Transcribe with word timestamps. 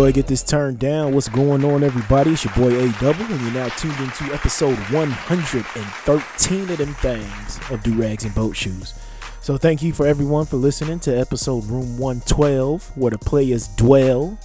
Go 0.00 0.04
ahead 0.04 0.16
and 0.16 0.24
get 0.24 0.28
this 0.28 0.42
turned 0.42 0.78
down. 0.78 1.12
What's 1.12 1.28
going 1.28 1.62
on, 1.62 1.84
everybody? 1.84 2.30
It's 2.30 2.42
your 2.42 2.54
boy 2.54 2.74
A 2.74 2.90
Double, 3.00 3.22
and 3.22 3.40
you're 3.42 3.52
now 3.52 3.68
tuned 3.68 4.00
into 4.00 4.32
episode 4.32 4.78
113 4.90 6.70
of 6.70 6.78
them 6.78 6.94
things 6.94 7.60
of 7.70 7.82
Do 7.82 7.92
Rags 7.92 8.24
and 8.24 8.34
Boat 8.34 8.56
Shoes. 8.56 8.94
So, 9.42 9.58
thank 9.58 9.82
you 9.82 9.92
for 9.92 10.06
everyone 10.06 10.46
for 10.46 10.56
listening 10.56 11.00
to 11.00 11.14
episode 11.14 11.66
Room 11.66 11.98
112, 11.98 12.96
where 12.96 13.10
the 13.10 13.18
players 13.18 13.68
dwell. 13.76 14.38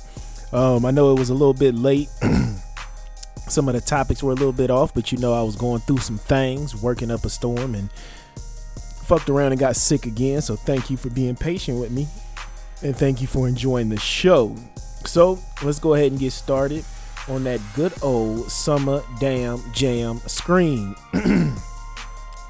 Um, 0.52 0.86
I 0.86 0.92
know 0.92 1.16
it 1.16 1.20
was 1.20 1.30
a 1.30 1.34
little 1.34 1.54
bit 1.54 1.74
late. 1.74 2.10
some 3.48 3.70
of 3.70 3.76
the 3.76 3.82
topics 3.82 4.22
were 4.22 4.34
a 4.34 4.36
little 4.36 4.52
bit 4.52 4.70
off, 4.70 4.94
but 4.94 5.14
you 5.14 5.18
know, 5.20 5.32
I 5.32 5.42
was 5.42 5.56
going 5.56 5.80
through 5.80 6.00
some 6.00 6.18
things, 6.18 6.76
working 6.76 7.10
up 7.10 7.24
a 7.24 7.30
storm, 7.30 7.76
and 7.76 7.90
fucked 9.06 9.30
around 9.30 9.54
and 9.54 9.60
got 9.60 9.78
sick 9.78 10.06
again. 10.06 10.42
So, 10.42 10.58
thank 10.58 10.90
you 10.90 10.98
for 10.98 11.10
being 11.12 11.38
patient 11.38 11.80
with 11.80 11.92
me, 11.92 12.10
and 12.84 12.94
thank 12.94 13.22
you 13.22 13.28
for 13.28 13.48
enjoying 13.48 13.88
the 13.88 14.00
show. 14.00 14.58
So 15.08 15.40
let's 15.64 15.80
go 15.80 15.94
ahead 15.94 16.12
and 16.12 16.20
get 16.20 16.32
started 16.32 16.86
on 17.28 17.44
that 17.46 17.60
good 17.76 17.94
old 18.02 18.52
summer 18.52 19.02
damn 19.20 19.62
jam 19.74 20.20
screen. 20.28 20.96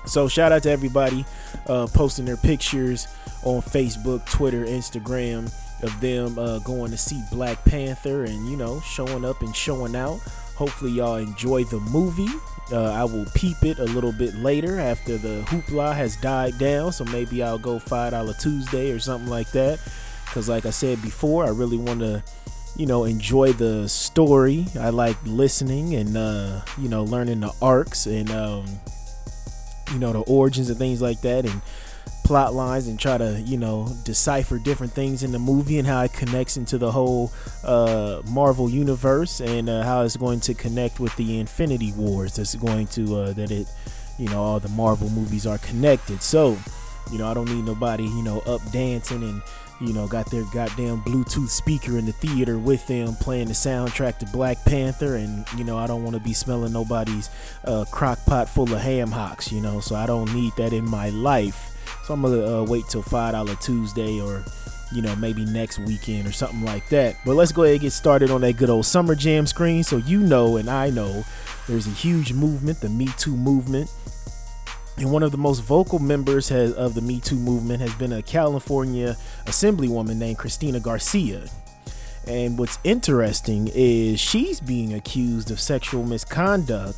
so 0.06 0.28
shout 0.28 0.52
out 0.52 0.64
to 0.64 0.72
everybody 0.72 1.26
uh, 1.68 1.88
posting 1.94 2.26
their 2.26 2.38
pictures 2.38 3.08
on 3.44 3.62
Facebook, 3.62 4.26
Twitter, 4.30 4.66
Instagram 4.66 5.52
of 5.84 6.00
them 6.00 6.38
uh, 6.40 6.60
going 6.60 6.92
to 6.92 6.98
see 6.98 7.22
Black 7.32 7.64
Panther 7.66 8.26
and 8.26 8.50
you 8.50 8.58
know 8.58 8.80
showing 8.82 9.26
up 9.26 9.42
and 9.42 9.56
showing 9.56 9.96
out. 9.96 10.20
Hopefully 10.56 10.92
y'all 10.92 11.16
enjoy 11.16 11.64
the 11.66 11.80
movie. 11.80 12.30
Uh, 12.72 12.92
I 12.92 13.04
will 13.04 13.26
peep 13.36 13.58
it 13.64 13.78
a 13.78 13.84
little 13.84 14.12
bit 14.12 14.34
later 14.36 14.80
after 14.80 15.18
the 15.18 15.44
hoopla 15.48 15.94
has 15.94 16.16
died 16.18 16.58
down. 16.58 16.92
So 16.92 17.06
maybe 17.06 17.44
I'll 17.44 17.60
go 17.60 17.78
five 17.78 18.12
dollar 18.12 18.34
Tuesday 18.34 18.92
or 18.92 19.00
something 19.00 19.30
like 19.30 19.52
that. 19.52 19.80
Cause 20.36 20.50
like 20.50 20.66
I 20.66 20.70
said 20.72 21.02
before, 21.02 21.46
I 21.46 21.50
really 21.50 21.78
want 21.78 22.02
to 22.02 22.22
you 22.76 22.86
know 22.86 23.06
enjoy 23.06 23.54
the 23.54 23.88
story. 23.88 24.66
I 24.78 24.90
like 24.90 25.16
listening 25.26 25.96
and 25.96 26.18
uh 26.18 26.60
you 26.78 26.90
know 26.90 27.06
learning 27.06 27.40
the 27.40 27.54
arcs 27.62 28.06
and 28.06 28.30
um 28.32 28.66
you 29.94 29.98
know 29.98 30.12
the 30.12 30.20
origins 30.24 30.70
and 30.70 30.78
things 30.78 31.02
like 31.02 31.22
that 31.22 31.46
and 31.46 31.62
plot 32.26 32.54
lines 32.54 32.90
and 32.90 33.00
try 33.00 33.18
to 33.18 33.40
you 33.46 33.56
know 33.56 33.88
decipher 34.04 34.60
different 34.60 34.92
things 34.92 35.24
in 35.24 35.32
the 35.32 35.40
movie 35.40 35.80
and 35.80 35.88
how 35.88 36.02
it 36.04 36.12
connects 36.12 36.58
into 36.58 36.78
the 36.78 36.92
whole 36.92 37.32
uh 37.64 38.22
marvel 38.30 38.70
universe 38.70 39.40
and 39.40 39.70
uh, 39.70 39.84
how 39.84 40.02
it's 40.02 40.18
going 40.18 40.42
to 40.42 40.54
connect 40.54 41.00
with 41.00 41.16
the 41.16 41.40
infinity 41.40 41.94
wars 41.94 42.36
that's 42.36 42.56
going 42.56 42.88
to 42.88 43.16
uh 43.16 43.32
that 43.32 43.52
it 43.52 43.68
you 44.18 44.28
know 44.28 44.44
all 44.44 44.60
the 44.60 44.68
marvel 44.70 45.10
movies 45.12 45.48
are 45.48 45.60
connected. 45.60 46.22
So 46.22 46.58
you 47.12 47.20
know 47.20 47.28
i 47.28 47.34
don't 47.34 47.50
need 47.50 47.64
nobody 47.64 48.04
you 48.04 48.24
know 48.24 48.40
up 48.42 48.62
dancing 48.72 49.24
and 49.24 49.42
you 49.82 49.94
know, 49.94 50.08
got 50.08 50.30
their 50.32 50.44
goddamn 50.54 51.02
Bluetooth 51.02 51.50
speaker 51.50 51.98
in 51.98 52.06
the 52.06 52.14
theater 52.14 52.58
with 52.58 52.86
them 52.88 53.16
playing 53.16 53.48
the 53.48 53.54
soundtrack 53.54 54.18
to 54.20 54.26
Black 54.28 54.64
Panther. 54.66 55.16
And, 55.16 55.46
you 55.58 55.64
know, 55.64 55.78
I 55.78 55.88
don't 55.88 56.04
want 56.04 56.16
to 56.16 56.22
be 56.22 56.34
smelling 56.34 56.74
nobody's 56.74 57.30
uh, 57.66 57.86
crock 57.92 58.20
pot 58.26 58.48
full 58.48 58.72
of 58.74 58.80
ham 58.80 59.12
hocks, 59.12 59.52
you 59.52 59.62
know, 59.62 59.80
so 59.80 59.96
I 59.96 60.06
don't 60.06 60.34
need 60.34 60.54
that 60.58 60.74
in 60.74 60.86
my 60.86 61.10
life. 61.10 61.72
So 62.06 62.14
I'm 62.14 62.22
going 62.22 62.40
to 62.40 62.58
uh, 62.58 62.64
wait 62.64 62.86
till 62.88 63.04
$5 63.04 63.62
Tuesday 63.62 64.22
or, 64.22 64.44
you 64.94 65.02
know, 65.02 65.16
maybe 65.18 65.44
next 65.44 65.80
weekend 65.80 66.28
or 66.28 66.32
something 66.32 66.64
like 66.64 66.88
that. 66.90 67.18
But 67.26 67.36
let's 67.36 67.52
go 67.52 67.64
ahead 67.64 67.74
and 67.74 67.82
get 67.82 67.92
started 67.92 68.32
on 68.32 68.42
that 68.42 68.58
good 68.58 68.70
old 68.70 68.86
Summer 68.86 69.16
Jam 69.16 69.46
screen 69.46 69.84
so 69.84 69.98
you 69.98 70.20
know 70.20 70.58
and 70.58 70.70
I 70.70 70.90
know 70.90 71.26
there's 71.68 71.88
a 71.88 71.92
huge 71.92 72.32
movement, 72.32 72.80
the 72.80 72.90
Me 72.90 73.08
Too 73.18 73.36
movement 73.36 73.92
and 74.98 75.12
one 75.12 75.24
of 75.24 75.32
the 75.32 75.38
most 75.38 75.60
vocal 75.62 76.00
members 76.00 76.50
has, 76.50 76.74
of 76.74 76.94
the 76.94 77.02
Me 77.02 77.20
Too 77.20 77.36
movement 77.36 77.82
has 77.82 77.94
been 77.96 78.14
a 78.14 78.22
California 78.22 79.16
assemblywoman 79.46 80.16
named 80.18 80.38
Cristina 80.38 80.80
Garcia. 80.80 81.44
And 82.28 82.58
what's 82.58 82.80
interesting 82.84 83.70
is 83.74 84.20
she's 84.20 84.60
being 84.60 84.94
accused 84.94 85.52
of 85.52 85.60
sexual 85.60 86.04
misconduct. 86.04 86.98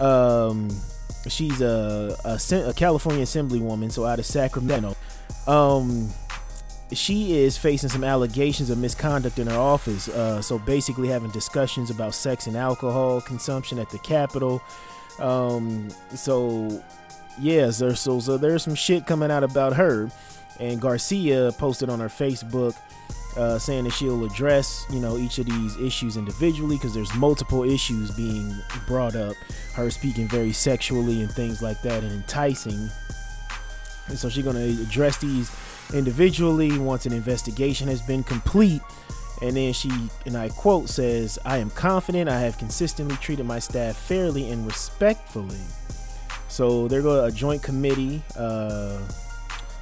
Um, 0.00 0.68
she's 1.28 1.60
a, 1.60 2.16
a, 2.24 2.68
a 2.68 2.74
California 2.74 3.24
assemblywoman, 3.24 3.90
so 3.92 4.04
out 4.04 4.18
of 4.18 4.26
Sacramento. 4.26 4.96
Um, 5.46 6.10
she 6.92 7.38
is 7.38 7.56
facing 7.56 7.88
some 7.88 8.04
allegations 8.04 8.70
of 8.70 8.78
misconduct 8.78 9.38
in 9.38 9.46
her 9.46 9.58
office. 9.58 10.08
Uh, 10.08 10.42
so 10.42 10.58
basically, 10.58 11.08
having 11.08 11.30
discussions 11.30 11.90
about 11.90 12.14
sex 12.14 12.46
and 12.46 12.56
alcohol 12.56 13.20
consumption 13.20 13.78
at 13.78 13.88
the 13.90 13.98
Capitol. 14.00 14.60
Um, 15.18 15.88
so 16.14 16.82
yeah, 17.40 17.70
so, 17.70 17.92
so 17.92 18.20
so 18.20 18.36
there's 18.36 18.62
some 18.62 18.74
shit 18.74 19.06
coming 19.06 19.30
out 19.30 19.44
about 19.44 19.74
her, 19.74 20.10
and 20.60 20.80
Garcia 20.80 21.52
posted 21.58 21.88
on 21.88 22.00
her 22.00 22.08
Facebook 22.08 22.76
uh, 23.36 23.58
saying 23.58 23.84
that 23.84 23.92
she'll 23.92 24.24
address 24.24 24.84
you 24.90 25.00
know 25.00 25.16
each 25.16 25.38
of 25.38 25.46
these 25.46 25.76
issues 25.78 26.16
individually 26.16 26.76
because 26.76 26.94
there's 26.94 27.14
multiple 27.14 27.62
issues 27.62 28.10
being 28.10 28.54
brought 28.86 29.14
up. 29.14 29.36
Her 29.74 29.90
speaking 29.90 30.26
very 30.26 30.52
sexually 30.52 31.22
and 31.22 31.30
things 31.30 31.62
like 31.62 31.80
that 31.82 32.02
and 32.02 32.12
enticing, 32.12 32.88
and 34.08 34.18
so 34.18 34.28
she's 34.28 34.44
gonna 34.44 34.64
address 34.82 35.18
these 35.18 35.50
individually 35.94 36.78
once 36.78 37.06
an 37.06 37.12
investigation 37.12 37.88
has 37.88 38.02
been 38.02 38.22
complete. 38.22 38.82
And 39.40 39.56
then 39.56 39.72
she, 39.72 39.88
and 40.26 40.36
I 40.36 40.48
quote, 40.48 40.88
says, 40.88 41.38
I 41.44 41.58
am 41.58 41.70
confident 41.70 42.28
I 42.28 42.40
have 42.40 42.58
consistently 42.58 43.16
treated 43.18 43.46
my 43.46 43.60
staff 43.60 43.96
fairly 43.96 44.50
and 44.50 44.66
respectfully. 44.66 45.60
So 46.48 46.88
they're 46.88 47.02
going 47.02 47.30
a 47.30 47.34
joint 47.34 47.62
committee, 47.62 48.22
uh, 48.36 48.98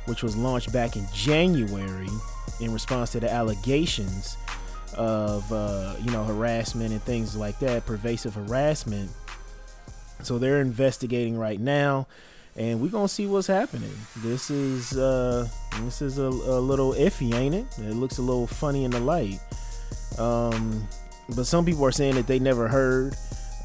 which 0.06 0.22
was 0.22 0.36
launched 0.36 0.72
back 0.72 0.96
in 0.96 1.06
January 1.12 2.08
in 2.60 2.72
response 2.72 3.12
to 3.12 3.20
the 3.20 3.32
allegations 3.32 4.36
of 4.94 5.50
uh, 5.52 5.94
you 6.02 6.10
know 6.10 6.24
harassment 6.24 6.92
and 6.92 7.02
things 7.02 7.36
like 7.36 7.58
that, 7.60 7.86
pervasive 7.86 8.34
harassment. 8.34 9.10
So 10.22 10.38
they're 10.38 10.60
investigating 10.60 11.36
right 11.36 11.60
now, 11.60 12.06
and 12.56 12.80
we're 12.80 12.90
gonna 12.90 13.08
see 13.08 13.26
what's 13.26 13.46
happening. 13.46 13.92
This 14.16 14.50
is 14.50 14.96
uh, 14.96 15.48
this 15.82 16.02
is 16.02 16.18
a, 16.18 16.24
a 16.24 16.60
little 16.60 16.92
iffy, 16.94 17.34
ain't 17.34 17.54
it? 17.54 17.66
It 17.78 17.94
looks 17.94 18.18
a 18.18 18.22
little 18.22 18.46
funny 18.46 18.84
in 18.84 18.90
the 18.90 19.00
light. 19.00 19.40
Um, 20.18 20.88
but 21.34 21.46
some 21.46 21.64
people 21.64 21.84
are 21.84 21.92
saying 21.92 22.14
that 22.14 22.26
they 22.26 22.38
never 22.38 22.68
heard 22.68 23.16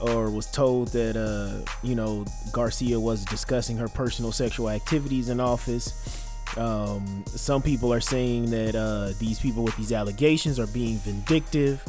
or 0.01 0.29
was 0.29 0.47
told 0.47 0.89
that 0.89 1.15
uh, 1.15 1.63
you 1.83 1.95
know 1.95 2.25
Garcia 2.51 2.99
was 2.99 3.23
discussing 3.25 3.77
her 3.77 3.87
personal 3.87 4.31
sexual 4.31 4.69
activities 4.69 5.29
in 5.29 5.39
office. 5.39 6.27
Um, 6.57 7.23
some 7.27 7.61
people 7.61 7.93
are 7.93 8.01
saying 8.01 8.51
that 8.51 8.75
uh, 8.75 9.13
these 9.19 9.39
people 9.39 9.63
with 9.63 9.77
these 9.77 9.93
allegations 9.93 10.59
are 10.59 10.67
being 10.67 10.97
vindictive, 10.97 11.83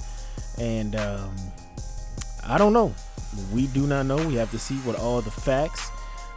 and 0.58 0.94
um, 0.94 1.34
I 2.46 2.58
don't 2.58 2.72
know. 2.72 2.94
We 3.52 3.66
do 3.68 3.86
not 3.86 4.06
know. 4.06 4.16
We 4.16 4.34
have 4.34 4.50
to 4.50 4.58
see 4.58 4.76
what 4.78 4.98
all 4.98 5.22
the 5.22 5.30
facts, 5.30 5.90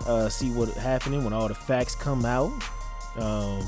uh, 0.07 0.29
see 0.29 0.49
what 0.51 0.69
happening 0.69 1.23
when 1.23 1.33
all 1.33 1.47
the 1.47 1.55
facts 1.55 1.93
come 1.93 2.25
out. 2.25 2.51
Um, 3.17 3.65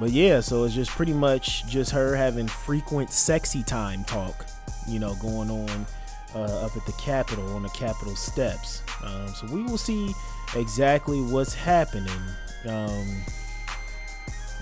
but 0.00 0.10
yeah, 0.10 0.40
so 0.40 0.64
it's 0.64 0.74
just 0.74 0.90
pretty 0.90 1.12
much 1.12 1.66
just 1.66 1.92
her 1.92 2.16
having 2.16 2.48
frequent 2.48 3.10
sexy 3.10 3.62
time 3.62 4.04
talk, 4.04 4.46
you 4.88 4.98
know, 4.98 5.14
going 5.16 5.50
on 5.50 5.86
uh, 6.34 6.64
up 6.64 6.76
at 6.76 6.84
the 6.86 6.92
Capitol 6.92 7.54
on 7.54 7.62
the 7.62 7.68
Capitol 7.70 8.16
steps. 8.16 8.82
Um, 9.02 9.28
so 9.28 9.46
we 9.52 9.62
will 9.62 9.78
see 9.78 10.14
exactly 10.56 11.20
what's 11.20 11.54
happening. 11.54 12.20
Um, 12.66 13.22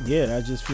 yeah, 0.05 0.37
I 0.37 0.40
just 0.40 0.64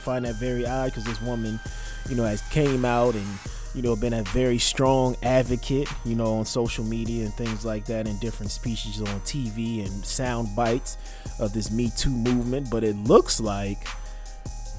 find 0.00 0.24
that 0.24 0.36
very 0.36 0.66
odd 0.66 0.86
because 0.86 1.04
this 1.04 1.20
woman, 1.20 1.60
you 2.08 2.16
know, 2.16 2.24
has 2.24 2.42
came 2.48 2.84
out 2.84 3.14
and 3.14 3.26
you 3.74 3.82
know 3.82 3.94
been 3.94 4.14
a 4.14 4.22
very 4.24 4.58
strong 4.58 5.16
advocate, 5.22 5.88
you 6.04 6.14
know, 6.14 6.34
on 6.34 6.44
social 6.44 6.84
media 6.84 7.24
and 7.24 7.34
things 7.34 7.64
like 7.64 7.84
that, 7.86 8.06
in 8.06 8.18
different 8.18 8.50
speeches 8.50 9.00
on 9.00 9.20
TV 9.20 9.84
and 9.86 10.04
sound 10.04 10.54
bites 10.56 10.96
of 11.38 11.52
this 11.52 11.70
Me 11.70 11.90
Too 11.96 12.10
movement. 12.10 12.70
But 12.70 12.84
it 12.84 12.96
looks 12.96 13.40
like 13.40 13.86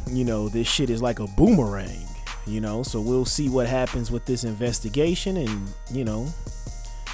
you 0.07 0.25
know, 0.25 0.49
this 0.49 0.67
shit 0.67 0.89
is 0.89 1.01
like 1.01 1.19
a 1.19 1.27
boomerang, 1.27 2.05
you 2.45 2.61
know. 2.61 2.83
So 2.83 3.01
we'll 3.01 3.25
see 3.25 3.49
what 3.49 3.67
happens 3.67 4.11
with 4.11 4.25
this 4.25 4.43
investigation 4.43 5.37
and, 5.37 5.67
you 5.91 6.03
know, 6.03 6.27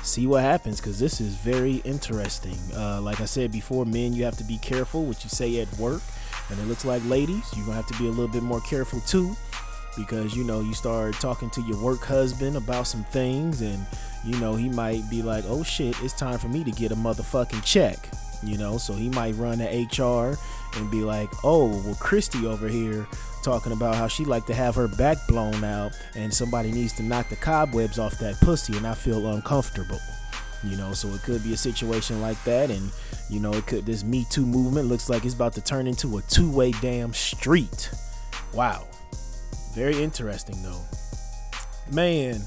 see 0.03 0.27
what 0.27 0.41
happens 0.41 0.79
because 0.79 1.00
this 1.00 1.19
is 1.19 1.35
very 1.35 1.77
interesting. 1.77 2.57
Uh, 2.75 3.01
like 3.01 3.21
I 3.21 3.25
said 3.25 3.51
before, 3.51 3.85
men, 3.85 4.13
you 4.13 4.24
have 4.24 4.38
to 4.38 4.44
be 4.44 4.57
careful 4.59 5.06
what 5.06 5.24
you 5.24 5.29
say 5.29 5.59
at 5.59 5.71
work. 5.77 6.01
And 6.50 6.59
it 6.59 6.68
looks 6.68 6.85
like 6.85 7.03
ladies, 7.06 7.44
you're 7.56 7.65
going 7.65 7.77
to 7.77 7.83
have 7.83 7.88
to 7.88 7.97
be 7.97 8.07
a 8.07 8.12
little 8.12 8.31
bit 8.31 8.44
more 8.44 8.62
careful 8.62 9.01
too 9.01 9.35
because, 9.97 10.35
you 10.35 10.44
know, 10.44 10.62
you 10.62 10.74
start 10.74 11.15
talking 11.15 11.50
to 11.50 11.62
your 11.63 11.81
work 11.83 12.03
husband 12.03 12.56
about 12.56 12.88
some 12.88 13.03
things 13.06 13.62
and, 13.62 13.85
you 14.23 14.38
know, 14.39 14.56
he 14.56 14.69
might 14.69 15.09
be 15.09 15.21
like, 15.21 15.44
oh 15.47 15.63
shit, 15.63 15.95
it's 16.03 16.13
time 16.13 16.38
for 16.38 16.47
me 16.47 16.63
to 16.63 16.71
get 16.71 16.91
a 16.91 16.95
motherfucking 16.95 17.63
check 17.63 18.09
you 18.44 18.57
know? 18.57 18.78
So 18.78 18.94
he 18.94 19.10
might 19.10 19.36
run 19.36 19.60
to 19.60 19.66
hr 19.66 20.38
and 20.78 20.92
be 20.92 21.01
like 21.01 21.30
oh 21.44 21.68
well 21.84 21.98
christy 22.00 22.45
over 22.45 22.68
here 22.68 23.07
talking 23.44 23.72
about 23.72 23.95
how 23.95 24.07
she 24.07 24.25
like 24.25 24.45
to 24.45 24.54
have 24.54 24.75
her 24.75 24.88
back 24.88 25.18
blown 25.28 25.63
out 25.63 25.94
and 26.16 26.34
somebody 26.34 26.72
needs 26.72 26.94
to 26.94 27.04
knock 27.04 27.30
the 27.30 27.36
cobwebs 27.36 27.98
off 27.98 28.18
that 28.19 28.36
pussy 28.42 28.75
and 28.75 28.86
i 28.86 28.94
feel 28.94 29.28
uncomfortable 29.28 30.00
you 30.63 30.78
know? 30.78 30.94
So 30.94 31.10
it 31.10 31.24
could 31.24 31.44
be 31.44 31.54
a 31.54 31.57
situation 31.57 32.22
like 32.22 32.42
that 32.44 32.69
and 32.69 32.92
you 33.30 33.39
know 33.39 33.51
it 33.54 33.68
could 33.68 33.86
this 33.86 34.04
me 34.04 34.25
too 34.30 34.45
movement 34.45 34.88
looks 34.88 35.10
like 35.10 35.25
it's 35.25 35.36
about 35.36 35.54
to 35.54 35.62
turn 35.62 35.88
into 35.88 36.18
a 36.18 36.22
two-way 36.24 36.72
damn 36.81 37.13
street. 37.13 37.90
Wow. 38.54 38.88
Very 39.74 40.01
interesting 40.01 40.62
though. 40.63 40.81
Man 41.92 42.42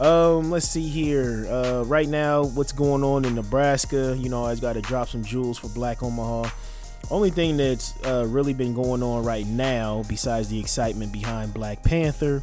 um, 0.00 0.50
let's 0.50 0.68
see 0.68 0.88
here. 0.88 1.46
Uh, 1.48 1.84
right 1.86 2.08
now, 2.08 2.44
what's 2.44 2.72
going 2.72 3.02
on 3.02 3.24
in 3.24 3.34
Nebraska? 3.34 4.16
You 4.18 4.28
know, 4.28 4.44
I 4.44 4.54
got 4.56 4.74
to 4.74 4.80
drop 4.80 5.08
some 5.08 5.24
jewels 5.24 5.58
for 5.58 5.68
Black 5.68 6.02
Omaha. 6.02 6.50
Only 7.10 7.30
thing 7.30 7.56
that's 7.56 7.94
uh, 8.04 8.26
really 8.28 8.54
been 8.54 8.74
going 8.74 9.02
on 9.02 9.24
right 9.24 9.46
now, 9.46 10.04
besides 10.08 10.48
the 10.48 10.60
excitement 10.60 11.12
behind 11.12 11.54
Black 11.54 11.82
Panther, 11.82 12.42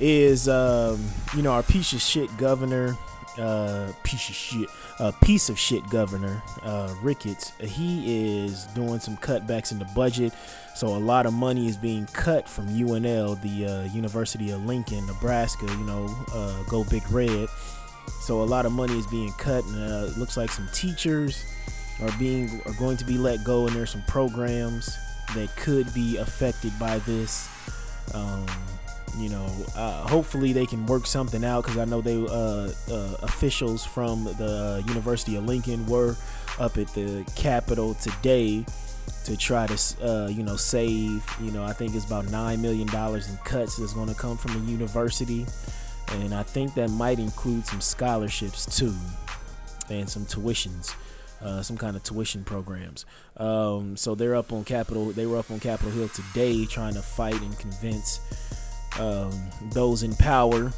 is 0.00 0.48
um, 0.48 1.04
you 1.36 1.42
know 1.42 1.52
our 1.52 1.62
piece 1.62 1.92
of 1.92 2.00
shit 2.00 2.34
governor 2.36 2.96
uh, 3.38 3.92
piece 4.02 4.28
of 4.28 4.34
shit, 4.34 4.68
uh, 4.98 5.12
piece 5.22 5.48
of 5.48 5.58
shit 5.58 5.88
governor 5.90 6.42
uh, 6.62 6.94
Ricketts. 7.02 7.52
He 7.60 8.38
is 8.44 8.64
doing 8.74 9.00
some 9.00 9.16
cutbacks 9.16 9.72
in 9.72 9.78
the 9.78 9.88
budget, 9.94 10.32
so 10.74 10.88
a 10.88 10.98
lot 10.98 11.26
of 11.26 11.34
money 11.34 11.68
is 11.68 11.76
being 11.76 12.06
cut 12.06 12.48
from 12.48 12.66
UNL, 12.68 13.40
the 13.42 13.66
uh, 13.66 13.82
University 13.94 14.50
of 14.50 14.64
Lincoln, 14.64 15.06
Nebraska. 15.06 15.66
You 15.66 15.84
know, 15.84 16.14
uh, 16.34 16.62
go 16.64 16.84
big 16.84 17.08
red. 17.10 17.48
So 18.22 18.42
a 18.42 18.44
lot 18.44 18.66
of 18.66 18.72
money 18.72 18.98
is 18.98 19.06
being 19.06 19.32
cut, 19.32 19.64
and 19.64 19.92
uh, 19.92 20.06
it 20.06 20.16
looks 20.16 20.36
like 20.36 20.50
some 20.50 20.68
teachers 20.72 21.44
are 22.00 22.10
being 22.18 22.60
are 22.66 22.72
going 22.74 22.96
to 22.96 23.04
be 23.04 23.18
let 23.18 23.44
go, 23.44 23.66
and 23.66 23.76
there's 23.76 23.90
some 23.90 24.02
programs 24.08 24.96
that 25.34 25.54
could 25.56 25.92
be 25.94 26.16
affected 26.16 26.72
by 26.78 26.98
this. 27.00 27.48
Um, 28.14 28.46
you 29.18 29.28
know, 29.28 29.46
uh, 29.76 30.08
hopefully 30.08 30.54
they 30.54 30.64
can 30.64 30.86
work 30.86 31.06
something 31.06 31.44
out 31.44 31.64
because 31.64 31.76
I 31.76 31.84
know 31.84 32.00
they 32.00 32.16
uh, 32.16 32.72
uh, 32.90 33.16
officials 33.22 33.84
from 33.84 34.24
the 34.24 34.82
University 34.88 35.36
of 35.36 35.44
Lincoln 35.44 35.84
were 35.86 36.16
up 36.58 36.78
at 36.78 36.88
the 36.94 37.24
Capitol 37.36 37.94
today 37.94 38.64
to 39.24 39.36
try 39.36 39.66
to 39.66 40.06
uh, 40.06 40.28
you 40.28 40.42
know 40.42 40.56
save. 40.56 41.24
You 41.40 41.50
know, 41.52 41.64
I 41.64 41.72
think 41.72 41.94
it's 41.94 42.06
about 42.06 42.26
nine 42.30 42.60
million 42.62 42.88
dollars 42.88 43.28
in 43.28 43.36
cuts 43.38 43.76
that's 43.76 43.92
going 43.92 44.08
to 44.08 44.14
come 44.14 44.36
from 44.36 44.52
the 44.52 44.70
university, 44.70 45.46
and 46.12 46.34
I 46.34 46.42
think 46.42 46.74
that 46.74 46.90
might 46.90 47.18
include 47.18 47.66
some 47.66 47.80
scholarships 47.80 48.78
too, 48.78 48.94
and 49.90 50.08
some 50.08 50.24
tuitions. 50.26 50.94
Uh, 51.40 51.60
some 51.60 51.76
kind 51.76 51.96
of 51.96 52.04
tuition 52.04 52.44
programs. 52.44 53.04
Um, 53.36 53.96
so 53.96 54.14
they're 54.14 54.36
up 54.36 54.52
on 54.52 54.62
Capitol. 54.62 55.06
They 55.06 55.26
were 55.26 55.38
up 55.38 55.50
on 55.50 55.58
Capitol 55.58 55.90
Hill 55.90 56.08
today, 56.08 56.64
trying 56.66 56.94
to 56.94 57.02
fight 57.02 57.40
and 57.40 57.58
convince 57.58 58.20
um, 59.00 59.32
those 59.72 60.04
in 60.04 60.14
power 60.14 60.72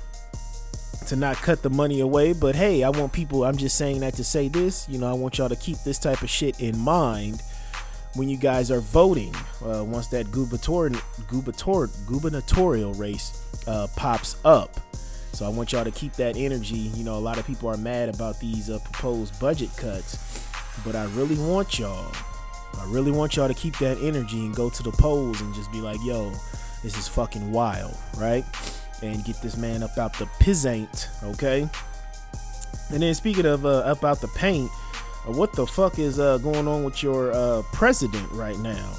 to 1.07 1.17
not 1.17 1.37
cut 1.37 1.63
the 1.63 1.71
money 1.71 2.01
away. 2.01 2.33
But 2.33 2.55
hey, 2.55 2.83
I 2.83 2.89
want 2.89 3.13
people, 3.13 3.45
I'm 3.45 3.57
just 3.57 3.77
saying 3.77 4.01
that 4.01 4.15
to 4.15 4.25
say 4.25 4.49
this, 4.49 4.89
you 4.89 4.99
know, 4.99 5.07
I 5.07 5.13
want 5.13 5.39
y'all 5.39 5.49
to 5.49 5.57
keep 5.57 5.79
this 5.85 5.99
type 5.99 6.23
of 6.23 6.31
shit 6.31 6.59
in 6.61 6.79
mind 6.79 7.43
when 8.15 8.29
you 8.29 8.37
guys 8.37 8.71
are 8.71 8.81
voting. 8.81 9.35
Uh, 9.65 9.85
once 9.85 10.09
that 10.09 10.31
gubernatorial, 10.31 11.01
gubernatorial 12.07 12.95
race 12.95 13.65
uh, 13.67 13.87
pops 13.97 14.37
up. 14.45 14.71
So 15.33 15.45
I 15.45 15.49
want 15.49 15.73
y'all 15.73 15.85
to 15.85 15.91
keep 15.91 16.13
that 16.15 16.37
energy. 16.37 16.77
You 16.77 17.03
know, 17.03 17.17
a 17.17 17.21
lot 17.21 17.39
of 17.39 17.47
people 17.47 17.69
are 17.69 17.77
mad 17.77 18.09
about 18.09 18.39
these 18.39 18.71
uh, 18.71 18.79
proposed 18.81 19.39
budget 19.41 19.71
cuts, 19.77 20.47
but 20.85 20.95
I 20.95 21.05
really 21.07 21.37
want 21.37 21.79
y'all. 21.79 22.13
I 22.79 22.87
really 22.87 23.11
want 23.11 23.37
y'all 23.37 23.49
to 23.49 23.55
keep 23.55 23.77
that 23.79 23.99
energy 24.01 24.45
and 24.45 24.55
go 24.55 24.71
to 24.71 24.83
the 24.83 24.93
polls 24.93 25.41
and 25.41 25.55
just 25.55 25.73
be 25.73 25.81
like, 25.81 25.99
yo, 26.05 26.31
this 26.83 26.99
is 26.99 27.09
fucking 27.09 27.51
wild, 27.51 27.97
right? 28.17 28.45
And 29.03 29.25
get 29.25 29.41
this 29.43 29.57
man 29.57 29.83
up 29.83 29.97
out 29.99 30.13
the 30.19 30.27
pizaint, 30.41 31.09
okay? 31.25 31.69
And 32.91 33.03
then 33.03 33.15
speaking 33.15 33.47
of 33.47 33.65
uh, 33.65 33.79
up 33.79 34.05
out 34.05 34.21
the 34.21 34.29
paint, 34.29 34.71
what 35.27 35.53
the 35.53 35.67
fuck 35.67 35.99
is 35.99 36.19
uh, 36.19 36.39
going 36.39 36.69
on 36.69 36.85
with 36.85 37.03
your 37.03 37.33
uh, 37.33 37.63
president 37.73 38.31
right 38.33 38.59
now? 38.59 38.93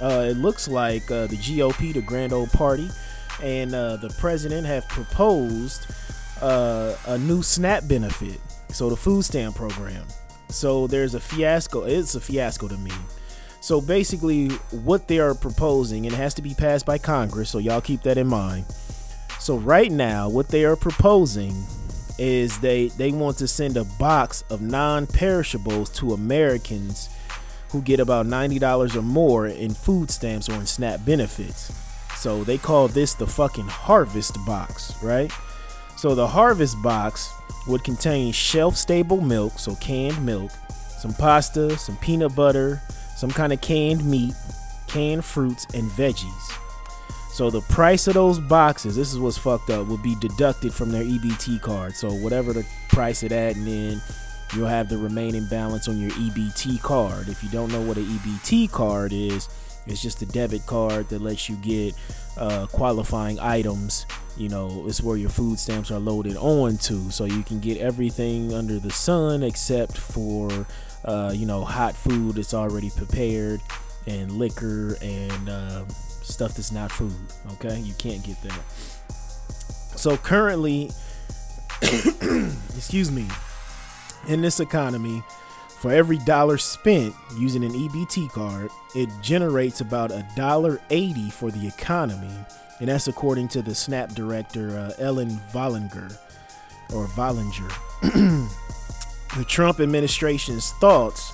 Uh, 0.00 0.26
it 0.30 0.36
looks 0.36 0.68
like 0.68 1.10
uh, 1.10 1.26
the 1.26 1.36
GOP, 1.36 1.92
the 1.92 2.02
Grand 2.02 2.32
Old 2.32 2.50
Party, 2.52 2.88
and 3.42 3.70
the 3.72 4.14
president 4.18 4.66
have 4.66 4.88
proposed 4.88 5.86
a 6.40 7.18
new 7.20 7.42
SNAP 7.42 7.86
benefit, 7.88 8.40
so 8.68 8.88
the 8.88 8.96
food 8.96 9.24
stamp 9.24 9.56
program. 9.56 10.06
So 10.48 10.86
there's 10.86 11.14
a 11.14 11.20
fiasco. 11.20 11.84
It's 11.84 12.14
a 12.14 12.20
fiasco 12.20 12.68
to 12.68 12.76
me 12.76 12.92
so 13.60 13.80
basically, 13.80 14.48
what 14.70 15.06
they 15.06 15.18
are 15.18 15.34
proposing, 15.34 16.06
and 16.06 16.14
it 16.14 16.16
has 16.16 16.32
to 16.34 16.42
be 16.42 16.54
passed 16.54 16.86
by 16.86 16.96
Congress, 16.96 17.50
so 17.50 17.58
y'all 17.58 17.82
keep 17.82 18.02
that 18.02 18.16
in 18.16 18.26
mind. 18.26 18.64
So 19.38 19.58
right 19.58 19.92
now, 19.92 20.30
what 20.30 20.48
they 20.48 20.64
are 20.64 20.76
proposing 20.76 21.52
is 22.20 22.60
they 22.60 22.88
they 22.88 23.10
want 23.10 23.38
to 23.38 23.48
send 23.48 23.78
a 23.78 23.84
box 23.98 24.44
of 24.50 24.60
non-perishables 24.60 25.88
to 25.88 26.12
Americans 26.12 27.08
who 27.70 27.80
get 27.80 27.98
about 27.98 28.26
$90 28.26 28.94
or 28.94 29.02
more 29.02 29.46
in 29.46 29.72
food 29.72 30.10
stamps 30.10 30.48
or 30.48 30.54
in 30.54 30.66
SNAP 30.66 31.04
benefits. 31.06 31.72
So 32.16 32.44
they 32.44 32.58
call 32.58 32.88
this 32.88 33.14
the 33.14 33.26
fucking 33.26 33.68
harvest 33.68 34.36
box, 34.44 34.92
right? 35.02 35.32
So 35.96 36.14
the 36.14 36.26
harvest 36.26 36.82
box 36.82 37.32
would 37.66 37.84
contain 37.84 38.32
shelf-stable 38.32 39.20
milk, 39.20 39.58
so 39.58 39.76
canned 39.76 40.24
milk, 40.24 40.50
some 40.98 41.14
pasta, 41.14 41.78
some 41.78 41.96
peanut 41.98 42.34
butter, 42.34 42.82
some 43.16 43.30
kind 43.30 43.52
of 43.52 43.60
canned 43.60 44.04
meat, 44.04 44.34
canned 44.88 45.24
fruits, 45.24 45.66
and 45.72 45.90
veggies. 45.92 46.69
So 47.32 47.48
the 47.48 47.60
price 47.62 48.06
of 48.06 48.14
those 48.14 48.38
boxes, 48.38 48.96
this 48.96 49.12
is 49.12 49.18
what's 49.18 49.38
fucked 49.38 49.70
up, 49.70 49.86
will 49.86 49.98
be 49.98 50.16
deducted 50.16 50.74
from 50.74 50.90
their 50.90 51.04
EBT 51.04 51.62
card. 51.62 51.94
So 51.94 52.12
whatever 52.12 52.52
the 52.52 52.66
price 52.88 53.22
of 53.22 53.30
that, 53.30 53.56
and 53.56 53.66
then 53.66 54.02
you'll 54.54 54.66
have 54.68 54.88
the 54.88 54.98
remaining 54.98 55.46
balance 55.46 55.88
on 55.88 55.98
your 55.98 56.10
EBT 56.10 56.82
card. 56.82 57.28
If 57.28 57.42
you 57.42 57.48
don't 57.50 57.70
know 57.70 57.82
what 57.82 57.96
an 57.96 58.04
EBT 58.04 58.70
card 58.72 59.12
is, 59.12 59.48
it's 59.86 60.02
just 60.02 60.22
a 60.22 60.26
debit 60.26 60.66
card 60.66 61.08
that 61.08 61.22
lets 61.22 61.48
you 61.48 61.56
get 61.56 61.94
uh, 62.36 62.66
qualifying 62.66 63.38
items. 63.38 64.06
You 64.36 64.48
know, 64.48 64.84
it's 64.86 65.02
where 65.02 65.16
your 65.16 65.30
food 65.30 65.58
stamps 65.58 65.90
are 65.90 65.98
loaded 65.98 66.36
onto, 66.36 67.10
so 67.10 67.24
you 67.24 67.42
can 67.42 67.60
get 67.60 67.78
everything 67.78 68.52
under 68.52 68.78
the 68.78 68.90
sun 68.90 69.42
except 69.42 69.96
for 69.96 70.66
uh, 71.04 71.32
you 71.34 71.46
know, 71.46 71.64
hot 71.64 71.94
food 71.94 72.36
that's 72.36 72.54
already 72.54 72.90
prepared 72.90 73.60
and 74.06 74.32
liquor 74.32 74.96
and 75.00 75.48
uh, 75.48 75.84
stuff 76.30 76.54
that's 76.54 76.72
not 76.72 76.90
food. 76.90 77.14
Okay, 77.52 77.78
you 77.80 77.94
can't 77.94 78.22
get 78.22 78.40
that. 78.42 78.60
So 79.96 80.16
currently, 80.16 80.90
excuse 81.82 83.10
me, 83.10 83.26
in 84.28 84.40
this 84.40 84.60
economy, 84.60 85.22
for 85.80 85.92
every 85.92 86.18
dollar 86.18 86.58
spent 86.58 87.14
using 87.38 87.64
an 87.64 87.72
EBT 87.72 88.30
card, 88.30 88.70
it 88.94 89.08
generates 89.22 89.80
about 89.80 90.10
a 90.10 90.26
dollar 90.36 90.80
eighty 90.90 91.30
for 91.30 91.50
the 91.50 91.66
economy, 91.66 92.34
and 92.80 92.88
that's 92.88 93.08
according 93.08 93.48
to 93.48 93.62
the 93.62 93.74
SNAP 93.74 94.14
director 94.14 94.78
uh, 94.78 94.92
Ellen 94.98 95.30
Vollinger 95.52 96.16
or 96.94 97.06
Vollinger. 97.06 97.70
the 99.36 99.44
Trump 99.44 99.80
administration's 99.80 100.72
thoughts, 100.80 101.32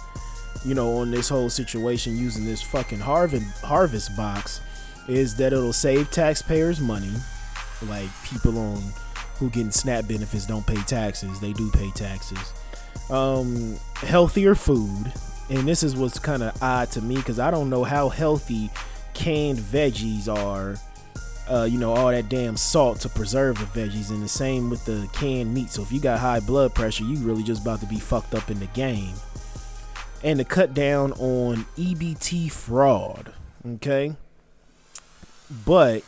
you 0.64 0.74
know, 0.74 0.98
on 0.98 1.10
this 1.10 1.28
whole 1.28 1.50
situation 1.50 2.16
using 2.16 2.44
this 2.44 2.62
fucking 2.62 3.00
Harvard 3.00 3.42
harvest 3.62 4.16
box 4.16 4.60
is 5.08 5.36
that 5.36 5.52
it'll 5.52 5.72
save 5.72 6.10
taxpayers 6.10 6.80
money. 6.80 7.12
Like 7.82 8.08
people 8.25 8.58
on 8.58 8.82
who 9.38 9.50
getting 9.50 9.70
SNAP 9.70 10.08
benefits 10.08 10.46
don't 10.46 10.66
pay 10.66 10.80
taxes. 10.82 11.40
They 11.40 11.52
do 11.52 11.70
pay 11.70 11.90
taxes. 11.90 12.52
Um, 13.10 13.76
healthier 13.96 14.54
food, 14.54 15.12
and 15.50 15.68
this 15.68 15.82
is 15.82 15.94
what's 15.94 16.18
kind 16.18 16.42
of 16.42 16.60
odd 16.62 16.90
to 16.92 17.02
me 17.02 17.16
because 17.16 17.38
I 17.38 17.50
don't 17.50 17.70
know 17.70 17.84
how 17.84 18.08
healthy 18.08 18.70
canned 19.14 19.58
veggies 19.58 20.28
are 20.28 20.76
uh, 21.48 21.64
you 21.64 21.78
know, 21.78 21.94
all 21.94 22.10
that 22.10 22.28
damn 22.28 22.56
salt 22.56 23.00
to 23.00 23.08
preserve 23.08 23.58
the 23.58 23.80
veggies, 23.80 24.10
and 24.10 24.22
the 24.22 24.28
same 24.28 24.68
with 24.68 24.84
the 24.84 25.08
canned 25.12 25.52
meat. 25.52 25.70
So 25.70 25.82
if 25.82 25.92
you 25.92 26.00
got 26.00 26.18
high 26.18 26.40
blood 26.40 26.75
pressure, 26.75 27.04
you 27.04 27.16
really 27.18 27.42
just 27.42 27.62
about 27.62 27.80
to 27.80 27.86
be 27.86 27.98
fucked 27.98 28.34
up 28.34 28.50
in 28.50 28.58
the 28.58 28.66
game. 28.66 29.14
And 30.25 30.38
to 30.38 30.44
cut 30.44 30.75
down 30.75 31.12
on 31.12 31.66
EBT 31.76 32.50
fraud, 32.50 33.32
okay? 33.75 34.16
But 35.64 36.02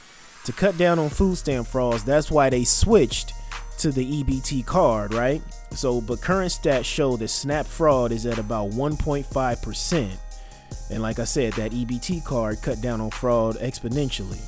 to 0.45 0.53
cut 0.53 0.79
down 0.79 0.99
on 0.99 1.09
food 1.09 1.37
stamp 1.37 1.67
frauds, 1.67 2.05
that's 2.05 2.31
why 2.31 2.51
they 2.51 2.65
switched 2.65 3.33
to 3.79 3.91
the 3.93 4.23
EBT 4.23 4.67
card, 4.67 5.15
right? 5.15 5.41
So, 5.71 6.01
but 6.01 6.21
current 6.21 6.51
stats 6.51 6.85
show 6.85 7.17
that 7.17 7.29
SNAP 7.29 7.67
fraud 7.67 8.13
is 8.13 8.27
at 8.27 8.39
about 8.39 8.71
1.5%. 8.71 10.17
And 10.91 11.03
like 11.03 11.19
I 11.19 11.25
said, 11.25 11.53
that 11.55 11.73
EBT 11.73 12.25
card 12.25 12.61
cut 12.63 12.81
down 12.81 13.01
on 13.01 13.11
fraud 13.11 13.57
exponentially. 13.57 14.41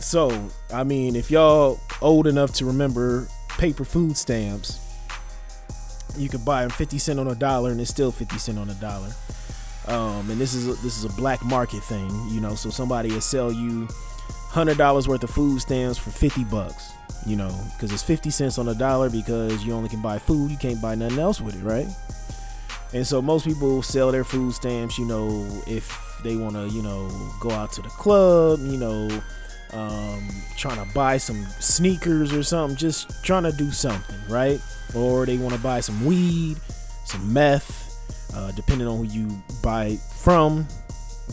So, 0.00 0.48
I 0.72 0.84
mean, 0.84 1.16
if 1.16 1.30
y'all 1.30 1.80
old 2.00 2.26
enough 2.26 2.52
to 2.54 2.64
remember 2.64 3.28
paper 3.48 3.84
food 3.84 4.16
stamps, 4.16 4.80
you 6.16 6.28
could 6.28 6.44
buy 6.44 6.62
them 6.62 6.70
50 6.70 6.98
cent 6.98 7.20
on 7.20 7.28
a 7.28 7.34
dollar 7.34 7.72
and 7.72 7.80
it's 7.80 7.90
still 7.90 8.12
50 8.12 8.38
cent 8.38 8.58
on 8.58 8.70
a 8.70 8.74
dollar. 8.74 9.10
Um, 9.88 10.28
and 10.30 10.40
this 10.40 10.54
is 10.54 10.66
a, 10.66 10.72
this 10.82 10.98
is 10.98 11.04
a 11.04 11.12
black 11.16 11.44
market 11.44 11.82
thing, 11.82 12.10
you 12.28 12.40
know. 12.40 12.54
So 12.54 12.70
somebody 12.70 13.10
will 13.12 13.20
sell 13.20 13.52
you 13.52 13.88
hundred 14.48 14.78
dollars 14.78 15.06
worth 15.06 15.22
of 15.22 15.30
food 15.30 15.60
stamps 15.60 15.98
for 15.98 16.10
50 16.10 16.44
bucks, 16.44 16.92
you 17.26 17.36
know, 17.36 17.54
because 17.74 17.92
it's 17.92 18.02
50 18.02 18.30
cents 18.30 18.58
on 18.58 18.68
a 18.68 18.74
dollar 18.74 19.10
because 19.10 19.64
you 19.64 19.72
only 19.72 19.88
can 19.88 20.00
buy 20.00 20.18
food, 20.18 20.50
you 20.50 20.56
can't 20.56 20.80
buy 20.80 20.94
nothing 20.94 21.18
else 21.18 21.40
with 21.40 21.54
it, 21.56 21.64
right? 21.64 21.86
And 22.92 23.06
so 23.06 23.20
most 23.20 23.46
people 23.46 23.82
sell 23.82 24.10
their 24.10 24.24
food 24.24 24.54
stamps, 24.54 24.98
you 24.98 25.04
know, 25.04 25.46
if 25.66 26.20
they 26.22 26.36
want 26.36 26.54
to, 26.54 26.68
you 26.68 26.82
know, 26.82 27.08
go 27.40 27.50
out 27.50 27.72
to 27.72 27.82
the 27.82 27.88
club, 27.88 28.60
you 28.62 28.78
know, 28.78 29.08
um, 29.72 30.28
trying 30.56 30.84
to 30.84 30.94
buy 30.94 31.18
some 31.18 31.44
sneakers 31.60 32.32
or 32.32 32.42
something, 32.42 32.76
just 32.76 33.24
trying 33.24 33.42
to 33.42 33.52
do 33.52 33.70
something, 33.70 34.16
right? 34.28 34.60
Or 34.94 35.26
they 35.26 35.36
want 35.36 35.54
to 35.54 35.60
buy 35.60 35.80
some 35.80 36.04
weed, 36.06 36.56
some 37.04 37.32
meth, 37.32 37.85
uh, 38.36 38.52
depending 38.52 38.86
on 38.86 38.98
who 38.98 39.04
you 39.04 39.28
buy 39.62 39.96
from. 39.96 40.66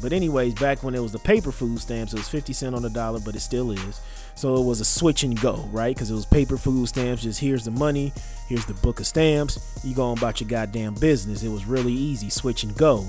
But 0.02 0.12
anyways, 0.12 0.56
back 0.56 0.82
when 0.82 0.96
it 0.96 1.02
was 1.02 1.12
the 1.12 1.20
paper 1.20 1.52
food 1.52 1.80
stamps, 1.80 2.14
it 2.14 2.18
was 2.18 2.30
50 2.30 2.54
cent 2.54 2.76
on 2.76 2.82
the 2.82 2.90
dollar, 2.90 3.20
but 3.20 3.36
it 3.36 3.42
still 3.42 3.72
is. 3.72 4.02
So 4.36 4.56
it 4.56 4.66
was 4.66 4.80
a 4.80 4.86
switch 4.86 5.24
and 5.24 5.40
go, 5.40 5.70
right? 5.72 5.96
Because 5.96 6.10
it 6.10 6.16
was 6.16 6.26
paper 6.26 6.58
food 6.58 6.88
stamps. 6.88 7.22
Just 7.22 7.40
here's 7.40 7.66
the 7.66 7.72
money, 7.72 8.12
here's 8.48 8.66
the 8.66 8.74
book 8.76 9.00
of 9.00 9.06
stamps. 9.06 9.80
You 9.84 9.94
go 9.94 10.14
about 10.14 10.42
your 10.42 10.50
goddamn 10.50 10.96
business. 10.96 11.44
It 11.44 11.50
was 11.50 11.66
really 11.66 11.94
easy, 11.94 12.32
switch 12.32 12.64
and 12.64 12.76
go 12.76 13.06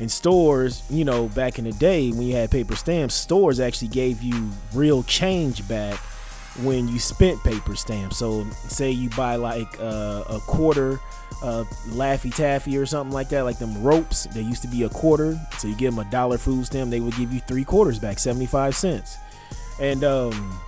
in 0.00 0.08
stores, 0.08 0.82
you 0.90 1.04
know, 1.04 1.28
back 1.28 1.58
in 1.58 1.64
the 1.64 1.72
day 1.72 2.10
when 2.10 2.22
you 2.22 2.34
had 2.34 2.50
paper 2.50 2.76
stamps, 2.76 3.14
stores 3.14 3.58
actually 3.60 3.88
gave 3.88 4.22
you 4.22 4.50
real 4.72 5.02
change 5.02 5.66
back 5.68 5.96
when 6.62 6.88
you 6.88 6.98
spent 6.98 7.42
paper 7.44 7.74
stamps. 7.74 8.18
So, 8.18 8.44
say 8.50 8.90
you 8.90 9.10
buy 9.10 9.36
like 9.36 9.68
uh, 9.80 10.24
a 10.28 10.38
quarter 10.40 11.00
of 11.42 11.68
Laffy 11.88 12.34
Taffy 12.34 12.76
or 12.76 12.86
something 12.86 13.12
like 13.12 13.28
that, 13.30 13.44
like 13.44 13.58
them 13.58 13.82
ropes, 13.82 14.24
they 14.26 14.42
used 14.42 14.62
to 14.62 14.68
be 14.68 14.82
a 14.82 14.88
quarter. 14.88 15.38
So, 15.58 15.68
you 15.68 15.76
give 15.76 15.94
them 15.94 16.06
a 16.06 16.10
dollar 16.10 16.38
food 16.38 16.66
stamp, 16.66 16.90
they 16.90 17.00
would 17.00 17.16
give 17.16 17.32
you 17.32 17.40
three 17.40 17.64
quarters 17.64 17.98
back, 17.98 18.18
75 18.18 18.74
cents. 18.74 19.16
And, 19.80 20.04
um, 20.04 20.60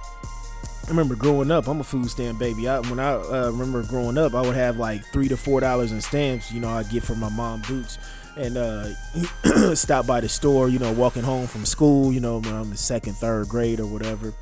I 0.86 0.92
remember 0.92 1.14
growing 1.14 1.52
up. 1.52 1.68
I'm 1.68 1.78
a 1.78 1.84
food 1.84 2.10
stamp 2.10 2.40
baby. 2.40 2.68
I, 2.68 2.80
when 2.80 2.98
I 2.98 3.12
uh, 3.12 3.50
remember 3.52 3.84
growing 3.84 4.18
up, 4.18 4.34
I 4.34 4.40
would 4.40 4.56
have 4.56 4.76
like 4.76 5.04
three 5.12 5.28
to 5.28 5.36
four 5.36 5.60
dollars 5.60 5.92
in 5.92 6.00
stamps. 6.00 6.50
You 6.50 6.58
know, 6.58 6.68
I'd 6.68 6.90
get 6.90 7.04
from 7.04 7.20
my 7.20 7.28
mom 7.28 7.62
boots 7.68 7.98
and 8.36 8.56
uh, 8.56 9.74
stop 9.74 10.06
by 10.06 10.20
the 10.20 10.28
store, 10.28 10.68
you 10.68 10.78
know, 10.78 10.92
walking 10.92 11.22
home 11.22 11.46
from 11.46 11.64
school, 11.64 12.12
you 12.12 12.18
know, 12.20 12.38
when 12.38 12.54
I'm 12.54 12.70
in 12.70 12.76
second, 12.76 13.14
third 13.14 13.48
grade 13.48 13.78
or 13.78 13.86
whatever, 13.86 14.32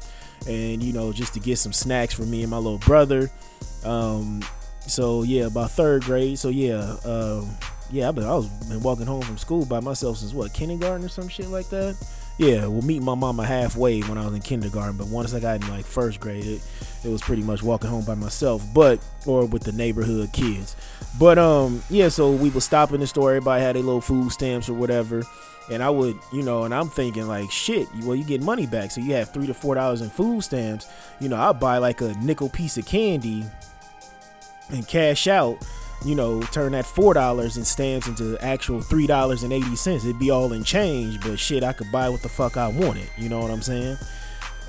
and 0.49 0.82
you 0.82 0.92
know, 0.92 1.12
just 1.12 1.35
to 1.35 1.40
get 1.40 1.58
some 1.58 1.73
snacks 1.73 2.14
for 2.14 2.23
me 2.23 2.42
and 2.42 2.50
my 2.50 2.56
little 2.56 2.78
brother. 2.78 3.30
Um, 3.85 4.42
so 4.90 5.23
yeah, 5.23 5.47
about 5.47 5.71
third 5.71 6.02
grade. 6.04 6.38
So 6.38 6.49
yeah, 6.49 6.97
um, 7.04 7.49
yeah, 7.90 8.11
been 8.12 8.25
I 8.25 8.35
was 8.35 8.49
been 8.68 8.83
walking 8.83 9.07
home 9.07 9.23
from 9.23 9.38
school 9.38 9.64
by 9.64 9.80
myself 9.80 10.18
since 10.18 10.35
what 10.35 10.52
kindergarten 10.52 11.04
or 11.04 11.09
some 11.09 11.28
shit 11.28 11.49
like 11.49 11.68
that. 11.71 11.97
Yeah, 12.38 12.68
we'll 12.68 12.83
meet 12.83 13.02
my 13.02 13.16
mama 13.16 13.45
halfway 13.45 14.00
when 14.02 14.16
I 14.16 14.25
was 14.25 14.33
in 14.33 14.40
kindergarten, 14.40 14.97
but 14.97 15.09
once 15.09 15.35
I 15.35 15.40
got 15.40 15.61
in 15.61 15.68
like 15.68 15.85
first 15.85 16.21
grade, 16.21 16.47
it, 16.47 16.62
it 17.04 17.09
was 17.09 17.21
pretty 17.21 17.42
much 17.42 17.64
walking 17.64 17.90
home 17.90 18.04
by 18.04 18.14
myself, 18.14 18.62
but 18.73 19.00
or 19.26 19.45
with 19.45 19.64
the 19.64 19.73
neighborhood 19.73 20.33
kids. 20.33 20.76
But 21.18 21.38
um, 21.38 21.83
yeah, 21.90 22.09
so 22.09 22.30
we 22.30 22.50
would 22.50 22.62
stop 22.62 22.92
in 22.92 23.00
the 23.00 23.09
store. 23.09 23.30
Everybody 23.30 23.62
had 23.62 23.75
their 23.75 23.83
little 23.83 24.00
food 24.00 24.30
stamps 24.30 24.68
or 24.68 24.75
whatever, 24.75 25.25
and 25.68 25.83
I 25.83 25.90
would, 25.90 26.16
you 26.33 26.42
know, 26.42 26.62
and 26.62 26.73
I'm 26.73 26.88
thinking 26.88 27.26
like, 27.26 27.50
shit. 27.50 27.88
Well, 28.04 28.14
you 28.14 28.25
get 28.25 28.40
money 28.40 28.66
back, 28.66 28.92
so 28.92 29.00
you 29.00 29.14
have 29.14 29.33
three 29.33 29.49
to 29.49 29.54
four 29.54 29.75
dollars 29.75 30.00
in 30.00 30.09
food 30.09 30.42
stamps. 30.42 30.87
You 31.18 31.28
know, 31.28 31.37
I 31.37 31.50
buy 31.52 31.78
like 31.78 32.00
a 32.02 32.14
nickel 32.18 32.49
piece 32.49 32.78
of 32.78 32.87
candy 32.87 33.47
and 34.70 34.87
cash 34.87 35.26
out. 35.26 35.58
You 36.04 36.14
know, 36.14 36.40
turn 36.42 36.72
that 36.72 36.87
four 36.87 37.12
dollars 37.12 37.56
in 37.56 37.64
stamps 37.64 38.06
into 38.06 38.38
actual 38.38 38.80
three 38.80 39.06
dollars 39.06 39.42
and 39.42 39.52
eighty 39.52 39.75
cents. 39.75 40.04
It'd 40.04 40.18
be 40.18 40.30
all 40.30 40.52
in 40.52 40.62
change, 40.62 41.20
but 41.20 41.38
shit, 41.38 41.64
I 41.64 41.72
could 41.72 41.90
buy 41.90 42.08
what 42.08 42.22
the 42.22 42.28
fuck 42.28 42.56
I 42.56 42.68
wanted. 42.68 43.08
You 43.16 43.28
know 43.28 43.40
what 43.40 43.50
I'm 43.50 43.62
saying? 43.62 43.96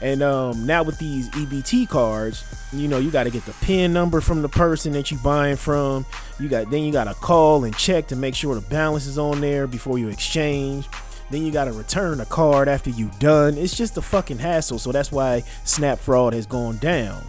And 0.02 0.24
um, 0.24 0.66
now 0.66 0.84
with 0.84 0.98
these 0.98 1.30
EBT 1.30 1.90
cards, 1.90 2.44
you 2.72 2.88
know, 2.88 3.00
you 3.00 3.12
got 3.12 3.26
to 3.26 3.30
get 3.30 3.44
the 3.46 3.54
PIN 3.62 3.92
number 3.92 4.22
from 4.22 4.42
the 4.42 4.50
person 4.50 4.94
that 4.94 5.12
you 5.12 5.18
buying 5.18 5.58
from. 5.58 6.06
You 6.40 6.48
got 6.48 6.70
then 6.72 6.84
you 6.84 6.92
got 6.92 7.06
to 7.06 7.14
call 7.14 7.66
and 7.66 7.76
check 7.76 8.08
to 8.08 8.16
make 8.16 8.34
sure 8.34 8.56
the 8.56 8.62
balance 8.62 9.06
is 9.06 9.18
on 9.18 9.42
there 9.42 9.68
before 9.68 10.00
you 10.00 10.08
exchange. 10.10 10.88
Then 11.30 11.46
you 11.46 11.52
got 11.52 11.66
to 11.66 11.74
return 11.74 12.18
the 12.18 12.26
card 12.26 12.68
after 12.68 12.90
you 12.90 13.12
done. 13.20 13.58
It's 13.58 13.78
just 13.78 13.98
a 13.98 14.02
fucking 14.02 14.40
hassle. 14.40 14.80
So 14.80 14.92
that's 14.92 15.12
why 15.12 15.44
Snap 15.64 16.00
fraud 16.00 16.34
has 16.34 16.46
gone 16.46 16.78
down. 16.78 17.24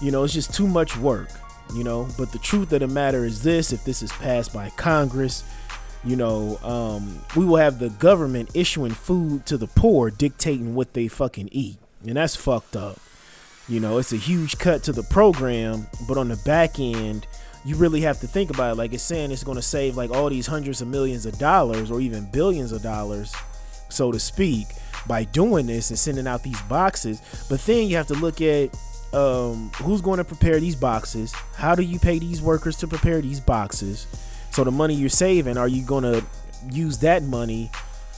You 0.00 0.10
know, 0.10 0.22
it's 0.22 0.34
just 0.34 0.54
too 0.54 0.68
much 0.68 0.96
work. 0.96 1.30
You 1.74 1.84
know, 1.84 2.08
but 2.16 2.32
the 2.32 2.38
truth 2.38 2.72
of 2.72 2.80
the 2.80 2.88
matter 2.88 3.24
is 3.24 3.42
this: 3.42 3.72
if 3.72 3.84
this 3.84 4.02
is 4.02 4.12
passed 4.12 4.52
by 4.52 4.70
Congress, 4.70 5.44
you 6.04 6.16
know, 6.16 6.58
um, 6.62 7.20
we 7.36 7.44
will 7.44 7.56
have 7.56 7.78
the 7.78 7.90
government 7.90 8.50
issuing 8.54 8.92
food 8.92 9.46
to 9.46 9.56
the 9.56 9.66
poor, 9.66 10.10
dictating 10.10 10.74
what 10.74 10.94
they 10.94 11.08
fucking 11.08 11.48
eat 11.52 11.78
and 12.04 12.16
that's 12.16 12.36
fucked 12.36 12.76
up. 12.76 12.98
You 13.68 13.80
know, 13.80 13.98
it's 13.98 14.12
a 14.12 14.16
huge 14.16 14.58
cut 14.58 14.84
to 14.84 14.92
the 14.92 15.02
program, 15.02 15.86
but 16.06 16.16
on 16.16 16.28
the 16.28 16.36
back 16.36 16.78
end, 16.78 17.26
you 17.64 17.74
really 17.74 18.00
have 18.02 18.20
to 18.20 18.28
think 18.28 18.50
about 18.50 18.72
it. 18.72 18.76
Like 18.76 18.92
it's 18.92 19.02
saying 19.02 19.32
it's 19.32 19.42
going 19.42 19.56
to 19.56 19.62
save 19.62 19.96
like 19.96 20.10
all 20.10 20.30
these 20.30 20.46
hundreds 20.46 20.80
of 20.80 20.88
millions 20.88 21.26
of 21.26 21.36
dollars 21.38 21.90
or 21.90 22.00
even 22.00 22.30
billions 22.30 22.70
of 22.70 22.82
dollars, 22.82 23.34
so 23.88 24.12
to 24.12 24.20
speak, 24.20 24.68
by 25.08 25.24
doing 25.24 25.66
this 25.66 25.90
and 25.90 25.98
sending 25.98 26.28
out 26.28 26.44
these 26.44 26.60
boxes. 26.62 27.20
But 27.48 27.60
then 27.66 27.88
you 27.88 27.96
have 27.96 28.06
to 28.06 28.14
look 28.14 28.40
at 28.40 28.70
um, 29.12 29.70
who's 29.82 30.00
going 30.00 30.18
to 30.18 30.24
prepare 30.24 30.60
these 30.60 30.76
boxes. 30.76 31.32
How 31.54 31.74
do 31.74 31.82
you 31.82 31.98
pay 31.98 32.18
these 32.18 32.42
workers 32.42 32.76
to 32.78 32.88
prepare 32.88 33.20
these 33.20 33.40
boxes? 33.40 34.06
So 34.50 34.64
the 34.64 34.70
money 34.70 34.94
you're 34.94 35.08
saving, 35.08 35.56
are 35.56 35.68
you 35.68 35.84
going 35.84 36.04
to 36.04 36.24
use 36.70 36.98
that 36.98 37.22
money 37.22 37.70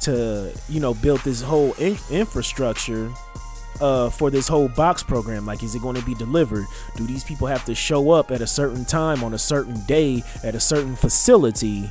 to, 0.02 0.52
you 0.68 0.80
know, 0.80 0.94
build 0.94 1.20
this 1.20 1.42
whole 1.42 1.72
in- 1.74 1.98
infrastructure 2.10 3.10
uh, 3.80 4.10
for 4.10 4.30
this 4.30 4.48
whole 4.48 4.68
box 4.68 5.02
program? 5.02 5.46
Like, 5.46 5.62
is 5.62 5.74
it 5.74 5.82
going 5.82 5.96
to 5.96 6.04
be 6.04 6.14
delivered? 6.14 6.66
Do 6.96 7.06
these 7.06 7.24
people 7.24 7.46
have 7.46 7.64
to 7.64 7.74
show 7.74 8.10
up 8.10 8.30
at 8.30 8.40
a 8.40 8.46
certain 8.46 8.84
time 8.84 9.24
on 9.24 9.34
a 9.34 9.38
certain 9.38 9.80
day 9.86 10.22
at 10.44 10.54
a 10.54 10.60
certain 10.60 10.96
facility 10.96 11.90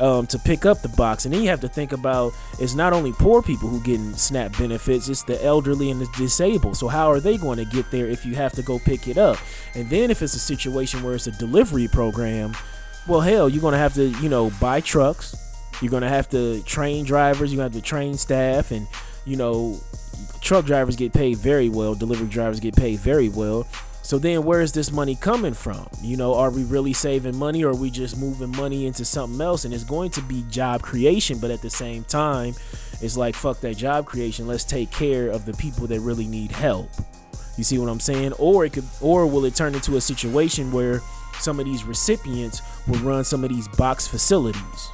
um, 0.00 0.26
to 0.28 0.38
pick 0.38 0.66
up 0.66 0.82
the 0.82 0.88
box? 0.90 1.24
And 1.24 1.34
then 1.34 1.42
you 1.42 1.48
have 1.48 1.60
to 1.60 1.68
think 1.68 1.92
about 1.92 2.32
it's 2.58 2.74
not 2.74 2.92
only 2.92 3.12
poor 3.12 3.42
people 3.42 3.68
who 3.68 3.82
getting 3.82 4.14
SNAP 4.14 4.58
benefits, 4.58 5.08
it's 5.08 5.22
the 5.22 5.42
elderly 5.44 5.90
and 5.90 6.00
the 6.00 6.08
disabled. 6.16 6.76
So 6.76 6.88
how 6.88 7.10
are 7.10 7.20
they 7.20 7.36
going 7.36 7.58
to 7.58 7.64
get 7.64 7.90
there 7.90 8.06
if 8.06 8.24
you 8.24 8.34
have 8.34 8.52
to 8.52 8.62
go 8.62 8.78
pick 8.78 9.08
it 9.08 9.18
up? 9.18 9.38
And 9.74 9.88
then 9.90 10.10
if 10.10 10.22
it's 10.22 10.34
a 10.34 10.40
situation 10.40 11.02
where 11.02 11.14
it's 11.14 11.26
a 11.26 11.32
delivery 11.32 11.88
program, 11.88 12.54
well, 13.06 13.20
hell, 13.20 13.48
you're 13.48 13.62
going 13.62 13.72
to 13.72 13.78
have 13.78 13.94
to, 13.94 14.08
you 14.20 14.28
know, 14.28 14.50
buy 14.60 14.80
trucks. 14.80 15.36
You're 15.80 15.90
going 15.90 16.02
to 16.02 16.08
have 16.08 16.28
to 16.30 16.62
train 16.62 17.04
drivers. 17.04 17.52
You're 17.52 17.58
going 17.58 17.70
to 17.70 17.76
have 17.76 17.84
to 17.84 17.88
train 17.88 18.16
staff 18.16 18.70
and, 18.70 18.86
you 19.24 19.36
know, 19.36 19.80
truck 20.40 20.64
drivers 20.64 20.96
get 20.96 21.12
paid 21.12 21.38
very 21.38 21.68
well, 21.68 21.94
delivery 21.94 22.28
drivers 22.28 22.60
get 22.60 22.74
paid 22.74 22.98
very 23.00 23.28
well. 23.28 23.66
So 24.06 24.20
then 24.20 24.44
where 24.44 24.60
is 24.60 24.70
this 24.70 24.92
money 24.92 25.16
coming 25.16 25.52
from? 25.52 25.88
You 26.00 26.16
know, 26.16 26.32
are 26.36 26.52
we 26.52 26.62
really 26.62 26.92
saving 26.92 27.36
money 27.36 27.64
or 27.64 27.70
are 27.70 27.74
we 27.74 27.90
just 27.90 28.16
moving 28.16 28.56
money 28.56 28.86
into 28.86 29.04
something 29.04 29.40
else? 29.40 29.64
And 29.64 29.74
it's 29.74 29.82
going 29.82 30.12
to 30.12 30.22
be 30.22 30.44
job 30.48 30.80
creation, 30.80 31.40
but 31.40 31.50
at 31.50 31.60
the 31.60 31.68
same 31.68 32.04
time, 32.04 32.54
it's 33.02 33.16
like 33.16 33.34
fuck 33.34 33.58
that 33.62 33.76
job 33.76 34.06
creation. 34.06 34.46
Let's 34.46 34.62
take 34.62 34.92
care 34.92 35.28
of 35.30 35.44
the 35.44 35.54
people 35.54 35.88
that 35.88 35.98
really 35.98 36.28
need 36.28 36.52
help. 36.52 36.88
You 37.56 37.64
see 37.64 37.78
what 37.78 37.88
I'm 37.88 37.98
saying? 37.98 38.34
Or 38.34 38.64
it 38.64 38.74
could 38.74 38.84
or 39.00 39.26
will 39.26 39.44
it 39.44 39.56
turn 39.56 39.74
into 39.74 39.96
a 39.96 40.00
situation 40.00 40.70
where 40.70 41.00
some 41.40 41.58
of 41.58 41.66
these 41.66 41.82
recipients 41.82 42.62
will 42.86 43.00
run 43.00 43.24
some 43.24 43.42
of 43.42 43.50
these 43.50 43.66
box 43.66 44.06
facilities? 44.06 44.88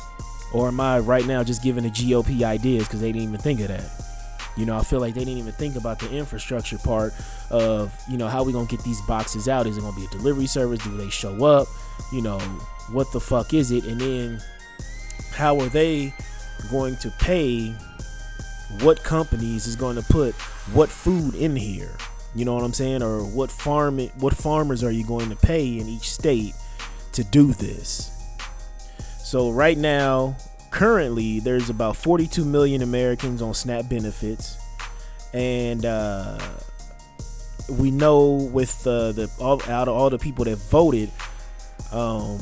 Or 0.54 0.68
am 0.68 0.80
I 0.80 1.00
right 1.00 1.26
now 1.26 1.44
just 1.44 1.62
giving 1.62 1.84
the 1.84 1.90
GOP 1.90 2.44
ideas 2.44 2.88
because 2.88 3.02
they 3.02 3.12
didn't 3.12 3.28
even 3.28 3.40
think 3.40 3.60
of 3.60 3.68
that? 3.68 4.11
You 4.56 4.66
know, 4.66 4.76
I 4.76 4.82
feel 4.82 5.00
like 5.00 5.14
they 5.14 5.24
didn't 5.24 5.38
even 5.38 5.52
think 5.52 5.76
about 5.76 5.98
the 5.98 6.10
infrastructure 6.10 6.78
part 6.78 7.14
of, 7.50 7.92
you 8.08 8.18
know, 8.18 8.28
how 8.28 8.44
we 8.44 8.52
gonna 8.52 8.66
get 8.66 8.82
these 8.84 9.00
boxes 9.02 9.48
out? 9.48 9.66
Is 9.66 9.78
it 9.78 9.80
gonna 9.80 9.96
be 9.96 10.04
a 10.04 10.08
delivery 10.08 10.46
service? 10.46 10.82
Do 10.84 10.96
they 10.96 11.08
show 11.08 11.44
up? 11.44 11.68
You 12.12 12.22
know, 12.22 12.38
what 12.90 13.10
the 13.12 13.20
fuck 13.20 13.54
is 13.54 13.70
it? 13.70 13.84
And 13.84 14.00
then 14.00 14.42
how 15.32 15.58
are 15.60 15.68
they 15.68 16.12
going 16.70 16.96
to 16.96 17.10
pay 17.18 17.74
what 18.80 19.02
companies 19.02 19.66
is 19.66 19.76
going 19.76 19.96
to 19.96 20.02
put 20.02 20.34
what 20.74 20.88
food 20.88 21.34
in 21.34 21.56
here? 21.56 21.96
You 22.34 22.44
know 22.44 22.54
what 22.54 22.64
I'm 22.64 22.72
saying? 22.72 23.02
Or 23.02 23.24
what 23.24 23.50
farm 23.50 23.98
what 24.18 24.34
farmers 24.34 24.84
are 24.84 24.90
you 24.90 25.04
going 25.04 25.30
to 25.30 25.36
pay 25.36 25.78
in 25.78 25.88
each 25.88 26.10
state 26.10 26.54
to 27.12 27.24
do 27.24 27.52
this? 27.54 28.10
So 29.22 29.50
right 29.50 29.78
now, 29.78 30.36
currently 30.72 31.38
there's 31.38 31.70
about 31.70 31.96
42 31.96 32.44
million 32.44 32.82
Americans 32.82 33.40
on 33.40 33.54
SNAP 33.54 33.88
benefits, 33.88 34.58
and 35.32 35.86
uh, 35.86 36.38
we 37.68 37.92
know 37.92 38.48
with 38.52 38.84
uh, 38.86 39.12
the 39.12 39.30
all, 39.38 39.62
out 39.70 39.86
of 39.86 39.94
all 39.94 40.10
the 40.10 40.18
people 40.18 40.44
that 40.46 40.56
voted, 40.56 41.10
um, 41.92 42.40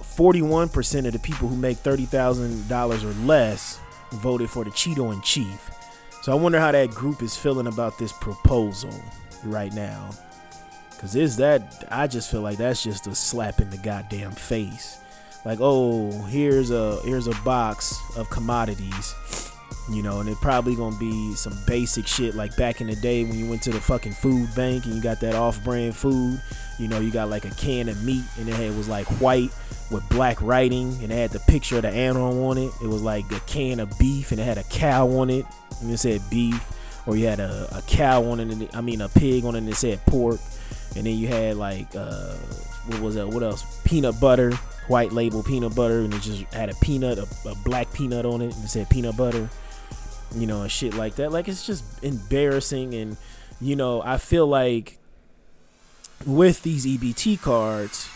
41% 0.00 1.06
of 1.06 1.12
the 1.12 1.18
people 1.18 1.48
who 1.48 1.56
make 1.56 1.78
$30,000 1.78 3.02
or 3.02 3.26
less 3.26 3.80
voted 4.12 4.48
for 4.48 4.62
the 4.62 4.70
Cheeto 4.70 5.12
in 5.12 5.20
chief. 5.22 5.70
So 6.22 6.32
I 6.32 6.36
wonder 6.36 6.60
how 6.60 6.70
that 6.70 6.90
group 6.90 7.22
is 7.22 7.36
feeling 7.36 7.66
about 7.66 7.98
this 7.98 8.12
proposal 8.12 8.94
right 9.42 9.72
now. 9.72 10.10
Cause 10.98 11.16
is 11.16 11.36
that 11.36 11.84
I 11.90 12.06
just 12.06 12.30
feel 12.30 12.40
like 12.40 12.56
that's 12.56 12.82
just 12.82 13.06
a 13.06 13.14
slap 13.14 13.60
in 13.60 13.68
the 13.68 13.76
goddamn 13.76 14.32
face. 14.32 15.00
Like, 15.44 15.58
oh, 15.60 16.10
here's 16.24 16.70
a 16.70 17.00
here's 17.02 17.26
a 17.26 17.34
box 17.42 17.98
of 18.16 18.30
commodities 18.30 19.14
you 19.90 20.02
know, 20.02 20.20
and 20.20 20.28
it 20.28 20.40
probably 20.40 20.74
gonna 20.74 20.96
be 20.96 21.34
some 21.34 21.56
basic 21.66 22.06
shit 22.06 22.34
like 22.34 22.56
back 22.56 22.80
in 22.80 22.86
the 22.86 22.96
day 22.96 23.24
when 23.24 23.38
you 23.38 23.48
went 23.48 23.62
to 23.62 23.70
the 23.70 23.80
fucking 23.80 24.12
food 24.12 24.48
bank 24.54 24.86
and 24.86 24.94
you 24.94 25.02
got 25.02 25.20
that 25.20 25.34
off-brand 25.34 25.94
food. 25.94 26.40
You 26.78 26.88
know, 26.88 27.00
you 27.00 27.10
got 27.10 27.28
like 27.28 27.44
a 27.44 27.50
can 27.50 27.88
of 27.88 28.02
meat 28.02 28.24
and 28.38 28.48
it, 28.48 28.54
had, 28.54 28.74
was 28.76 28.88
like 28.88 29.06
white 29.20 29.50
with 29.90 30.08
black 30.08 30.40
writing 30.40 30.96
and 31.02 31.12
it 31.12 31.16
had 31.16 31.30
the 31.30 31.40
picture 31.40 31.76
of 31.76 31.82
the 31.82 31.90
animal 31.90 32.46
on 32.46 32.56
it. 32.56 32.72
It 32.82 32.88
was 32.88 33.02
like 33.02 33.30
a 33.30 33.40
can 33.40 33.78
of 33.78 33.96
beef 33.98 34.32
and 34.32 34.40
it 34.40 34.44
had 34.44 34.58
a 34.58 34.64
cow 34.64 35.06
on 35.18 35.28
it 35.28 35.44
and 35.80 35.90
it 35.90 35.98
said 35.98 36.22
beef. 36.30 36.70
Or 37.06 37.16
you 37.16 37.26
had 37.26 37.38
a, 37.38 37.68
a 37.70 37.82
cow 37.82 38.24
on 38.24 38.40
it, 38.40 38.50
and 38.50 38.68
I 38.72 38.80
mean 38.80 39.02
a 39.02 39.10
pig 39.10 39.44
on 39.44 39.54
it 39.54 39.58
and 39.58 39.68
it 39.68 39.74
said 39.74 40.00
pork. 40.06 40.40
And 40.96 41.06
then 41.06 41.18
you 41.18 41.28
had 41.28 41.56
like 41.58 41.94
uh, 41.94 42.32
what 42.86 43.00
was 43.00 43.16
that? 43.16 43.28
What 43.28 43.42
else? 43.42 43.82
Peanut 43.84 44.18
butter, 44.18 44.52
white 44.88 45.12
label 45.12 45.42
peanut 45.42 45.74
butter, 45.74 46.00
and 46.00 46.12
it 46.12 46.22
just 46.22 46.42
had 46.52 46.70
a 46.70 46.74
peanut, 46.76 47.18
a, 47.18 47.26
a 47.48 47.54
black 47.64 47.92
peanut 47.92 48.26
on 48.26 48.42
it, 48.42 48.54
and 48.54 48.64
it 48.64 48.68
said 48.68 48.88
peanut 48.90 49.16
butter 49.16 49.48
you 50.36 50.46
know, 50.46 50.62
and 50.62 50.70
shit 50.70 50.94
like 50.94 51.16
that. 51.16 51.32
Like 51.32 51.48
it's 51.48 51.66
just 51.66 51.84
embarrassing, 52.02 52.94
and 52.94 53.16
you 53.60 53.76
know, 53.76 54.02
I 54.02 54.18
feel 54.18 54.46
like 54.46 54.98
with 56.26 56.62
these 56.62 56.86
EBT 56.86 57.40
cards, 57.40 58.08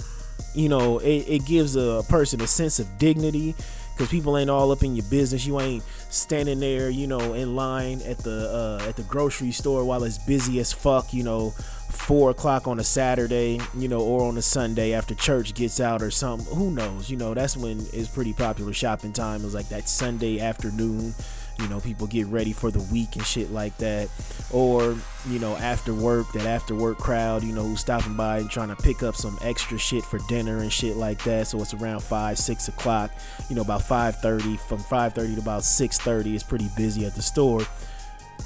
you 0.54 0.68
know, 0.68 0.98
it, 0.98 1.28
it 1.28 1.46
gives 1.46 1.76
a 1.76 2.02
person 2.08 2.40
a 2.40 2.46
sense 2.46 2.78
of 2.78 2.98
dignity 2.98 3.54
because 3.98 4.10
people 4.10 4.38
ain't 4.38 4.48
all 4.48 4.70
up 4.70 4.84
in 4.84 4.94
your 4.94 5.04
business. 5.06 5.44
You 5.44 5.58
ain't 5.58 5.82
standing 6.08 6.60
there, 6.60 6.88
you 6.88 7.08
know, 7.08 7.34
in 7.34 7.56
line 7.56 8.00
at 8.02 8.18
the 8.18 8.80
uh, 8.80 8.88
at 8.88 8.94
the 8.94 9.02
grocery 9.02 9.50
store 9.50 9.84
while 9.84 10.04
it's 10.04 10.18
busy 10.18 10.60
as 10.60 10.72
fuck, 10.72 11.12
you 11.12 11.24
know, 11.24 11.50
four 11.50 12.30
o'clock 12.30 12.68
on 12.68 12.78
a 12.78 12.84
Saturday, 12.84 13.60
you 13.76 13.88
know, 13.88 14.00
or 14.00 14.28
on 14.28 14.38
a 14.38 14.42
Sunday 14.42 14.92
after 14.92 15.16
church 15.16 15.52
gets 15.52 15.80
out 15.80 16.00
or 16.00 16.12
something. 16.12 16.54
Who 16.54 16.70
knows? 16.70 17.10
You 17.10 17.16
know, 17.16 17.34
that's 17.34 17.56
when 17.56 17.84
it's 17.92 18.08
pretty 18.08 18.32
popular 18.32 18.72
shopping 18.72 19.12
time. 19.12 19.44
It's 19.44 19.54
like 19.54 19.68
that 19.70 19.88
Sunday 19.88 20.38
afternoon 20.38 21.12
you 21.58 21.68
know 21.68 21.80
people 21.80 22.06
get 22.06 22.26
ready 22.26 22.52
for 22.52 22.70
the 22.70 22.80
week 22.92 23.16
and 23.16 23.24
shit 23.24 23.50
like 23.50 23.76
that. 23.78 24.08
Or 24.52 24.96
you 25.28 25.38
know 25.38 25.56
after 25.56 25.92
work 25.92 26.32
that 26.32 26.46
after 26.46 26.74
work 26.74 26.98
crowd 26.98 27.42
you 27.42 27.52
know 27.52 27.64
who's 27.64 27.80
stopping 27.80 28.14
by 28.14 28.38
and 28.38 28.50
trying 28.50 28.68
to 28.68 28.76
pick 28.76 29.02
up 29.02 29.16
some 29.16 29.38
extra 29.42 29.78
shit 29.78 30.04
for 30.04 30.18
dinner 30.28 30.58
and 30.58 30.72
shit 30.72 30.96
like 30.96 31.22
that. 31.24 31.46
So 31.46 31.60
it's 31.60 31.74
around 31.74 32.00
five 32.00 32.38
six 32.38 32.68
o'clock 32.68 33.10
you 33.48 33.56
know 33.56 33.62
about 33.62 33.80
5.30 33.80 34.58
from 34.60 34.78
5.30 34.78 35.34
to 35.34 35.40
about 35.40 35.62
6.30 35.62 36.34
it's 36.34 36.42
pretty 36.42 36.68
busy 36.76 37.06
at 37.06 37.14
the 37.14 37.22
store. 37.22 37.62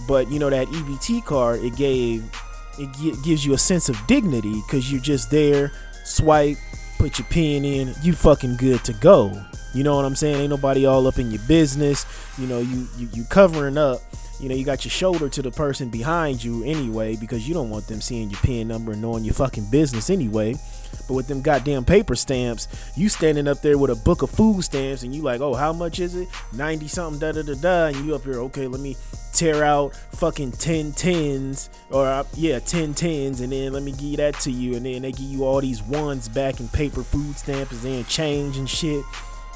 But 0.09 0.31
you 0.31 0.38
know 0.38 0.50
that 0.50 0.69
ebt 0.69 1.25
card 1.25 1.61
it 1.62 1.76
gave 1.76 2.25
it 2.78 3.23
gives 3.23 3.45
you 3.45 3.54
a 3.54 3.59
sense 3.59 3.88
of 3.88 4.07
dignity 4.07 4.62
because 4.66 4.90
you're 4.90 5.00
just 5.00 5.31
there 5.31 5.73
swipe 6.04 6.57
put 7.02 7.18
your 7.18 7.26
pin 7.28 7.64
in 7.64 7.92
you 8.02 8.12
fucking 8.12 8.56
good 8.56 8.85
to 8.85 8.92
go 8.94 9.32
you 9.75 9.82
know 9.82 9.97
what 9.97 10.04
I'm 10.04 10.16
saying? 10.16 10.37
Ain't 10.37 10.50
nobody 10.50 10.85
all 10.85 11.06
up 11.06 11.18
in 11.18 11.30
your 11.30 11.40
business. 11.49 12.04
You 12.38 12.47
know, 12.47 12.59
you 12.59 12.87
you, 12.99 13.09
you 13.12 13.25
covering 13.25 13.78
up. 13.78 14.00
You 14.40 14.49
know, 14.49 14.54
you 14.54 14.64
got 14.64 14.85
your 14.85 14.90
shoulder 14.90 15.28
to 15.28 15.42
the 15.42 15.52
person 15.52 15.88
behind 15.88 16.42
you 16.42 16.64
anyway 16.64 17.16
because 17.16 17.47
you 17.47 17.54
don't 17.54 17.71
want 17.71 17.87
them 17.87 18.00
seeing 18.00 18.28
your 18.28 18.40
PIN 18.40 18.68
number 18.68 18.92
and 18.92 19.00
knowing 19.00 19.25
your 19.25 19.35
fucking 19.35 19.71
business 19.71 20.10
anyway. 20.10 20.56
But 21.09 21.15
with 21.15 21.26
them 21.26 21.43
goddamn 21.43 21.85
paper 21.85 22.15
stamps, 22.15 22.69
you 22.97 23.09
standing 23.09 23.49
up 23.49 23.61
there 23.61 23.78
with 23.78 23.91
a 23.91 23.97
book 23.97 24.23
of 24.23 24.31
food 24.31 24.63
stamps 24.63 25.02
and 25.02 25.15
you 25.15 25.23
like, 25.23 25.41
oh, 25.41 25.55
how 25.55 25.73
much 25.73 26.00
is 26.00 26.15
it? 26.15 26.28
90 26.52 26.89
something, 26.89 27.21
da 27.21 27.33
da 27.33 27.43
da 27.43 27.55
da. 27.55 27.87
And 27.87 28.07
you 28.07 28.15
up 28.15 28.25
here, 28.25 28.41
okay, 28.41 28.67
let 28.67 28.81
me 28.81 28.97
tear 29.33 29.65
out 29.65 29.97
fucking 30.13 30.52
10 30.52 30.93
tens 30.93 31.71
or 31.91 32.07
uh, 32.07 32.23
yeah 32.35 32.59
10 32.59 32.93
tens 32.93 33.41
and 33.41 33.50
then 33.50 33.73
let 33.73 33.83
me 33.83 33.93
give 33.93 34.19
that 34.19 34.39
to 34.39 34.50
you 34.50 34.76
and 34.76 34.85
then 34.85 35.02
they 35.02 35.11
give 35.11 35.23
you 35.23 35.45
all 35.45 35.61
these 35.61 35.83
ones 35.83 36.28
back 36.28 36.61
in 36.61 36.69
paper 36.69 37.02
food 37.02 37.35
stamps 37.37 37.83
and 37.83 38.07
change 38.07 38.59
and 38.59 38.69
shit 38.69 39.02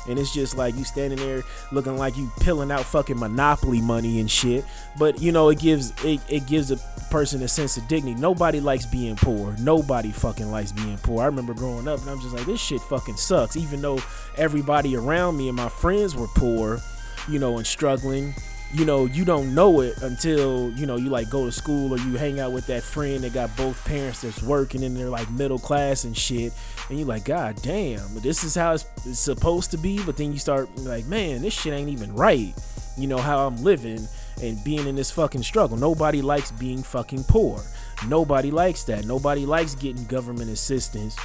and 0.09 0.19
it's 0.19 0.33
just 0.33 0.57
like 0.57 0.75
you 0.77 0.85
standing 0.85 1.19
there 1.19 1.43
looking 1.73 1.97
like 1.97 2.17
you 2.17 2.31
pilling 2.41 2.71
out 2.71 2.83
fucking 2.83 3.19
monopoly 3.19 3.81
money 3.81 4.21
and 4.21 4.31
shit. 4.31 4.65
But 4.99 5.21
you 5.21 5.33
know 5.33 5.49
it 5.49 5.59
gives 5.59 5.93
it, 6.05 6.21
it 6.29 6.47
gives 6.47 6.71
a 6.71 6.77
person 7.11 7.43
a 7.43 7.49
sense 7.49 7.77
of 7.77 7.87
dignity. 7.89 8.19
Nobody 8.21 8.61
likes 8.61 8.87
being 8.87 9.17
poor. 9.17 9.55
Nobody 9.59 10.13
fucking 10.13 10.51
likes 10.51 10.73
being 10.73 10.99
poor. 10.99 11.23
I 11.23 11.27
remember 11.27 11.55
growing 11.55 11.89
up 11.89 12.01
and 12.01 12.11
i'm 12.11 12.21
just 12.21 12.35
like 12.35 12.47
this 12.47 12.61
shit 12.61 12.81
fucking 12.83 13.17
sucks. 13.17 13.57
Even 13.57 13.81
though 13.81 14.01
everybody 14.37 14.97
around 14.97 15.37
me 15.37 15.49
and 15.49 15.57
my 15.57 15.69
friends 15.69 16.15
were 16.15 16.29
poor 16.29 16.81
you 17.29 17.39
know 17.39 17.57
and 17.57 17.67
struggling 17.67 18.35
you 18.77 18.85
know 18.85 19.07
you 19.07 19.25
don't 19.25 19.55
know 19.55 19.81
it 19.81 19.97
until 20.03 20.71
you 20.73 20.87
know 20.87 20.97
you 20.97 21.09
like 21.09 21.31
go 21.31 21.45
to 21.47 21.53
school 21.53 21.95
or 21.95 21.99
you 21.99 22.17
hang 22.17 22.41
out 22.41 22.53
with 22.53 22.67
that 22.67 22.83
friend 22.83 23.25
that 23.25 23.33
got 23.33 23.55
both 23.57 23.83
parents 23.85 24.23
that's 24.23 24.43
working 24.43 24.85
and 24.85 24.97
they're 24.97 25.09
like 25.09 25.31
middle 25.31 25.59
class 25.59 26.05
and 26.05 26.17
shit 26.17 26.53
and 26.89 26.99
you're 26.99 27.09
like 27.09 27.25
god 27.25 27.57
damn 27.63 28.15
this 28.21 28.45
is 28.45 28.55
how 28.55 28.73
it's, 28.73 28.85
it's 29.05 29.19
supposed 29.19 29.71
to 29.71 29.79
be 29.79 30.03
but 30.05 30.17
then 30.17 30.33
you 30.33 30.39
start 30.39 30.69
like 30.79 31.07
man 31.07 31.43
this 31.43 31.55
shit 31.55 31.73
ain't 31.73 31.89
even 31.89 32.13
right 32.15 32.55
you 32.99 33.07
know 33.07 33.19
how 33.19 33.47
i'm 33.47 33.57
living 33.63 34.07
and 34.43 34.63
being 34.65 34.87
in 34.87 34.97
this 34.97 35.11
fucking 35.11 35.43
struggle. 35.43 35.77
Nobody 35.77 36.23
likes 36.23 36.51
being 36.51 36.83
fucking 36.83 37.25
poor. 37.25 37.63
Nobody 38.09 38.51
likes 38.51 38.85
that. 38.85 39.07
Nobody 39.07 39.47
likes 39.47 39.75
getting 39.75 40.05
government 40.05 40.51
assistance 40.51 41.17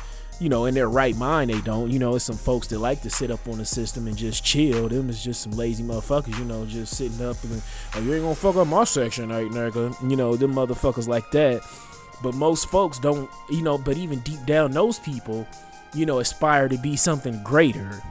you 0.42 0.50
know, 0.50 0.66
in 0.66 0.74
their 0.74 0.90
right 0.90 1.16
mind, 1.16 1.52
they 1.52 1.62
don't. 1.62 1.92
You 1.92 2.00
know, 2.00 2.16
it's 2.16 2.26
some 2.26 2.36
folks 2.36 2.66
that 2.68 2.80
like 2.80 3.04
to 3.04 3.12
sit 3.12 3.30
up 3.30 3.48
on 3.48 3.60
the 3.60 3.66
system 3.66 4.08
and 4.08 4.18
just 4.18 4.44
chill. 4.44 4.90
Them 4.90 5.08
is 5.08 5.24
just 5.24 5.42
some 5.42 5.52
lazy 5.52 5.84
motherfuckers, 5.84 6.36
you 6.40 6.46
know, 6.46 6.66
just 6.66 6.98
sitting 6.98 7.24
up 7.24 7.38
and, 7.44 7.62
oh, 7.94 8.02
you 8.02 8.16
ain't 8.16 8.24
gonna 8.24 8.34
fuck 8.34 8.56
up 8.56 8.68
my 8.68 8.84
section, 8.84 9.30
right, 9.30 9.46
nigga. 9.46 10.10
You 10.10 10.16
know, 10.16 10.36
them 10.36 10.56
motherfuckers 10.56 11.08
like 11.08 11.30
that. 11.32 11.62
But 12.24 12.34
most 12.34 12.70
folks 12.70 12.98
don't, 12.98 13.30
you 13.52 13.62
know, 13.62 13.78
but 13.78 13.98
even 13.98 14.20
deep 14.22 14.44
down, 14.48 14.72
those 14.72 14.98
people, 14.98 15.48
you 15.94 16.08
know, 16.08 16.20
aspire 16.20 16.68
to 16.70 16.78
be 16.80 16.96
something 16.96 17.44
greater. 17.44 18.02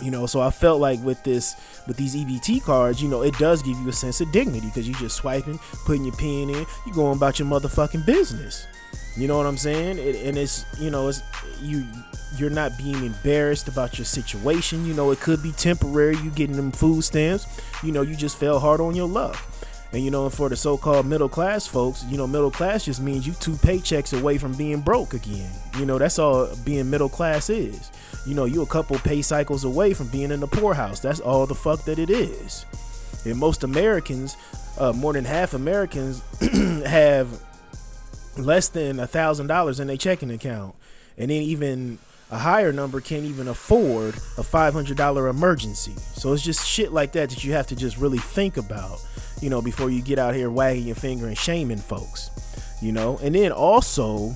You 0.00 0.12
know, 0.12 0.26
so 0.26 0.40
I 0.40 0.50
felt 0.50 0.80
like 0.80 1.02
with 1.02 1.24
this, 1.24 1.56
with 1.88 1.96
these 1.96 2.14
EBT 2.14 2.62
cards, 2.62 3.02
you 3.02 3.08
know, 3.08 3.22
it 3.22 3.36
does 3.38 3.64
give 3.64 3.76
you 3.78 3.88
a 3.88 3.92
sense 3.92 4.20
of 4.20 4.30
dignity 4.30 4.68
because 4.68 4.86
you 4.86 4.94
just 4.94 5.16
swiping, 5.16 5.58
putting 5.86 6.04
your 6.04 6.14
pin 6.14 6.50
in, 6.50 6.66
you 6.86 6.94
going 6.94 7.16
about 7.16 7.40
your 7.40 7.48
motherfucking 7.48 8.06
business. 8.06 8.68
You 9.16 9.28
know 9.28 9.36
what 9.36 9.46
I'm 9.46 9.56
saying? 9.56 9.98
It, 9.98 10.16
and 10.26 10.36
it's 10.38 10.64
you 10.80 10.90
know 10.90 11.08
it's 11.08 11.22
you 11.60 11.84
you're 12.36 12.50
not 12.50 12.76
being 12.78 13.04
embarrassed 13.04 13.68
about 13.68 13.98
your 13.98 14.04
situation. 14.04 14.86
You 14.86 14.94
know 14.94 15.10
it 15.10 15.20
could 15.20 15.42
be 15.42 15.52
temporary. 15.52 16.16
You 16.16 16.30
getting 16.30 16.56
them 16.56 16.72
food 16.72 17.02
stamps. 17.02 17.46
You 17.82 17.92
know 17.92 18.02
you 18.02 18.16
just 18.16 18.38
fell 18.38 18.58
hard 18.58 18.80
on 18.80 18.94
your 18.94 19.08
luck. 19.08 19.36
And 19.92 20.02
you 20.02 20.10
know, 20.10 20.30
for 20.30 20.48
the 20.48 20.56
so-called 20.56 21.04
middle 21.04 21.28
class 21.28 21.66
folks, 21.66 22.02
you 22.04 22.16
know, 22.16 22.26
middle 22.26 22.50
class 22.50 22.86
just 22.86 23.02
means 23.02 23.26
you 23.26 23.34
two 23.34 23.52
paychecks 23.52 24.18
away 24.18 24.38
from 24.38 24.54
being 24.54 24.80
broke 24.80 25.12
again. 25.12 25.50
You 25.78 25.84
know, 25.84 25.98
that's 25.98 26.18
all 26.18 26.48
being 26.64 26.88
middle 26.88 27.10
class 27.10 27.50
is. 27.50 27.92
You 28.26 28.34
know, 28.34 28.46
you 28.46 28.62
a 28.62 28.66
couple 28.66 28.96
pay 28.98 29.20
cycles 29.20 29.64
away 29.64 29.92
from 29.92 30.08
being 30.08 30.30
in 30.30 30.40
the 30.40 30.46
poorhouse. 30.46 31.00
That's 31.00 31.20
all 31.20 31.46
the 31.46 31.54
fuck 31.54 31.84
that 31.84 31.98
it 31.98 32.08
is. 32.08 32.64
And 33.26 33.36
most 33.36 33.64
Americans, 33.64 34.38
uh, 34.78 34.94
more 34.94 35.12
than 35.12 35.26
half 35.26 35.52
Americans, 35.52 36.22
have 36.86 37.28
less 38.36 38.68
than 38.68 38.98
a 38.98 39.06
thousand 39.06 39.46
dollars 39.46 39.80
in 39.80 39.86
their 39.88 39.96
checking 39.96 40.30
account, 40.30 40.74
and 41.18 41.30
then 41.30 41.42
even 41.42 41.98
a 42.30 42.38
higher 42.38 42.72
number 42.72 43.00
can't 43.00 43.24
even 43.24 43.46
afford 43.46 44.14
a 44.38 44.42
five 44.42 44.72
hundred 44.72 44.96
dollar 44.96 45.28
emergency. 45.28 45.94
So 46.14 46.32
it's 46.32 46.42
just 46.42 46.66
shit 46.66 46.92
like 46.92 47.12
that 47.12 47.30
that 47.30 47.44
you 47.44 47.52
have 47.52 47.66
to 47.68 47.76
just 47.76 47.98
really 47.98 48.18
think 48.18 48.56
about, 48.56 48.98
you 49.40 49.50
know, 49.50 49.60
before 49.60 49.90
you 49.90 50.00
get 50.00 50.18
out 50.18 50.34
here 50.34 50.50
wagging 50.50 50.86
your 50.86 50.96
finger 50.96 51.26
and 51.26 51.36
shaming 51.36 51.76
folks, 51.78 52.30
you 52.80 52.90
know. 52.90 53.18
And 53.22 53.34
then 53.34 53.52
also, 53.52 54.34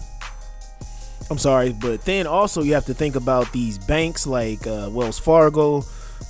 I'm 1.30 1.38
sorry, 1.38 1.72
but 1.72 2.04
then 2.04 2.26
also 2.26 2.62
you 2.62 2.74
have 2.74 2.84
to 2.86 2.94
think 2.94 3.16
about 3.16 3.50
these 3.52 3.78
banks 3.78 4.26
like 4.26 4.66
uh, 4.66 4.90
Wells 4.92 5.18
Fargo, 5.18 5.82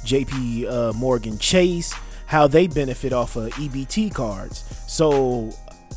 J.P. 0.04 0.68
Uh, 0.68 0.92
Morgan 0.92 1.36
Chase, 1.36 1.92
how 2.26 2.46
they 2.46 2.68
benefit 2.68 3.12
off 3.12 3.34
of 3.34 3.52
EBT 3.54 4.14
cards. 4.14 4.64
So 4.86 5.52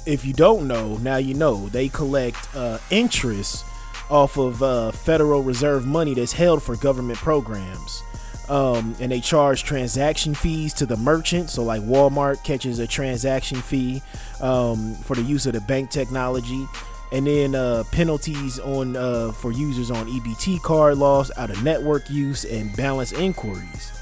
if 0.06 0.26
you 0.26 0.34
don't 0.34 0.68
know, 0.68 0.98
now 0.98 1.18
you 1.18 1.34
know. 1.34 1.68
They 1.70 1.90
collect 1.90 2.38
uh, 2.56 2.80
interest 2.90 3.66
off 4.10 4.38
of 4.38 4.62
uh, 4.64 4.92
Federal 4.92 5.44
Reserve 5.44 5.86
money 5.86 6.14
that's 6.14 6.34
held 6.34 6.64
for 6.64 6.76
government 6.78 7.20
programs. 7.20 8.04
Um, 8.50 8.96
and 9.00 9.12
they 9.12 9.20
charge 9.20 9.64
transaction 9.64 10.34
fees 10.34 10.74
to 10.76 10.88
the 10.88 10.98
merchant. 10.98 11.52
So, 11.52 11.64
like 11.64 11.84
Walmart 11.84 12.44
catches 12.44 12.80
a 12.80 12.88
transaction 12.88 13.62
fee 13.62 14.02
um, 14.42 14.96
for 14.96 15.16
the 15.16 15.22
use 15.22 15.46
of 15.46 15.54
the 15.54 15.62
bank 15.62 15.92
technology, 15.92 16.66
and 17.12 17.28
then 17.28 17.54
uh, 17.54 17.84
penalties 17.92 18.58
on 18.60 18.96
uh, 18.96 19.32
for 19.34 19.52
users 19.52 19.92
on 19.92 20.08
EBT 20.08 20.64
card 20.64 20.98
loss, 20.98 21.30
out 21.38 21.52
of 21.52 21.64
network 21.64 22.10
use, 22.10 22.44
and 22.44 22.76
balance 22.76 23.12
inquiries. 23.12 23.99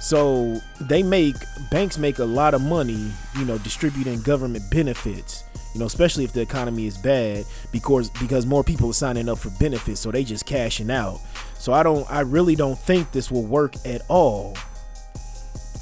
So 0.00 0.60
they 0.80 1.02
make 1.02 1.36
banks 1.70 1.98
make 1.98 2.18
a 2.18 2.24
lot 2.24 2.54
of 2.54 2.62
money, 2.62 3.12
you 3.38 3.44
know, 3.44 3.58
distributing 3.58 4.22
government 4.22 4.64
benefits. 4.70 5.44
You 5.74 5.80
know, 5.80 5.86
especially 5.86 6.24
if 6.24 6.32
the 6.32 6.40
economy 6.40 6.86
is 6.86 6.98
bad, 6.98 7.44
because 7.70 8.10
because 8.10 8.44
more 8.44 8.64
people 8.64 8.90
are 8.90 8.94
signing 8.94 9.28
up 9.28 9.38
for 9.38 9.50
benefits, 9.60 10.00
so 10.00 10.10
they 10.10 10.24
just 10.24 10.46
cashing 10.46 10.90
out. 10.90 11.20
So 11.58 11.72
I 11.72 11.84
don't, 11.84 12.10
I 12.10 12.20
really 12.20 12.56
don't 12.56 12.78
think 12.78 13.12
this 13.12 13.30
will 13.30 13.44
work 13.44 13.74
at 13.84 14.02
all. 14.08 14.56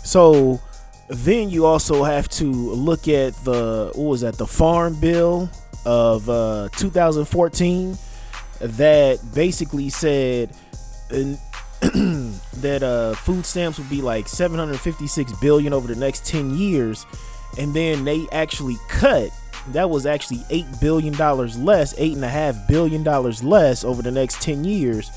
So 0.05 0.61
then 1.09 1.49
you 1.49 1.65
also 1.65 2.05
have 2.05 2.29
to 2.31 2.45
look 2.45 3.09
at 3.09 3.35
the 3.45 3.93
what 3.95 4.05
was 4.05 4.21
that 4.23 4.37
the 4.37 4.47
farm 4.47 4.99
bill 5.01 5.49
of 5.87 6.29
uh, 6.29 6.69
2014 6.77 7.97
that 8.61 9.21
basically 9.35 9.89
said 9.89 10.55
that 12.61 12.83
uh, 12.83 13.15
food 13.15 13.47
stamps 13.47 13.79
would 13.79 13.89
be 13.89 14.03
like 14.03 14.29
756 14.29 15.33
billion 15.41 15.73
over 15.73 15.87
the 15.87 15.99
next 15.99 16.27
10 16.27 16.55
years 16.57 17.07
and 17.59 17.73
then 17.75 18.05
they 18.05 18.27
actually 18.33 18.77
cut. 18.89 19.31
That 19.69 19.91
was 19.91 20.07
actually 20.07 20.45
eight 20.51 20.67
billion 20.81 21.15
dollars 21.15 21.57
less 21.59 21.95
eight 21.99 22.15
and 22.15 22.25
a 22.25 22.29
half 22.29 22.57
billion 22.69 23.03
dollars 23.03 23.45
less 23.45 23.85
over 23.85 24.03
the 24.03 24.11
next 24.11 24.41
10 24.43 24.65
years 24.65 25.11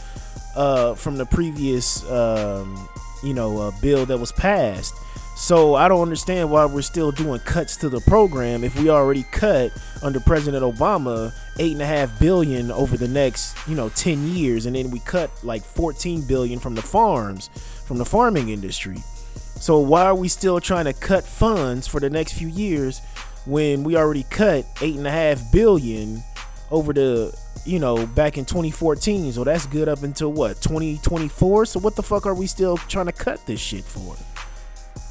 uh, 0.56 0.94
from 0.96 1.18
the 1.18 1.26
previous 1.26 2.08
um, 2.10 2.88
you 3.24 3.34
know 3.34 3.58
uh, 3.60 3.72
bill 3.82 4.06
that 4.06 4.18
was 4.18 4.32
passed 4.34 4.94
so 5.42 5.74
I 5.74 5.88
don't 5.88 6.04
understand 6.04 6.52
why 6.52 6.66
we're 6.66 6.84
still 6.84 7.12
doing 7.12 7.40
cuts 7.40 7.76
to 7.78 7.90
the 7.90 8.00
program 8.02 8.64
if 8.64 8.80
we 8.80 8.92
already 8.92 9.24
cut 9.24 9.72
under 10.04 10.20
President 10.20 10.64
Obama 10.64 11.34
eight 11.58 11.72
and 11.72 11.82
a 11.82 11.86
half 11.86 12.20
billion 12.20 12.70
over 12.70 12.96
the 12.96 13.08
next, 13.08 13.58
you 13.68 13.74
know, 13.74 13.90
10 13.90 14.28
years, 14.36 14.68
and 14.68 14.76
then 14.76 14.92
we 14.92 15.00
cut 15.00 15.32
like 15.44 15.64
14 15.64 16.28
billion 16.28 16.60
from 16.60 16.76
the 16.76 16.82
farms, 16.84 17.50
from 17.88 17.98
the 17.98 18.06
farming 18.06 18.50
industry. 18.50 18.98
So 19.34 19.80
why 19.80 20.06
are 20.06 20.14
we 20.14 20.28
still 20.28 20.60
trying 20.60 20.86
to 20.86 20.94
cut 20.94 21.24
funds 21.24 21.88
for 21.88 22.00
the 22.00 22.10
next 22.12 22.34
few 22.34 22.48
years 22.48 23.02
when 23.48 23.84
we 23.84 23.96
already 23.96 24.24
cut 24.30 24.64
eight 24.80 24.96
and 24.96 25.08
a 25.08 25.12
half 25.12 25.52
billion 25.52 26.24
over 26.70 26.94
the 26.94 27.36
you 27.66 27.80
know 27.80 28.06
back 28.06 28.38
in 28.38 28.46
2014 28.46 29.34
so 29.34 29.44
that's 29.44 29.66
good 29.66 29.90
up 29.90 30.04
until 30.04 30.32
what 30.32 30.62
2024 30.62 31.66
so 31.66 31.80
what 31.80 31.96
the 31.96 32.02
fuck 32.02 32.26
are 32.26 32.34
we 32.34 32.48
still 32.48 32.78
trying 32.78 33.08
to 33.08 33.12
cut 33.12 33.44
this 33.46 33.60
shit 33.60 33.84
for 33.84 34.16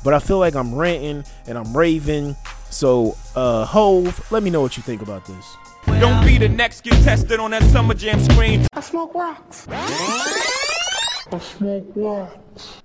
but 0.04 0.14
I 0.14 0.18
feel 0.18 0.38
like 0.38 0.54
I'm 0.54 0.74
ranting 0.74 1.24
and 1.46 1.58
I'm 1.58 1.76
raving. 1.76 2.36
So, 2.70 3.16
uh, 3.34 3.64
Hove, 3.64 4.30
let 4.30 4.42
me 4.42 4.50
know 4.50 4.60
what 4.60 4.76
you 4.76 4.82
think 4.82 5.02
about 5.02 5.24
this. 5.26 5.56
Don't 5.98 6.24
be 6.24 6.38
the 6.38 6.48
next 6.48 6.82
get 6.82 7.02
tested 7.02 7.40
on 7.40 7.50
that 7.50 7.62
Summer 7.64 7.94
Jam 7.94 8.20
screen. 8.20 8.66
I 8.72 8.80
smoke 8.80 9.14
rocks. 9.14 9.66
I 9.68 11.38
smoke 11.40 11.90
rocks. 11.94 12.82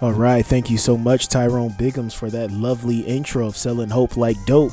All 0.00 0.12
right, 0.12 0.44
thank 0.44 0.70
you 0.70 0.78
so 0.78 0.96
much, 0.96 1.28
Tyrone 1.28 1.70
Biggums, 1.70 2.14
for 2.14 2.28
that 2.30 2.50
lovely 2.50 3.00
intro 3.00 3.46
of 3.46 3.56
selling 3.56 3.90
hope 3.90 4.16
like 4.16 4.36
dope. 4.44 4.72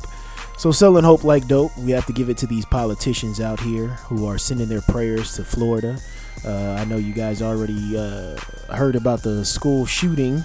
So, 0.58 0.70
selling 0.70 1.04
hope 1.04 1.24
like 1.24 1.48
dope, 1.48 1.76
we 1.78 1.90
have 1.92 2.06
to 2.06 2.12
give 2.12 2.28
it 2.28 2.36
to 2.38 2.46
these 2.46 2.66
politicians 2.66 3.40
out 3.40 3.58
here 3.60 3.88
who 3.88 4.26
are 4.26 4.38
sending 4.38 4.68
their 4.68 4.82
prayers 4.82 5.34
to 5.36 5.44
Florida. 5.44 5.96
Uh, 6.44 6.76
I 6.78 6.84
know 6.84 6.96
you 6.96 7.12
guys 7.12 7.40
already 7.40 7.96
uh, 7.96 8.36
heard 8.74 8.96
about 8.96 9.22
the 9.22 9.44
school 9.44 9.86
shooting 9.86 10.42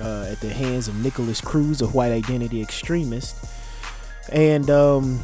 uh, 0.00 0.28
at 0.30 0.40
the 0.40 0.50
hands 0.50 0.88
of 0.88 0.96
Nikolas 0.96 1.40
Cruz, 1.40 1.82
a 1.82 1.86
white 1.88 2.12
identity 2.12 2.62
extremist. 2.62 3.36
And 4.30 4.68
um, 4.70 5.20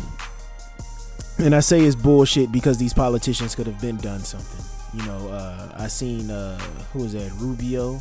and 1.39 1.55
I 1.55 1.61
say 1.61 1.81
it's 1.81 1.97
bullshit 1.97 2.53
because 2.53 2.79
these 2.79 2.95
politicians 2.95 3.55
could 3.55 3.67
have 3.67 3.81
been 3.81 3.97
done 3.97 4.21
something. 4.21 4.65
You 4.99 5.07
know, 5.07 5.29
uh, 5.29 5.73
I 5.77 5.89
seen 5.89 6.31
uh, 6.31 6.59
who 6.93 7.01
was 7.01 7.13
that 7.13 7.33
Rubio 7.39 8.01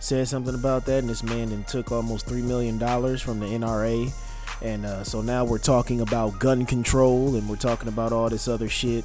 said 0.00 0.26
something 0.26 0.54
about 0.54 0.84
that, 0.86 0.98
and 0.98 1.08
this 1.08 1.22
man 1.22 1.50
then 1.50 1.64
took 1.64 1.92
almost 1.92 2.26
three 2.26 2.42
million 2.42 2.78
dollars 2.78 3.22
from 3.22 3.38
the 3.38 3.46
NRA, 3.46 4.12
and 4.60 4.84
uh, 4.84 5.04
so 5.04 5.22
now 5.22 5.44
we're 5.44 5.58
talking 5.58 6.00
about 6.00 6.38
gun 6.38 6.66
control, 6.66 7.36
and 7.36 7.48
we're 7.48 7.56
talking 7.56 7.88
about 7.88 8.12
all 8.12 8.28
this 8.28 8.48
other 8.48 8.68
shit. 8.68 9.04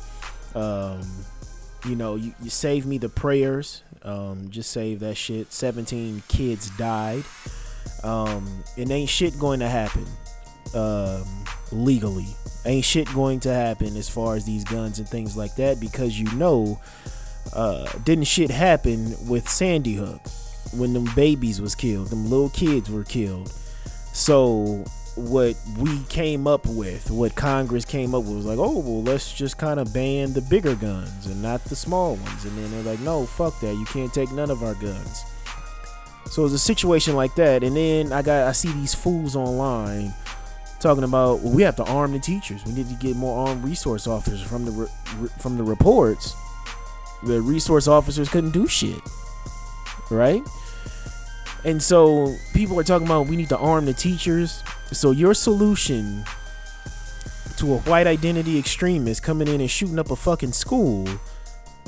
Um, 0.55 1.01
you 1.85 1.95
know, 1.95 2.15
you, 2.15 2.33
you 2.41 2.49
save 2.49 2.85
me 2.85 2.97
the 2.97 3.09
prayers 3.09 3.83
um, 4.07 4.49
just 4.49 4.71
save 4.71 5.01
that 5.01 5.15
shit. 5.15 5.51
17 5.51 6.23
kids 6.27 6.69
died. 6.77 7.23
Um, 8.03 8.63
and 8.77 8.91
ain't 8.91 9.09
shit 9.09 9.37
going 9.37 9.59
to 9.59 9.67
happen 9.67 10.05
um, 10.73 11.25
legally. 11.71 12.27
Ain't 12.65 12.85
shit 12.85 13.13
going 13.13 13.39
to 13.41 13.53
happen 13.53 13.95
as 13.97 14.09
far 14.09 14.35
as 14.35 14.45
these 14.45 14.63
guns 14.63 14.99
and 14.99 15.07
things 15.07 15.35
like 15.35 15.55
that 15.55 15.79
because 15.79 16.19
you 16.19 16.31
know, 16.35 16.79
uh, 17.53 17.87
didn't 18.03 18.25
shit 18.25 18.49
happen 18.49 19.15
with 19.27 19.47
Sandy 19.47 19.93
Hook 19.93 20.21
when 20.73 20.93
them 20.93 21.07
babies 21.15 21.61
was 21.61 21.75
killed, 21.75 22.07
them 22.09 22.29
little 22.29 22.49
kids 22.49 22.89
were 22.89 23.03
killed. 23.03 23.51
So 24.13 24.83
what 25.17 25.55
we 25.77 25.99
came 26.03 26.47
up 26.47 26.65
with, 26.65 27.09
what 27.09 27.35
Congress 27.35 27.85
came 27.85 28.13
up 28.13 28.23
with, 28.23 28.35
was 28.35 28.45
like, 28.45 28.59
oh, 28.59 28.79
well, 28.79 29.03
let's 29.03 29.33
just 29.33 29.57
kind 29.57 29.79
of 29.79 29.93
ban 29.93 30.33
the 30.33 30.41
bigger 30.41 30.75
guns 30.75 31.25
and 31.25 31.41
not 31.41 31.63
the 31.65 31.75
small 31.75 32.15
ones. 32.15 32.45
And 32.45 32.57
then 32.57 32.71
they're 32.71 32.93
like, 32.93 32.99
no, 33.01 33.25
fuck 33.25 33.59
that. 33.61 33.73
You 33.73 33.85
can't 33.85 34.13
take 34.13 34.31
none 34.31 34.51
of 34.51 34.63
our 34.63 34.75
guns. 34.75 35.23
So 36.25 36.45
it's 36.45 36.53
a 36.53 36.59
situation 36.59 37.15
like 37.15 37.35
that. 37.35 37.63
And 37.63 37.75
then 37.75 38.13
I 38.13 38.21
got, 38.21 38.47
I 38.47 38.51
see 38.51 38.71
these 38.73 38.93
fools 38.93 39.35
online 39.35 40.13
talking 40.79 41.03
about 41.03 41.39
well, 41.41 41.53
we 41.53 41.63
have 41.63 41.75
to 41.77 41.83
arm 41.85 42.13
the 42.13 42.19
teachers. 42.19 42.65
We 42.65 42.73
need 42.73 42.89
to 42.89 42.95
get 42.95 43.15
more 43.15 43.47
armed 43.47 43.63
resource 43.63 44.07
officers 44.07 44.41
from 44.41 44.65
the 44.65 44.71
re- 44.71 45.29
from 45.39 45.57
the 45.57 45.63
reports. 45.63 46.35
The 47.23 47.41
resource 47.41 47.87
officers 47.87 48.29
couldn't 48.29 48.51
do 48.51 48.67
shit, 48.67 49.01
right? 50.11 50.41
And 51.65 51.81
so 51.81 52.35
people 52.53 52.79
are 52.79 52.83
talking 52.83 53.07
about 53.07 53.27
we 53.27 53.35
need 53.35 53.49
to 53.49 53.57
arm 53.57 53.85
the 53.85 53.93
teachers. 53.93 54.63
So 54.91 55.11
your 55.11 55.33
solution 55.33 56.23
to 57.57 57.73
a 57.73 57.77
white 57.79 58.07
identity 58.07 58.57
extremist 58.57 59.23
coming 59.23 59.47
in 59.47 59.61
and 59.61 59.69
shooting 59.69 59.99
up 59.99 60.11
a 60.11 60.15
fucking 60.15 60.53
school 60.53 61.07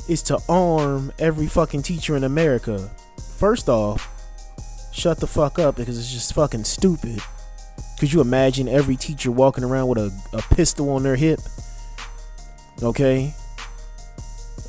is 0.07 0.21
to 0.23 0.39
arm 0.49 1.11
every 1.19 1.47
fucking 1.47 1.83
teacher 1.83 2.15
in 2.17 2.23
America. 2.23 2.89
First 3.37 3.69
off, 3.69 4.09
shut 4.91 5.19
the 5.19 5.27
fuck 5.27 5.59
up 5.59 5.75
because 5.75 5.97
it's 5.97 6.11
just 6.11 6.33
fucking 6.33 6.63
stupid. 6.63 7.21
Could 7.99 8.11
you 8.11 8.21
imagine 8.21 8.67
every 8.67 8.95
teacher 8.95 9.31
walking 9.31 9.63
around 9.63 9.87
with 9.89 9.97
a, 9.99 10.37
a 10.37 10.41
pistol 10.55 10.89
on 10.89 11.03
their 11.03 11.15
hip? 11.15 11.39
Okay? 12.81 13.33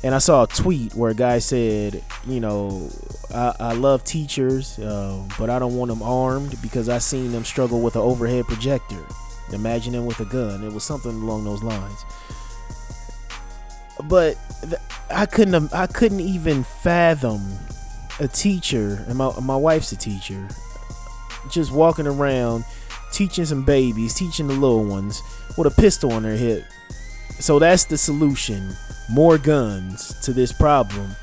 And 0.03 0.15
I 0.15 0.17
saw 0.17 0.43
a 0.43 0.47
tweet 0.47 0.95
where 0.95 1.11
a 1.11 1.15
guy 1.15 1.37
said, 1.39 2.03
you 2.25 2.39
know, 2.39 2.89
I, 3.33 3.55
I 3.59 3.73
love 3.73 4.03
teachers, 4.03 4.79
uh, 4.79 5.23
but 5.37 5.49
I 5.49 5.59
don't 5.59 5.77
want 5.77 5.89
them 5.89 6.01
armed 6.01 6.59
because 6.61 6.89
I 6.89 6.97
seen 6.97 7.31
them 7.31 7.43
struggle 7.45 7.81
with 7.81 7.95
an 7.95 8.01
overhead 8.01 8.45
projector. 8.45 9.05
Imagine 9.53 9.93
them 9.93 10.05
with 10.05 10.19
a 10.19 10.25
gun. 10.25 10.63
It 10.63 10.73
was 10.73 10.83
something 10.83 11.11
along 11.11 11.43
those 11.43 11.61
lines. 11.61 12.05
But 14.05 14.37
th- 14.61 14.81
I 15.11 15.25
couldn't. 15.25 15.73
I 15.73 15.87
couldn't 15.87 16.21
even 16.21 16.63
fathom 16.63 17.41
a 18.19 18.27
teacher, 18.27 19.03
and 19.07 19.17
my 19.17 19.31
my 19.41 19.55
wife's 19.55 19.91
a 19.91 19.97
teacher, 19.97 20.47
just 21.49 21.71
walking 21.71 22.07
around 22.07 22.63
teaching 23.11 23.45
some 23.45 23.63
babies, 23.63 24.13
teaching 24.13 24.47
the 24.47 24.53
little 24.53 24.85
ones 24.85 25.21
with 25.57 25.67
a 25.67 25.81
pistol 25.81 26.13
on 26.13 26.23
their 26.23 26.37
hip. 26.37 26.63
So 27.39 27.59
that's 27.59 27.85
the 27.85 27.97
solution: 27.97 28.75
more 29.11 29.37
guns 29.37 30.19
to 30.21 30.33
this 30.33 30.51
problem 30.51 31.15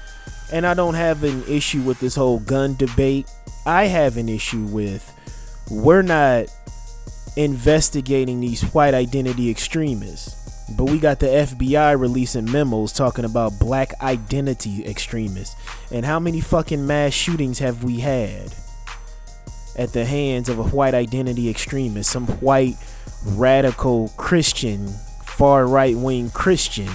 and 0.50 0.66
I 0.66 0.74
don't 0.74 0.94
have 0.94 1.24
an 1.24 1.44
issue 1.46 1.82
with 1.82 2.00
this 2.00 2.14
whole 2.14 2.38
gun 2.38 2.74
debate. 2.74 3.30
I 3.66 3.84
have 3.84 4.16
an 4.16 4.28
issue 4.28 4.64
with 4.64 5.14
we're 5.70 6.02
not 6.02 6.46
investigating 7.36 8.40
these 8.40 8.62
white 8.72 8.94
identity 8.94 9.50
extremists. 9.50 10.36
But 10.76 10.84
we 10.84 10.98
got 10.98 11.18
the 11.18 11.26
FBI 11.26 11.98
releasing 11.98 12.50
memos 12.50 12.92
talking 12.92 13.24
about 13.24 13.58
black 13.58 13.92
identity 14.02 14.86
extremists. 14.86 15.56
And 15.90 16.04
how 16.04 16.20
many 16.20 16.40
fucking 16.40 16.86
mass 16.86 17.14
shootings 17.14 17.58
have 17.58 17.84
we 17.84 18.00
had 18.00 18.54
at 19.76 19.92
the 19.94 20.04
hands 20.04 20.50
of 20.50 20.58
a 20.58 20.64
white 20.64 20.94
identity 20.94 21.48
extremist? 21.48 22.10
Some 22.10 22.26
white 22.26 22.76
radical 23.24 24.08
Christian, 24.18 24.88
far 25.24 25.66
right 25.66 25.96
wing 25.96 26.28
Christian 26.30 26.90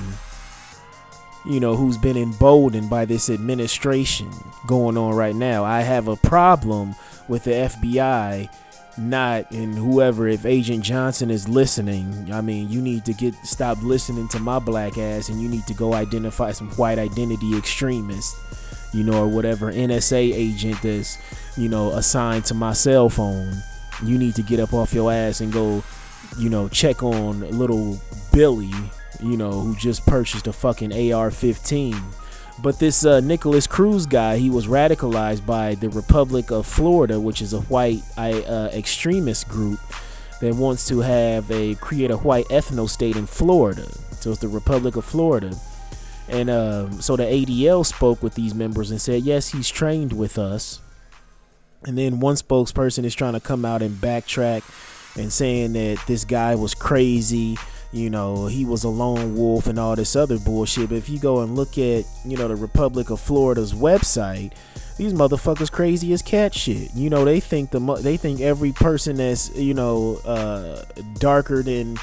you 1.46 1.60
know, 1.60 1.76
who's 1.76 1.98
been 1.98 2.18
emboldened 2.18 2.90
by 2.90 3.06
this 3.06 3.30
administration 3.30 4.32
going 4.68 4.98
on 4.98 5.14
right 5.16 5.36
now. 5.36 5.64
I 5.64 5.82
have 5.82 6.08
a 6.08 6.16
problem 6.16 6.96
with 7.28 7.44
the 7.44 7.52
FBI 7.52 8.50
not 8.98 9.50
and 9.52 9.74
whoever 9.74 10.28
if 10.28 10.46
agent 10.46 10.84
johnson 10.84 11.32
is 11.32 11.50
listening 11.50 12.32
i 12.32 12.42
mean 12.42 12.70
you 12.70 12.80
need 12.80 13.04
to 13.04 13.14
get 13.14 13.34
stop 13.44 13.82
listening 13.82 14.28
to 14.28 14.40
my 14.40 14.60
black 14.60 14.98
ass 14.98 15.30
and 15.30 15.42
you 15.42 15.50
need 15.50 15.66
to 15.66 15.74
go 15.74 15.94
identify 15.94 16.52
some 16.52 16.70
white 16.72 17.00
identity 17.00 17.58
extremists 17.58 18.36
you 18.94 19.04
know 19.04 19.24
or 19.24 19.28
whatever 19.28 19.72
nsa 19.74 20.34
agent 20.34 20.80
that's 20.84 21.18
you 21.58 21.68
know 21.68 21.92
assigned 21.94 22.46
to 22.46 22.54
my 22.54 22.72
cell 22.72 23.10
phone 23.10 23.52
you 24.04 24.18
need 24.18 24.36
to 24.36 24.44
get 24.44 24.60
up 24.60 24.74
off 24.74 24.94
your 24.94 25.12
ass 25.12 25.42
and 25.42 25.52
go 25.52 25.84
you 26.38 26.50
know 26.50 26.68
check 26.70 27.02
on 27.02 27.40
little 27.58 28.00
billy 28.32 28.72
you 29.24 29.38
know, 29.38 29.52
who 29.52 29.76
just 29.76 30.06
purchased 30.06 30.48
a 30.48 30.54
fucking 30.54 31.14
AR 31.14 31.32
15. 31.32 31.96
But 32.62 32.80
this 32.80 33.06
uh, 33.06 33.20
Nikolas 33.20 33.68
Cruz 33.68 34.06
guy, 34.06 34.38
he 34.38 34.50
was 34.50 34.68
radicalized 34.68 35.46
by 35.46 35.76
the 35.76 35.90
Republic 35.90 36.52
of 36.52 36.68
Florida, 36.68 37.20
which 37.20 37.42
is 37.42 37.54
a 37.54 37.62
white 37.62 38.04
uh, 38.18 38.70
extremist 38.74 39.50
group 39.50 39.80
that 40.40 40.54
wants 40.54 40.88
to 40.90 41.00
have 41.00 41.50
a 41.52 41.76
create 41.76 42.12
a 42.12 42.18
white 42.18 42.48
ethno 42.50 42.88
state 42.88 43.16
in 43.16 43.26
Florida. 43.26 43.88
So 44.20 44.32
it's 44.32 44.40
the 44.40 44.48
Republic 44.48 44.96
of 44.96 45.06
Florida. 45.06 45.56
And 46.30 46.50
um, 46.50 47.02
so 47.02 47.16
the 47.16 47.24
ADL 47.24 47.86
spoke 47.86 48.24
with 48.24 48.36
these 48.36 48.54
members 48.54 48.92
and 48.92 49.02
said, 49.02 49.24
yes, 49.24 49.50
he's 49.50 49.70
trained 49.70 50.14
with 50.14 50.38
us. 50.38 50.80
And 51.86 51.98
then 51.98 52.20
one 52.20 52.36
spokesperson 52.36 53.04
is 53.04 53.14
trying 53.14 53.34
to 53.34 53.40
come 53.40 53.66
out 53.66 53.82
and 53.82 53.96
backtrack 53.96 54.64
and 55.18 55.32
saying 55.32 55.74
that 55.74 56.02
this 56.08 56.24
guy 56.24 56.56
was 56.56 56.74
crazy, 56.74 57.58
you 57.94 58.10
know, 58.10 58.48
he 58.48 58.66
was 58.66 58.84
a 58.84 58.90
lone 58.90 59.38
wolf 59.38 59.68
and 59.68 59.78
all 59.80 59.96
this 59.96 60.16
other 60.16 60.40
bullshit. 60.40 60.90
But 60.90 60.98
if 60.98 61.10
you 61.10 61.20
go 61.20 61.42
and 61.42 61.56
look 61.56 61.78
at, 61.78 62.06
you 62.26 62.36
know, 62.38 62.48
the 62.48 62.56
Republic 62.56 63.12
of 63.12 63.20
Florida's 63.20 63.72
website, 63.72 64.52
these 64.98 65.14
motherfuckers 65.14 65.72
crazy 65.72 66.12
as 66.12 66.22
cat 66.22 66.54
shit. 66.54 66.94
You 66.96 67.10
know, 67.10 67.24
they 67.24 67.40
think 67.40 67.72
the 67.72 67.80
they 68.02 68.18
think 68.18 68.42
every 68.42 68.72
person 68.72 69.18
that's 69.18 69.56
you 69.56 69.74
know 69.74 70.18
uh, 70.26 70.84
darker 71.16 71.64
than 71.64 71.98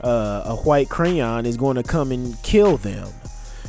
uh, 0.00 0.42
a 0.46 0.56
white 0.56 0.88
crayon 0.88 1.46
is 1.46 1.56
going 1.56 1.76
to 1.76 1.82
come 1.82 2.12
and 2.12 2.40
kill 2.42 2.76
them. 2.76 3.08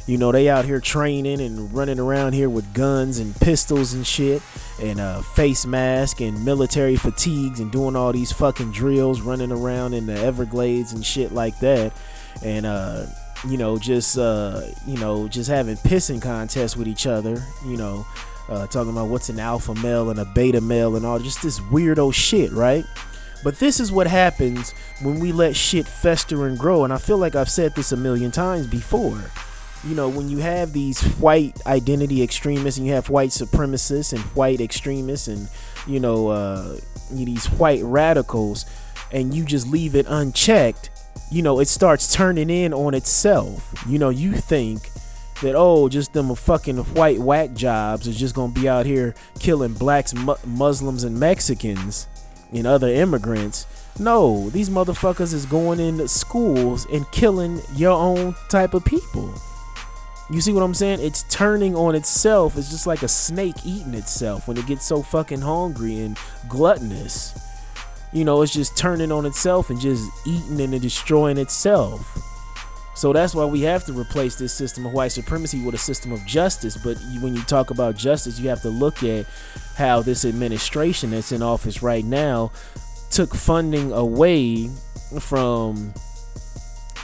You 0.06 0.18
know, 0.18 0.34
they 0.34 0.50
out 0.50 0.66
here 0.66 0.82
training 0.82 1.40
and 1.40 1.74
running 1.74 1.98
around 1.98 2.34
here 2.34 2.50
with 2.50 2.74
guns 2.74 3.20
and 3.20 3.34
pistols 3.40 3.94
and 3.94 4.06
shit 4.06 4.42
and 4.82 5.00
uh, 5.00 5.22
face 5.22 5.66
mask 5.66 6.20
and 6.20 6.44
military 6.44 6.98
fatigues 6.98 7.62
and 7.62 7.72
doing 7.72 7.96
all 7.96 8.12
these 8.12 8.32
fucking 8.34 8.74
drills, 8.74 9.22
running 9.22 9.52
around 9.52 9.94
in 9.94 10.06
the 10.06 10.18
Everglades 10.20 10.92
and 10.92 11.06
shit 11.06 11.32
like 11.32 11.58
that. 11.60 11.94
And, 12.44 12.66
uh, 12.66 13.06
you 13.48 13.58
know, 13.58 13.78
just, 13.78 14.18
uh, 14.18 14.64
you 14.86 14.98
know, 14.98 15.30
just 15.30 15.50
having 15.50 15.78
pissing 15.78 16.22
contests 16.22 16.76
with 16.76 16.90
each 16.90 17.08
other, 17.08 17.42
you 17.66 17.78
know, 17.78 18.06
uh, 18.50 18.68
talking 18.68 18.92
about 18.92 19.08
what's 19.08 19.30
an 19.30 19.40
alpha 19.40 19.74
male 19.76 20.10
and 20.10 20.20
a 20.20 20.26
beta 20.26 20.60
male 20.60 20.98
and 20.98 21.06
all 21.06 21.18
just 21.18 21.42
this 21.42 21.62
weirdo 21.62 22.14
shit, 22.14 22.52
right? 22.52 22.84
But 23.42 23.60
this 23.60 23.80
is 23.80 23.90
what 23.90 24.08
happens 24.08 24.74
when 25.02 25.20
we 25.20 25.32
let 25.32 25.56
shit 25.56 25.88
fester 25.88 26.46
and 26.46 26.60
grow. 26.60 26.84
And 26.84 26.92
I 26.92 26.98
feel 26.98 27.18
like 27.18 27.36
I've 27.36 27.50
said 27.50 27.74
this 27.76 27.94
a 27.94 27.98
million 27.98 28.32
times 28.32 28.68
before 28.68 29.22
you 29.86 29.96
know, 29.96 30.08
when 30.08 30.30
you 30.30 30.38
have 30.38 30.72
these 30.72 31.02
white 31.16 31.60
identity 31.66 32.24
extremists 32.24 32.78
and 32.78 32.88
you 32.88 32.94
have 32.94 33.10
white 33.10 33.30
supremacists 33.30 34.14
and 34.14 34.22
white 34.36 34.62
extremists 34.62 35.28
and, 35.28 35.50
you 35.88 36.00
know, 36.00 36.30
uh, 36.30 36.78
these 37.12 37.48
white 37.48 37.84
radicals 37.84 38.66
and 39.12 39.34
you 39.34 39.44
just 39.44 39.68
leave 39.68 39.96
it 39.96 40.06
unchecked, 40.08 40.90
you 41.32 41.42
know, 41.42 41.60
it 41.60 41.68
starts 41.68 42.14
turning 42.14 42.50
in 42.50 42.74
on 42.74 42.94
itself. 42.94 43.74
You 43.88 44.00
know, 44.00 44.10
you 44.10 44.34
think 44.34 44.90
that, 45.42 45.56
oh, 45.56 45.90
just 45.90 46.14
them 46.14 46.34
fucking 46.34 46.78
white 46.94 47.20
whack 47.20 47.54
jobs 47.54 48.08
is 48.08 48.18
just 48.18 48.36
going 48.36 48.54
to 48.54 48.60
be 48.60 48.70
out 48.70 48.86
here 48.86 49.14
killing 49.40 49.74
blacks, 49.74 50.14
mu- 50.14 50.36
Muslims, 50.46 51.04
and 51.04 51.20
Mexicans 51.20 52.08
and 52.54 52.66
other 52.66 52.88
immigrants. 52.88 53.66
No, 54.00 54.50
these 54.50 54.70
motherfuckers 54.70 55.34
is 55.34 55.46
going 55.46 55.80
into 55.80 56.08
schools 56.08 56.86
and 56.92 57.10
killing 57.12 57.62
your 57.76 57.92
own 57.92 58.36
type 58.50 58.74
of 58.74 58.86
people. 58.86 59.34
You 60.34 60.42
see 60.42 60.52
what 60.52 60.64
I'm 60.64 60.74
saying? 60.74 61.00
It's 61.00 61.22
turning 61.30 61.76
on 61.76 61.94
itself. 61.94 62.58
It's 62.58 62.72
just 62.72 62.88
like 62.88 63.04
a 63.04 63.08
snake 63.08 63.56
eating 63.64 63.94
itself 63.94 64.48
when 64.48 64.58
it 64.58 64.66
gets 64.66 64.84
so 64.84 65.04
fucking 65.04 65.42
hungry 65.42 66.00
and 66.00 66.18
gluttonous. 66.50 67.40
You 68.12 68.26
know, 68.26 68.42
it's 68.42 68.52
just 68.52 68.76
turning 68.76 69.12
on 69.12 69.28
itself 69.28 69.70
and 69.70 69.80
just 69.80 70.04
eating 70.26 70.60
and 70.60 70.82
destroying 70.82 71.38
itself. 71.38 72.18
So 72.96 73.14
that's 73.14 73.36
why 73.36 73.46
we 73.46 73.62
have 73.62 73.86
to 73.86 73.94
replace 73.94 74.36
this 74.36 74.54
system 74.54 74.88
of 74.88 74.94
white 74.94 75.12
supremacy 75.12 75.64
with 75.64 75.76
a 75.76 75.80
system 75.80 76.12
of 76.12 76.26
justice. 76.26 76.78
But 76.84 76.98
when 77.22 77.36
you 77.36 77.44
talk 77.44 77.70
about 77.70 77.96
justice, 77.96 78.40
you 78.40 78.50
have 78.50 78.64
to 78.64 78.70
look 78.70 79.04
at 79.04 79.28
how 79.78 80.02
this 80.02 80.26
administration 80.26 81.12
that's 81.12 81.32
in 81.32 81.44
office 81.44 81.84
right 81.84 82.06
now 82.06 82.52
took 83.12 83.36
funding 83.36 83.92
away 83.92 84.68
from 85.20 85.94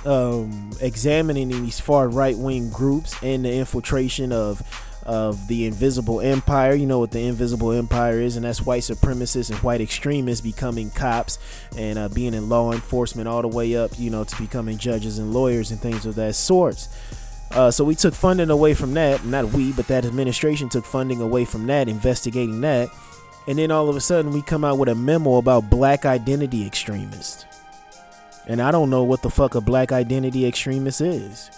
um, 0.05 0.71
examining 0.81 1.49
these 1.49 1.79
far 1.79 2.07
right 2.07 2.37
wing 2.37 2.69
groups 2.69 3.15
and 3.21 3.45
the 3.45 3.53
infiltration 3.53 4.31
of 4.31 4.61
of 5.03 5.47
the 5.47 5.65
invisible 5.65 6.21
empire. 6.21 6.73
You 6.73 6.85
know 6.85 6.99
what 6.99 7.11
the 7.11 7.21
invisible 7.21 7.71
empire 7.71 8.19
is, 8.19 8.35
and 8.35 8.45
that's 8.45 8.61
white 8.61 8.83
supremacists 8.83 9.49
and 9.49 9.57
white 9.59 9.81
extremists 9.81 10.41
becoming 10.41 10.91
cops 10.91 11.39
and 11.75 11.97
uh, 11.97 12.09
being 12.09 12.33
in 12.33 12.47
law 12.47 12.71
enforcement 12.71 13.27
all 13.27 13.41
the 13.41 13.47
way 13.47 13.75
up, 13.75 13.97
you 13.97 14.11
know, 14.11 14.23
to 14.23 14.37
becoming 14.37 14.77
judges 14.77 15.17
and 15.17 15.33
lawyers 15.33 15.71
and 15.71 15.79
things 15.79 16.05
of 16.05 16.15
that 16.15 16.35
sort. 16.35 16.87
Uh, 17.51 17.71
so 17.71 17.83
we 17.83 17.95
took 17.95 18.13
funding 18.13 18.51
away 18.51 18.75
from 18.75 18.93
that. 18.93 19.25
Not 19.25 19.45
we, 19.45 19.71
but 19.71 19.87
that 19.87 20.05
administration 20.05 20.69
took 20.69 20.85
funding 20.85 21.21
away 21.21 21.45
from 21.45 21.65
that, 21.67 21.89
investigating 21.89 22.61
that. 22.61 22.89
And 23.47 23.57
then 23.57 23.71
all 23.71 23.89
of 23.89 23.95
a 23.95 24.01
sudden, 24.01 24.31
we 24.31 24.43
come 24.43 24.63
out 24.63 24.77
with 24.77 24.89
a 24.89 24.95
memo 24.95 25.37
about 25.37 25.71
black 25.71 26.05
identity 26.05 26.67
extremists. 26.67 27.45
And 28.49 28.61
I 28.61 28.71
don't 28.71 28.89
know 28.89 29.03
what 29.03 29.21
the 29.21 29.29
fuck 29.29 29.53
a 29.53 29.61
black 29.61 29.91
identity 29.91 30.45
extremist 30.45 31.01
is. 31.01 31.51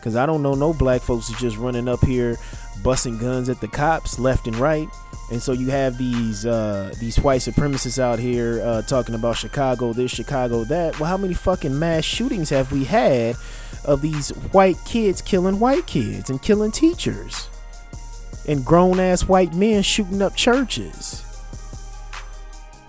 Cause 0.00 0.16
I 0.16 0.24
don't 0.24 0.42
know 0.42 0.54
no 0.54 0.72
black 0.72 1.02
folks 1.02 1.28
who 1.28 1.34
just 1.36 1.58
running 1.58 1.86
up 1.86 2.02
here 2.02 2.38
busting 2.82 3.18
guns 3.18 3.50
at 3.50 3.60
the 3.60 3.68
cops 3.68 4.18
left 4.18 4.46
and 4.46 4.56
right. 4.56 4.88
And 5.30 5.42
so 5.42 5.52
you 5.52 5.68
have 5.70 5.98
these 5.98 6.46
uh, 6.46 6.94
these 6.98 7.18
white 7.18 7.42
supremacists 7.42 7.98
out 7.98 8.18
here 8.18 8.62
uh, 8.64 8.82
talking 8.82 9.14
about 9.14 9.36
Chicago 9.36 9.92
this, 9.92 10.10
Chicago 10.10 10.64
that. 10.64 10.98
Well, 10.98 11.10
how 11.10 11.18
many 11.18 11.34
fucking 11.34 11.78
mass 11.78 12.04
shootings 12.04 12.48
have 12.48 12.72
we 12.72 12.84
had 12.84 13.36
of 13.84 14.00
these 14.00 14.30
white 14.52 14.78
kids 14.86 15.20
killing 15.20 15.60
white 15.60 15.86
kids 15.86 16.30
and 16.30 16.40
killing 16.40 16.72
teachers? 16.72 17.48
And 18.48 18.64
grown 18.64 18.98
ass 18.98 19.28
white 19.28 19.52
men 19.52 19.82
shooting 19.82 20.22
up 20.22 20.34
churches 20.34 21.26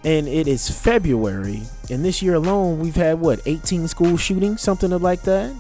and 0.03 0.27
it 0.27 0.47
is 0.47 0.69
February, 0.69 1.61
and 1.91 2.03
this 2.03 2.21
year 2.21 2.35
alone 2.35 2.79
we've 2.79 2.95
had 2.95 3.19
what 3.19 3.41
18 3.45 3.87
school 3.87 4.17
shootings, 4.17 4.61
something 4.61 4.89
like 4.89 5.21
that. 5.23 5.53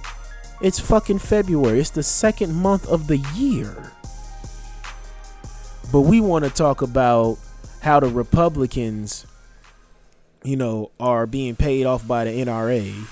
It's 0.61 0.79
fucking 0.79 1.19
February. 1.19 1.79
It's 1.79 1.89
the 1.89 2.03
second 2.03 2.53
month 2.53 2.87
of 2.87 3.07
the 3.07 3.17
year. 3.35 3.91
But 5.91 6.01
we 6.01 6.21
want 6.21 6.45
to 6.45 6.51
talk 6.51 6.81
about 6.81 7.37
how 7.81 7.99
the 7.99 8.07
Republicans, 8.07 9.25
you 10.43 10.55
know, 10.55 10.91
are 10.99 11.25
being 11.25 11.55
paid 11.55 11.85
off 11.85 12.07
by 12.07 12.25
the 12.25 12.31
NRA. 12.31 13.07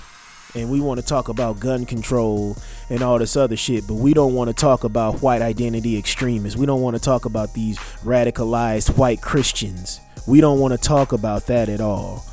And 0.54 0.70
we 0.70 0.80
want 0.80 0.98
to 1.00 1.06
talk 1.06 1.28
about 1.28 1.60
gun 1.60 1.86
control 1.86 2.56
and 2.88 3.02
all 3.02 3.18
this 3.18 3.36
other 3.36 3.56
shit, 3.56 3.86
but 3.86 3.94
we 3.94 4.14
don't 4.14 4.34
want 4.34 4.48
to 4.48 4.54
talk 4.54 4.82
about 4.82 5.22
white 5.22 5.42
identity 5.42 5.96
extremists. 5.96 6.58
We 6.58 6.66
don't 6.66 6.82
want 6.82 6.96
to 6.96 7.02
talk 7.02 7.24
about 7.24 7.54
these 7.54 7.78
radicalized 8.02 8.96
white 8.96 9.20
Christians 9.20 10.00
we 10.26 10.40
don't 10.40 10.60
want 10.60 10.72
to 10.72 10.78
talk 10.78 11.12
about 11.12 11.46
that 11.46 11.68
at 11.68 11.80
all. 11.80 12.24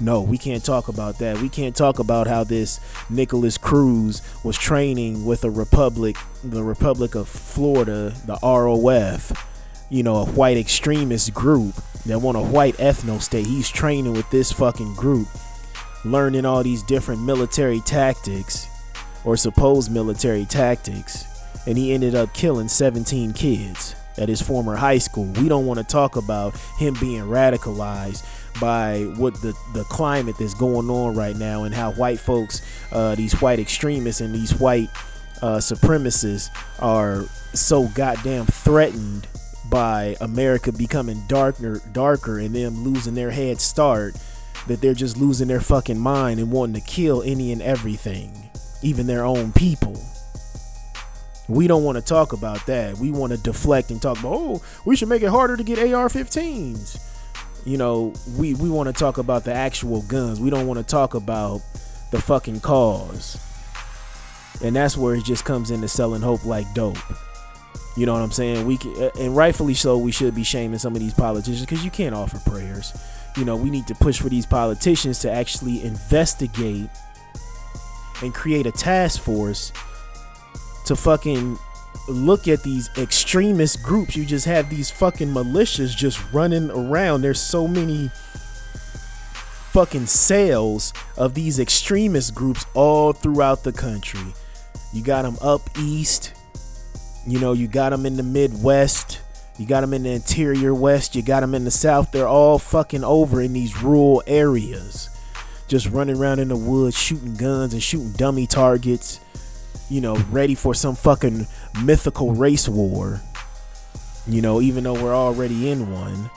No, 0.00 0.20
we 0.20 0.38
can't 0.38 0.64
talk 0.64 0.86
about 0.88 1.18
that. 1.18 1.40
We 1.40 1.48
can't 1.48 1.74
talk 1.74 1.98
about 1.98 2.28
how 2.28 2.44
this 2.44 2.78
Nikolas 3.10 3.58
Cruz 3.58 4.22
was 4.44 4.56
training 4.56 5.24
with 5.24 5.44
a 5.44 5.50
republic, 5.50 6.16
the 6.44 6.62
Republic 6.62 7.16
of 7.16 7.28
Florida, 7.28 8.14
the 8.26 8.38
ROF, 8.42 9.32
you 9.90 10.04
know, 10.04 10.16
a 10.16 10.26
white 10.26 10.56
extremist 10.56 11.34
group 11.34 11.74
that 12.06 12.20
want 12.20 12.36
a 12.36 12.42
white 12.42 12.76
ethno 12.76 13.20
state. 13.20 13.46
He's 13.46 13.68
training 13.68 14.12
with 14.12 14.30
this 14.30 14.52
fucking 14.52 14.94
group, 14.94 15.28
learning 16.04 16.44
all 16.44 16.62
these 16.62 16.84
different 16.84 17.22
military 17.22 17.80
tactics 17.80 18.68
or 19.24 19.36
supposed 19.36 19.90
military 19.90 20.44
tactics, 20.44 21.24
and 21.66 21.76
he 21.76 21.92
ended 21.92 22.14
up 22.14 22.32
killing 22.34 22.68
17 22.68 23.32
kids 23.32 23.96
at 24.16 24.28
his 24.28 24.40
former 24.40 24.76
high 24.76 24.98
school. 24.98 25.24
We 25.24 25.48
don't 25.48 25.66
want 25.66 25.78
to 25.78 25.84
talk 25.84 26.16
about 26.16 26.56
him 26.78 26.94
being 27.00 27.22
radicalized 27.22 28.24
by 28.60 29.02
what 29.16 29.34
the, 29.42 29.54
the 29.74 29.84
climate 29.84 30.36
that's 30.38 30.54
going 30.54 30.90
on 30.90 31.14
right 31.14 31.36
now 31.36 31.64
and 31.64 31.74
how 31.74 31.92
white 31.92 32.18
folks, 32.18 32.62
uh, 32.92 33.14
these 33.14 33.40
white 33.40 33.58
extremists 33.58 34.20
and 34.20 34.34
these 34.34 34.54
white 34.54 34.88
uh, 35.42 35.58
supremacists 35.58 36.48
are 36.80 37.24
so 37.54 37.88
goddamn 37.88 38.46
threatened 38.46 39.26
by 39.70 40.16
America 40.20 40.72
becoming 40.72 41.22
darker, 41.28 41.80
darker 41.92 42.38
and 42.38 42.54
them 42.54 42.82
losing 42.84 43.14
their 43.14 43.30
head 43.30 43.60
start 43.60 44.16
that 44.66 44.80
they're 44.80 44.94
just 44.94 45.16
losing 45.16 45.48
their 45.48 45.60
fucking 45.60 45.98
mind 45.98 46.40
and 46.40 46.50
wanting 46.50 46.74
to 46.74 46.86
kill 46.86 47.22
any 47.22 47.52
and 47.52 47.62
everything, 47.62 48.50
even 48.82 49.06
their 49.06 49.24
own 49.24 49.52
people. 49.52 50.00
We 51.48 51.66
don't 51.66 51.84
want 51.84 51.96
to 51.96 52.04
talk 52.04 52.34
about 52.34 52.66
that. 52.66 52.98
We 52.98 53.10
want 53.10 53.32
to 53.32 53.38
deflect 53.38 53.90
and 53.90 54.00
talk 54.00 54.18
about, 54.20 54.34
oh, 54.34 54.62
we 54.84 54.96
should 54.96 55.08
make 55.08 55.22
it 55.22 55.30
harder 55.30 55.56
to 55.56 55.64
get 55.64 55.78
AR 55.78 56.08
15s. 56.08 57.00
You 57.64 57.76
know, 57.76 58.14
we, 58.36 58.54
we 58.54 58.70
want 58.70 58.86
to 58.88 58.92
talk 58.92 59.18
about 59.18 59.44
the 59.44 59.52
actual 59.52 60.02
guns. 60.02 60.40
We 60.40 60.50
don't 60.50 60.66
want 60.66 60.78
to 60.78 60.84
talk 60.84 61.14
about 61.14 61.60
the 62.10 62.20
fucking 62.20 62.60
cause. 62.60 63.38
And 64.62 64.74
that's 64.74 64.96
where 64.96 65.14
it 65.14 65.24
just 65.24 65.44
comes 65.44 65.70
into 65.70 65.88
selling 65.88 66.22
hope 66.22 66.44
like 66.44 66.72
dope. 66.74 66.98
You 67.96 68.06
know 68.06 68.12
what 68.12 68.22
I'm 68.22 68.32
saying? 68.32 68.66
We 68.66 68.76
can, 68.76 69.10
and 69.18 69.36
rightfully 69.36 69.74
so, 69.74 69.98
we 69.98 70.12
should 70.12 70.34
be 70.34 70.44
shaming 70.44 70.78
some 70.78 70.94
of 70.94 71.00
these 71.00 71.14
politicians 71.14 71.62
because 71.62 71.84
you 71.84 71.90
can't 71.90 72.14
offer 72.14 72.38
prayers. 72.48 72.92
You 73.36 73.44
know, 73.44 73.56
we 73.56 73.70
need 73.70 73.86
to 73.88 73.94
push 73.94 74.20
for 74.20 74.28
these 74.28 74.46
politicians 74.46 75.18
to 75.20 75.30
actually 75.30 75.84
investigate 75.84 76.88
and 78.22 78.34
create 78.34 78.66
a 78.66 78.72
task 78.72 79.20
force 79.20 79.72
to 80.86 80.96
fucking 80.96 81.58
look 82.08 82.48
at 82.48 82.62
these 82.62 82.90
extremist 82.98 83.82
groups. 83.82 84.16
You 84.16 84.24
just 84.24 84.46
have 84.46 84.70
these 84.70 84.90
fucking 84.90 85.28
militias 85.28 85.96
just 85.96 86.20
running 86.32 86.70
around. 86.70 87.22
There's 87.22 87.40
so 87.40 87.66
many 87.66 88.10
fucking 89.72 90.06
sales 90.06 90.92
of 91.16 91.34
these 91.34 91.58
extremist 91.58 92.34
groups 92.34 92.66
all 92.74 93.12
throughout 93.12 93.62
the 93.64 93.72
country. 93.72 94.34
You 94.92 95.02
got 95.02 95.22
them 95.22 95.36
up 95.40 95.60
east, 95.78 96.34
you 97.26 97.38
know, 97.38 97.52
you 97.52 97.68
got 97.68 97.90
them 97.90 98.06
in 98.06 98.16
the 98.16 98.22
Midwest, 98.22 99.20
you 99.58 99.66
got 99.66 99.82
them 99.82 99.92
in 99.92 100.04
the 100.04 100.10
interior 100.10 100.74
West, 100.74 101.14
you 101.14 101.22
got 101.22 101.40
them 101.40 101.54
in 101.54 101.64
the 101.64 101.70
South. 101.70 102.10
They're 102.10 102.26
all 102.26 102.58
fucking 102.58 103.04
over 103.04 103.42
in 103.42 103.52
these 103.52 103.82
rural 103.82 104.22
areas, 104.26 105.10
just 105.68 105.88
running 105.90 106.16
around 106.16 106.38
in 106.38 106.48
the 106.48 106.56
woods, 106.56 106.96
shooting 106.96 107.34
guns 107.34 107.74
and 107.74 107.82
shooting 107.82 108.12
dummy 108.12 108.46
targets, 108.46 109.20
you 109.90 110.00
know, 110.00 110.16
ready 110.30 110.54
for 110.54 110.74
some 110.74 110.94
fucking 110.94 111.46
mythical 111.82 112.32
race 112.32 112.68
war. 112.68 113.20
You 114.26 114.42
know, 114.42 114.60
even 114.60 114.84
though 114.84 114.94
we're 114.94 115.14
already 115.14 115.70
in 115.70 115.90
one. 115.90 116.30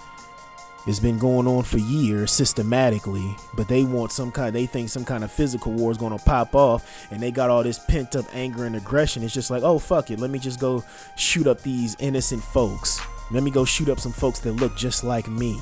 It's 0.87 0.99
been 0.99 1.19
going 1.19 1.45
on 1.45 1.61
for 1.61 1.77
years 1.77 2.31
systematically, 2.31 3.35
but 3.53 3.67
they 3.67 3.83
want 3.83 4.11
some 4.11 4.31
kind. 4.31 4.55
They 4.55 4.65
think 4.65 4.89
some 4.89 5.05
kind 5.05 5.23
of 5.23 5.31
physical 5.31 5.71
war 5.71 5.91
is 5.91 5.97
going 5.99 6.17
to 6.17 6.25
pop 6.25 6.55
off, 6.55 7.07
and 7.11 7.21
they 7.21 7.29
got 7.29 7.51
all 7.51 7.61
this 7.61 7.77
pent 7.77 8.15
up 8.15 8.25
anger 8.33 8.65
and 8.65 8.75
aggression. 8.75 9.21
It's 9.21 9.31
just 9.33 9.51
like, 9.51 9.61
oh 9.61 9.77
fuck 9.77 10.09
it, 10.09 10.19
let 10.19 10.31
me 10.31 10.39
just 10.39 10.59
go 10.59 10.83
shoot 11.15 11.45
up 11.45 11.61
these 11.61 11.95
innocent 11.99 12.41
folks. 12.41 12.99
Let 13.29 13.43
me 13.43 13.51
go 13.51 13.63
shoot 13.63 13.89
up 13.89 13.99
some 13.99 14.11
folks 14.11 14.39
that 14.39 14.53
look 14.53 14.75
just 14.75 15.03
like 15.03 15.27
me. 15.27 15.59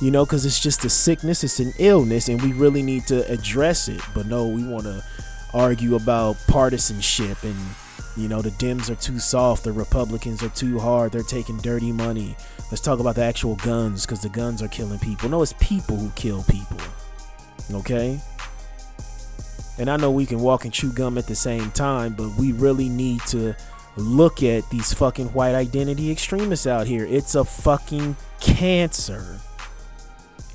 You 0.00 0.12
know, 0.12 0.24
because 0.24 0.46
it's 0.46 0.60
just 0.60 0.84
a 0.84 0.88
sickness, 0.88 1.42
it's 1.42 1.58
an 1.58 1.72
illness, 1.80 2.28
and 2.28 2.40
we 2.40 2.52
really 2.52 2.82
need 2.82 3.08
to 3.08 3.28
address 3.28 3.88
it. 3.88 4.00
But 4.14 4.26
no, 4.26 4.46
we 4.46 4.64
want 4.64 4.84
to 4.84 5.02
argue 5.52 5.96
about 5.96 6.36
partisanship 6.46 7.42
and 7.42 7.56
you 8.16 8.28
know 8.28 8.42
the 8.42 8.50
Dems 8.50 8.90
are 8.90 8.94
too 8.94 9.18
soft, 9.18 9.64
the 9.64 9.72
Republicans 9.72 10.42
are 10.42 10.48
too 10.50 10.78
hard, 10.78 11.12
they're 11.12 11.22
taking 11.22 11.56
dirty 11.58 11.92
money. 11.92 12.36
Let's 12.70 12.82
talk 12.82 13.00
about 13.00 13.14
the 13.14 13.24
actual 13.24 13.56
guns 13.56 14.06
because 14.06 14.22
the 14.22 14.28
guns 14.28 14.62
are 14.62 14.68
killing 14.68 14.98
people. 14.98 15.28
No, 15.28 15.42
it's 15.42 15.54
people 15.60 15.96
who 15.96 16.10
kill 16.10 16.42
people. 16.44 16.78
Okay? 17.72 18.20
And 19.78 19.90
I 19.90 19.96
know 19.96 20.10
we 20.10 20.26
can 20.26 20.40
walk 20.40 20.64
and 20.64 20.72
chew 20.72 20.92
gum 20.92 21.16
at 21.16 21.26
the 21.26 21.34
same 21.34 21.70
time, 21.70 22.14
but 22.14 22.28
we 22.36 22.52
really 22.52 22.88
need 22.88 23.20
to 23.28 23.54
look 23.96 24.42
at 24.42 24.68
these 24.70 24.92
fucking 24.92 25.28
white 25.28 25.54
identity 25.54 26.10
extremists 26.10 26.66
out 26.66 26.86
here. 26.86 27.04
It's 27.06 27.34
a 27.34 27.44
fucking 27.44 28.16
cancer. 28.40 29.40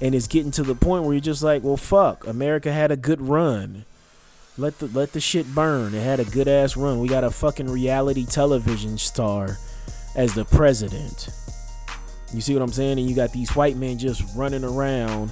And 0.01 0.13
it's 0.13 0.27
getting 0.27 0.51
to 0.51 0.63
the 0.63 0.75
point 0.75 1.03
where 1.03 1.13
you're 1.13 1.21
just 1.21 1.41
like, 1.41 1.63
well, 1.63 1.77
fuck. 1.77 2.27
America 2.27 2.71
had 2.71 2.91
a 2.91 2.97
good 2.97 3.21
run. 3.21 3.85
Let 4.59 4.79
the 4.79 4.87
let 4.87 5.13
the 5.13 5.19
shit 5.19 5.53
burn. 5.53 5.93
It 5.93 6.01
had 6.01 6.19
a 6.19 6.25
good 6.25 6.47
ass 6.47 6.75
run. 6.75 6.99
We 6.99 7.07
got 7.07 7.23
a 7.23 7.29
fucking 7.29 7.69
reality 7.69 8.25
television 8.25 8.97
star 8.97 9.57
as 10.15 10.33
the 10.33 10.45
president. 10.45 11.29
You 12.33 12.41
see 12.41 12.53
what 12.53 12.63
I'm 12.63 12.71
saying? 12.71 12.99
And 12.99 13.07
you 13.09 13.15
got 13.15 13.31
these 13.31 13.55
white 13.55 13.77
men 13.77 13.97
just 13.97 14.23
running 14.35 14.63
around, 14.63 15.31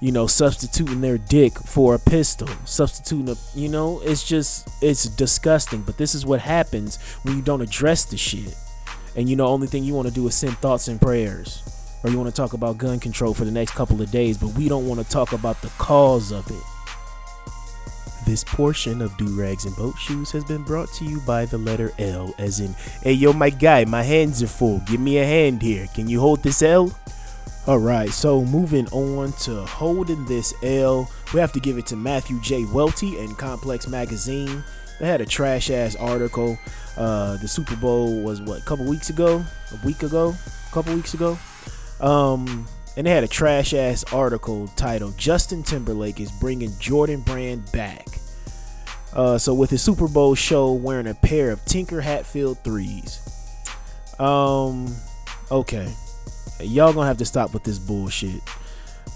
you 0.00 0.12
know, 0.12 0.26
substituting 0.26 1.00
their 1.00 1.18
dick 1.18 1.54
for 1.54 1.94
a 1.94 1.98
pistol, 1.98 2.48
substituting 2.64 3.30
a, 3.30 3.36
you 3.58 3.68
know, 3.68 4.00
it's 4.04 4.26
just, 4.26 4.68
it's 4.80 5.04
disgusting. 5.04 5.82
But 5.82 5.96
this 5.96 6.14
is 6.14 6.24
what 6.24 6.40
happens 6.40 7.02
when 7.22 7.34
you 7.36 7.42
don't 7.42 7.62
address 7.62 8.04
the 8.04 8.16
shit. 8.16 8.54
And 9.16 9.28
you 9.28 9.34
know, 9.34 9.46
only 9.46 9.66
thing 9.66 9.82
you 9.82 9.94
want 9.94 10.06
to 10.06 10.14
do 10.14 10.26
is 10.28 10.34
send 10.34 10.56
thoughts 10.58 10.86
and 10.88 11.00
prayers. 11.00 11.62
Or 12.04 12.10
you 12.10 12.18
want 12.18 12.28
to 12.28 12.36
talk 12.36 12.52
about 12.52 12.78
gun 12.78 13.00
control 13.00 13.34
for 13.34 13.44
the 13.44 13.50
next 13.50 13.72
couple 13.72 14.00
of 14.00 14.10
days, 14.10 14.38
but 14.38 14.50
we 14.50 14.68
don't 14.68 14.86
want 14.86 15.00
to 15.00 15.08
talk 15.08 15.32
about 15.32 15.60
the 15.62 15.68
cause 15.78 16.30
of 16.30 16.48
it. 16.50 16.75
This 18.26 18.42
portion 18.42 19.02
of 19.02 19.16
Do 19.16 19.28
Rags 19.40 19.66
and 19.66 19.76
Boat 19.76 19.96
Shoes 19.96 20.32
has 20.32 20.42
been 20.42 20.64
brought 20.64 20.88
to 20.94 21.04
you 21.04 21.20
by 21.20 21.46
the 21.46 21.58
letter 21.58 21.92
L, 22.00 22.34
as 22.38 22.58
in, 22.58 22.74
hey 23.02 23.12
yo, 23.12 23.32
my 23.32 23.50
guy, 23.50 23.84
my 23.84 24.02
hands 24.02 24.42
are 24.42 24.48
full. 24.48 24.80
Give 24.80 25.00
me 25.00 25.18
a 25.18 25.24
hand 25.24 25.62
here. 25.62 25.86
Can 25.94 26.08
you 26.08 26.18
hold 26.18 26.42
this 26.42 26.60
L? 26.60 26.90
Alright, 27.68 28.10
so 28.10 28.44
moving 28.44 28.88
on 28.88 29.30
to 29.44 29.64
holding 29.64 30.24
this 30.24 30.52
L, 30.64 31.08
we 31.32 31.38
have 31.38 31.52
to 31.52 31.60
give 31.60 31.78
it 31.78 31.86
to 31.86 31.96
Matthew 31.96 32.40
J. 32.40 32.64
Welty 32.64 33.16
and 33.20 33.38
Complex 33.38 33.86
Magazine. 33.86 34.64
They 34.98 35.06
had 35.06 35.20
a 35.20 35.26
trash 35.26 35.70
ass 35.70 35.94
article. 35.94 36.58
Uh, 36.96 37.36
the 37.36 37.46
Super 37.46 37.76
Bowl 37.76 38.22
was 38.22 38.42
what, 38.42 38.60
a 38.60 38.64
couple 38.64 38.86
weeks 38.86 39.08
ago? 39.08 39.44
A 39.72 39.86
week 39.86 40.02
ago? 40.02 40.34
A 40.68 40.72
couple 40.72 40.92
weeks 40.96 41.14
ago? 41.14 41.38
Um, 42.00 42.66
and 42.96 43.06
they 43.06 43.10
had 43.10 43.22
a 43.24 43.28
trash 43.28 43.72
ass 43.72 44.02
article 44.12 44.66
titled 44.74 45.16
Justin 45.16 45.62
Timberlake 45.62 46.18
is 46.18 46.32
bringing 46.32 46.76
Jordan 46.80 47.20
Brand 47.20 47.70
back. 47.70 48.15
Uh, 49.16 49.38
so 49.38 49.54
with 49.54 49.70
his 49.70 49.82
Super 49.82 50.06
Bowl 50.08 50.34
show 50.34 50.72
wearing 50.72 51.06
a 51.06 51.14
pair 51.14 51.50
of 51.50 51.64
Tinker 51.64 52.02
Hatfield 52.02 52.58
threes. 52.62 53.18
Um, 54.18 54.94
okay, 55.50 55.90
y'all 56.60 56.92
gonna 56.92 57.06
have 57.06 57.16
to 57.18 57.24
stop 57.24 57.54
with 57.54 57.64
this 57.64 57.78
bullshit. 57.78 58.42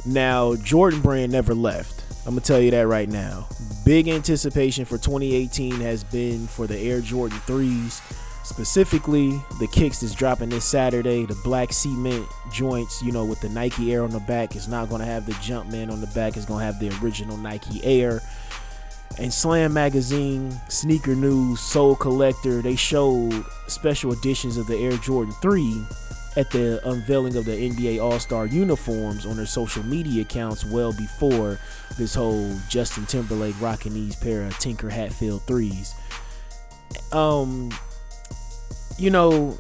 Now 0.07 0.57
Jordan 0.57 1.03
Brand 1.03 1.31
never 1.31 1.55
left. 1.55 2.03
I'm 2.27 2.33
gonna 2.33 2.41
tell 2.41 2.61
you 2.61 2.71
that 2.71 2.87
right 2.87 3.09
now. 3.09 3.47
Big 3.85 4.09
anticipation 4.09 4.87
for 4.87 4.97
2018 4.97 5.81
has 5.81 6.03
been 6.03 6.47
for 6.47 6.67
the 6.67 6.79
Air 6.79 7.03
Jordan 7.03 7.39
threes 7.41 8.01
specifically 8.43 9.41
the 9.61 9.67
kicks 9.69 10.01
that's 10.01 10.15
dropping 10.15 10.49
this 10.49 10.65
Saturday, 10.65 11.25
the 11.25 11.37
black 11.45 11.73
cement 11.73 12.27
joints, 12.51 13.01
you 13.03 13.13
know, 13.13 13.25
with 13.25 13.41
the 13.41 13.49
Nike 13.49 13.93
Air 13.93 14.03
on 14.03 14.11
the 14.11 14.21
back. 14.21 14.57
It's 14.57 14.67
not 14.67 14.89
to 15.01 15.07
have 15.07 15.27
the 15.27 15.33
Jumpman 15.35 15.91
on 15.91 16.01
the 16.01 16.09
back. 16.09 16.37
It's 16.37 16.47
to 16.59 16.65
have 16.65 16.81
the 16.81 16.91
original 17.01 17.37
Nike 17.37 17.83
Air. 17.85 18.21
And 19.19 19.33
Slam 19.33 19.73
Magazine, 19.73 20.59
Sneaker 20.69 21.15
News, 21.15 21.61
Sole 21.61 21.97
Collector, 21.97 22.63
they 22.63 22.77
showed 22.77 23.45
special 23.67 24.13
editions 24.13 24.57
of 24.57 24.67
the 24.67 24.77
Air 24.77 24.97
Jordan 24.99 25.35
3 25.43 25.85
at 26.37 26.51
the 26.51 26.81
unveiling 26.89 27.37
of 27.37 27.45
the 27.45 27.71
NBA 27.71 28.03
All 28.03 28.19
Star 28.19 28.47
uniforms 28.47 29.27
on 29.27 29.37
their 29.37 29.47
social 29.47 29.83
media 29.83 30.23
accounts 30.23 30.65
well 30.65 30.93
before 30.93 31.59
this 31.99 32.15
whole 32.15 32.57
Justin 32.69 33.05
Timberlake 33.07 33.61
rocking 33.61 33.95
these 33.95 34.17
pair 34.17 34.45
of 34.45 34.57
Tinker 34.59 34.89
Hatfield 34.89 35.43
3s. 35.43 35.95
Um, 37.13 37.71
you 38.97 39.11
know, 39.11 39.59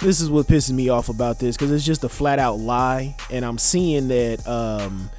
this 0.00 0.20
is 0.20 0.30
what 0.30 0.46
pisses 0.46 0.72
me 0.72 0.88
off 0.88 1.08
about 1.08 1.38
this 1.38 1.56
because 1.56 1.70
it's 1.70 1.84
just 1.84 2.04
a 2.04 2.08
flat 2.08 2.38
out 2.38 2.58
lie, 2.58 3.16
and 3.30 3.44
I'm 3.44 3.58
seeing 3.58 4.08
that 4.08 4.46
um, 4.46 5.10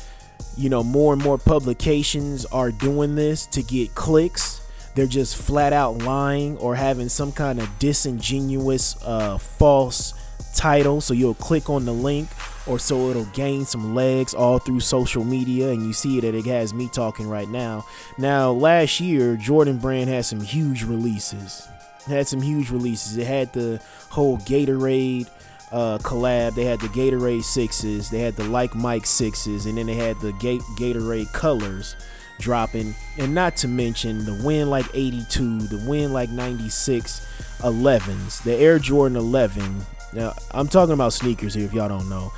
you 0.59 0.69
know 0.69 0.83
more 0.83 1.13
and 1.13 1.23
more 1.23 1.37
publications 1.37 2.45
are 2.45 2.71
doing 2.71 3.15
this 3.15 3.45
to 3.47 3.63
get 3.63 3.95
clicks. 3.95 4.61
They're 4.95 5.07
just 5.07 5.37
flat 5.37 5.71
out 5.71 5.99
lying 5.99 6.57
or 6.57 6.75
having 6.75 7.09
some 7.09 7.31
kind 7.31 7.59
of 7.59 7.79
disingenuous, 7.79 9.01
uh, 9.03 9.37
false 9.37 10.13
title. 10.55 10.99
So 10.99 11.13
you'll 11.13 11.35
click 11.35 11.69
on 11.69 11.85
the 11.85 11.93
link, 11.93 12.27
or 12.67 12.79
so 12.79 13.09
it'll 13.09 13.25
gain 13.25 13.65
some 13.65 13.95
legs 13.95 14.33
all 14.33 14.59
through 14.59 14.81
social 14.81 15.23
media, 15.23 15.69
and 15.69 15.85
you 15.85 15.93
see 15.93 16.19
that 16.19 16.35
it 16.35 16.45
has 16.45 16.73
me 16.73 16.89
talking 16.89 17.29
right 17.29 17.49
now. 17.49 17.85
Now, 18.17 18.51
last 18.51 18.99
year, 18.99 19.37
Jordan 19.37 19.77
Brand 19.77 20.09
had 20.09 20.25
some 20.25 20.41
huge 20.41 20.83
releases 20.83 21.67
had 22.09 22.27
some 22.27 22.41
huge 22.41 22.69
releases. 22.71 23.17
It 23.17 23.27
had 23.27 23.53
the 23.53 23.79
whole 24.09 24.37
Gatorade 24.39 25.29
uh, 25.71 25.97
collab. 25.99 26.55
They 26.55 26.65
had 26.65 26.79
the 26.79 26.87
Gatorade 26.87 27.43
sixes. 27.43 28.09
They 28.09 28.19
had 28.19 28.35
the 28.35 28.45
Like 28.45 28.75
Mike 28.75 29.05
sixes, 29.05 29.65
and 29.65 29.77
then 29.77 29.87
they 29.87 29.95
had 29.95 30.19
the 30.19 30.33
Ga- 30.33 30.59
Gatorade 30.77 31.31
colors 31.33 31.95
dropping. 32.39 32.95
And 33.17 33.35
not 33.35 33.57
to 33.57 33.67
mention 33.67 34.25
the 34.25 34.41
Win 34.43 34.69
Like 34.69 34.85
82, 34.93 35.59
the 35.67 35.85
Win 35.87 36.13
Like 36.13 36.29
96 36.29 37.25
11s, 37.59 38.43
the 38.43 38.55
Air 38.55 38.79
Jordan 38.79 39.17
11. 39.17 39.85
Now 40.13 40.33
I'm 40.51 40.67
talking 40.67 40.93
about 40.93 41.13
sneakers 41.13 41.53
here 41.53 41.65
if 41.65 41.73
y'all 41.73 41.89
don't 41.89 42.09
know, 42.09 42.31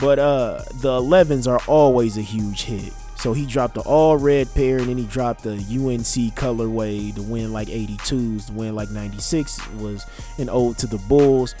but 0.00 0.18
uh, 0.18 0.62
the 0.80 1.00
11s 1.00 1.46
are 1.46 1.60
always 1.66 2.16
a 2.16 2.22
huge 2.22 2.62
hit. 2.62 2.92
So 3.16 3.32
he 3.32 3.46
dropped 3.46 3.74
the 3.74 3.80
all 3.80 4.16
red 4.16 4.54
pair 4.54 4.78
and 4.78 4.88
then 4.88 4.96
he 4.96 5.04
dropped 5.04 5.42
the 5.42 5.54
UNC 5.54 6.36
colorway 6.36 7.12
to 7.16 7.22
win 7.22 7.52
like 7.52 7.66
82s, 7.66 8.46
the 8.46 8.52
win 8.52 8.76
like 8.76 8.90
96 8.90 9.68
was 9.70 10.06
an 10.38 10.48
ode 10.48 10.78
to 10.78 10.86
the 10.86 10.98
Bulls. 10.98 11.56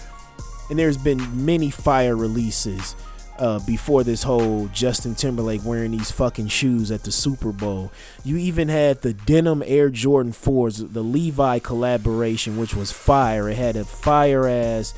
And 0.70 0.78
there's 0.78 0.96
been 0.96 1.44
many 1.44 1.70
fire 1.70 2.16
releases 2.16 2.94
uh, 3.38 3.60
before 3.60 4.04
this 4.04 4.22
whole 4.22 4.68
Justin 4.68 5.14
Timberlake 5.14 5.64
wearing 5.64 5.92
these 5.92 6.10
fucking 6.10 6.48
shoes 6.48 6.90
at 6.90 7.04
the 7.04 7.12
Super 7.12 7.52
Bowl. 7.52 7.92
You 8.24 8.36
even 8.36 8.68
had 8.68 9.00
the 9.00 9.14
denim 9.14 9.62
Air 9.64 9.90
Jordan 9.90 10.32
4s, 10.32 10.92
the 10.92 11.02
Levi 11.02 11.60
collaboration, 11.60 12.56
which 12.58 12.74
was 12.74 12.92
fire. 12.92 13.48
It 13.48 13.56
had 13.56 13.76
a 13.76 13.84
fire 13.84 14.48
ass 14.48 14.94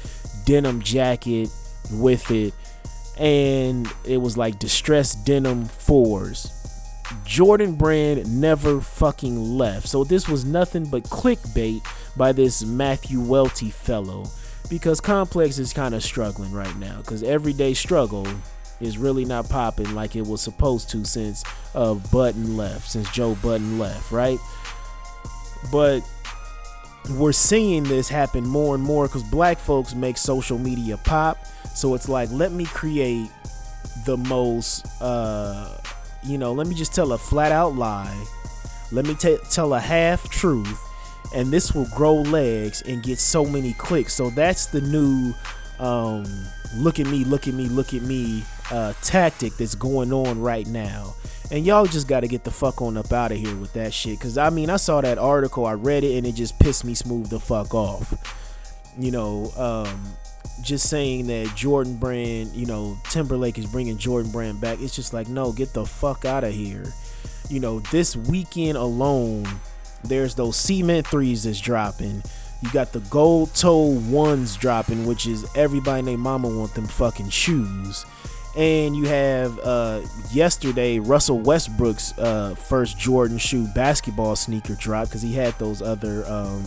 denim 0.46 0.80
jacket 0.80 1.50
with 1.92 2.30
it 2.30 2.54
and 3.20 3.86
it 4.06 4.16
was 4.16 4.38
like 4.38 4.58
distressed 4.58 5.26
denim 5.26 5.66
fours. 5.66 6.50
Jordan 7.24 7.74
Brand 7.74 8.40
never 8.40 8.80
fucking 8.80 9.36
left. 9.36 9.88
So 9.88 10.04
this 10.04 10.28
was 10.28 10.44
nothing 10.44 10.88
but 10.88 11.02
clickbait 11.04 11.82
by 12.16 12.32
this 12.32 12.64
Matthew 12.64 13.20
Welty 13.20 13.70
fellow 13.70 14.24
because 14.70 15.00
Complex 15.00 15.58
is 15.58 15.72
kind 15.72 15.94
of 15.94 16.02
struggling 16.02 16.52
right 16.52 16.74
now 16.76 16.98
because 16.98 17.22
everyday 17.22 17.74
struggle 17.74 18.26
is 18.80 18.96
really 18.96 19.24
not 19.26 19.48
popping 19.48 19.94
like 19.94 20.16
it 20.16 20.26
was 20.26 20.40
supposed 20.40 20.88
to 20.90 21.04
since 21.04 21.44
uh, 21.74 21.94
Budden 21.94 22.56
left, 22.56 22.88
since 22.90 23.10
Joe 23.10 23.34
Budden 23.42 23.78
left, 23.78 24.10
right? 24.10 24.38
But 25.70 26.00
we're 27.10 27.32
seeing 27.32 27.82
this 27.84 28.08
happen 28.08 28.46
more 28.46 28.74
and 28.74 28.82
more 28.82 29.06
because 29.06 29.22
black 29.24 29.58
folks 29.58 29.94
make 29.94 30.16
social 30.16 30.58
media 30.58 30.96
pop. 30.96 31.38
So 31.74 31.94
it's 31.94 32.08
like, 32.08 32.30
let 32.30 32.52
me 32.52 32.64
create 32.66 33.28
the 34.06 34.16
most, 34.16 34.86
uh, 35.02 35.78
you 36.22 36.38
know, 36.38 36.52
let 36.52 36.66
me 36.66 36.74
just 36.74 36.94
tell 36.94 37.12
a 37.12 37.18
flat 37.18 37.52
out 37.52 37.74
lie. 37.74 38.24
Let 38.92 39.06
me 39.06 39.14
t- 39.14 39.38
tell 39.50 39.74
a 39.74 39.80
half 39.80 40.28
truth, 40.30 40.80
and 41.34 41.50
this 41.50 41.74
will 41.74 41.88
grow 41.94 42.16
legs 42.16 42.82
and 42.82 43.02
get 43.02 43.18
so 43.18 43.44
many 43.44 43.72
clicks. 43.74 44.14
So 44.14 44.30
that's 44.30 44.66
the 44.66 44.80
new 44.80 45.34
um, 45.78 46.24
look 46.76 47.00
at 47.00 47.06
me, 47.06 47.24
look 47.24 47.48
at 47.48 47.54
me, 47.54 47.68
look 47.68 47.94
at 47.94 48.02
me 48.02 48.44
uh, 48.70 48.92
tactic 49.02 49.56
that's 49.56 49.74
going 49.74 50.12
on 50.12 50.40
right 50.40 50.66
now. 50.66 51.14
And 51.50 51.66
y'all 51.66 51.86
just 51.86 52.06
got 52.06 52.20
to 52.20 52.28
get 52.28 52.44
the 52.44 52.50
fuck 52.50 52.80
on 52.80 52.96
up 52.96 53.12
out 53.12 53.32
of 53.32 53.38
here 53.38 53.56
with 53.56 53.72
that 53.72 53.92
shit. 53.92 54.18
Because, 54.18 54.38
I 54.38 54.50
mean, 54.50 54.70
I 54.70 54.76
saw 54.76 55.00
that 55.00 55.18
article, 55.18 55.66
I 55.66 55.72
read 55.72 56.04
it, 56.04 56.16
and 56.16 56.26
it 56.26 56.36
just 56.36 56.58
pissed 56.60 56.84
me 56.84 56.94
smooth 56.94 57.28
the 57.28 57.40
fuck 57.40 57.74
off. 57.74 58.14
You 58.96 59.10
know, 59.10 59.50
um, 59.56 60.14
just 60.62 60.88
saying 60.88 61.26
that 61.26 61.52
Jordan 61.56 61.96
Brand, 61.96 62.52
you 62.54 62.66
know, 62.66 62.96
Timberlake 63.08 63.58
is 63.58 63.66
bringing 63.66 63.98
Jordan 63.98 64.30
Brand 64.30 64.60
back. 64.60 64.80
It's 64.80 64.94
just 64.94 65.12
like, 65.12 65.28
no, 65.28 65.52
get 65.52 65.72
the 65.72 65.84
fuck 65.84 66.24
out 66.24 66.44
of 66.44 66.52
here. 66.52 66.92
You 67.48 67.58
know, 67.58 67.80
this 67.90 68.14
weekend 68.14 68.76
alone, 68.76 69.48
there's 70.05 70.34
those 70.34 70.57
cement 70.57 71.07
threes 71.07 71.44
that's 71.44 71.61
dropping. 71.61 72.22
You 72.62 72.70
got 72.72 72.92
the 72.92 73.01
gold 73.01 73.55
toe 73.55 73.98
ones 74.09 74.57
dropping, 74.57 75.07
which 75.07 75.26
is 75.26 75.46
everybody 75.57 76.03
their 76.03 76.18
mama 76.18 76.48
want 76.48 76.74
them 76.74 76.86
fucking 76.86 77.30
shoes 77.30 78.05
and 78.57 78.96
you 78.96 79.05
have 79.05 79.59
uh, 79.61 80.01
yesterday 80.32 80.98
Russell 80.98 81.38
Westbrook's 81.38 82.16
uh, 82.18 82.55
first 82.55 82.98
Jordan 82.98 83.38
shoe 83.38 83.66
basketball 83.74 84.34
sneaker 84.36 84.74
drop 84.74 85.09
because 85.09 85.22
he 85.22 85.32
had 85.32 85.57
those 85.59 85.80
other 85.80 86.24
um, 86.26 86.64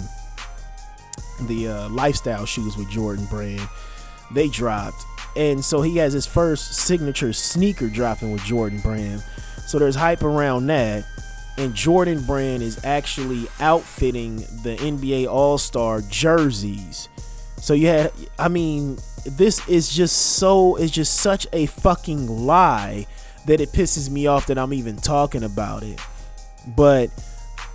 the 1.48 1.68
uh, 1.68 1.90
lifestyle 1.90 2.46
shoes 2.46 2.78
with 2.78 2.90
Jordan 2.90 3.26
brand. 3.26 3.68
They 4.32 4.48
dropped, 4.48 5.04
and 5.36 5.64
so 5.64 5.82
he 5.82 5.98
has 5.98 6.14
his 6.14 6.26
first 6.26 6.74
signature 6.74 7.34
sneaker 7.34 7.90
dropping 7.90 8.32
with 8.32 8.44
Jordan 8.44 8.80
brand. 8.80 9.24
So 9.66 9.78
there's 9.78 9.96
hype 9.96 10.24
around 10.24 10.68
that, 10.68 11.06
and 11.58 11.74
Jordan 11.74 12.24
brand 12.24 12.64
is 12.64 12.84
actually 12.84 13.48
outfitting 13.60 14.38
the 14.38 14.76
NBA 14.80 15.28
All 15.28 15.58
Star 15.58 16.02
jerseys. 16.02 17.10
So 17.58 17.74
had, 17.78 18.12
I 18.38 18.48
mean, 18.48 18.98
this 19.26 19.66
is 19.68 19.90
just 19.90 20.38
so 20.38 20.76
it's 20.76 20.92
just 20.92 21.16
such 21.16 21.48
a 21.54 21.68
fucking 21.68 22.28
lie 22.28 23.06
that 23.46 23.62
it 23.62 23.70
pisses 23.70 24.10
me 24.10 24.28
off 24.28 24.48
that 24.48 24.58
I'm 24.58 24.74
even 24.74 24.98
talking 24.98 25.44
about 25.44 25.84
it. 25.84 26.00
But 26.76 27.10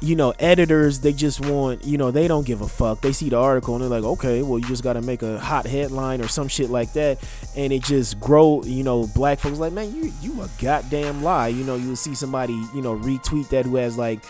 you 0.00 0.14
know, 0.14 0.32
editors 0.38 1.00
they 1.00 1.12
just 1.12 1.44
want, 1.44 1.84
you 1.84 1.98
know, 1.98 2.10
they 2.10 2.28
don't 2.28 2.46
give 2.46 2.60
a 2.60 2.68
fuck. 2.68 3.00
They 3.00 3.12
see 3.12 3.28
the 3.28 3.36
article 3.36 3.74
and 3.74 3.82
they're 3.82 3.90
like, 3.90 4.04
okay, 4.04 4.42
well, 4.42 4.58
you 4.58 4.66
just 4.66 4.84
got 4.84 4.92
to 4.92 5.02
make 5.02 5.22
a 5.22 5.40
hot 5.40 5.66
headline 5.66 6.20
or 6.20 6.28
some 6.28 6.46
shit 6.46 6.70
like 6.70 6.92
that, 6.92 7.18
and 7.56 7.72
it 7.72 7.82
just 7.82 8.20
grow. 8.20 8.62
You 8.62 8.84
know, 8.84 9.06
black 9.08 9.40
folks 9.40 9.58
like, 9.58 9.72
man, 9.72 9.94
you 9.94 10.12
you 10.20 10.40
a 10.42 10.48
goddamn 10.60 11.22
lie. 11.22 11.48
You 11.48 11.64
know, 11.64 11.76
you'll 11.76 11.96
see 11.96 12.14
somebody, 12.14 12.54
you 12.74 12.82
know, 12.82 12.96
retweet 12.96 13.48
that 13.48 13.66
who 13.66 13.76
has 13.76 13.98
like 13.98 14.20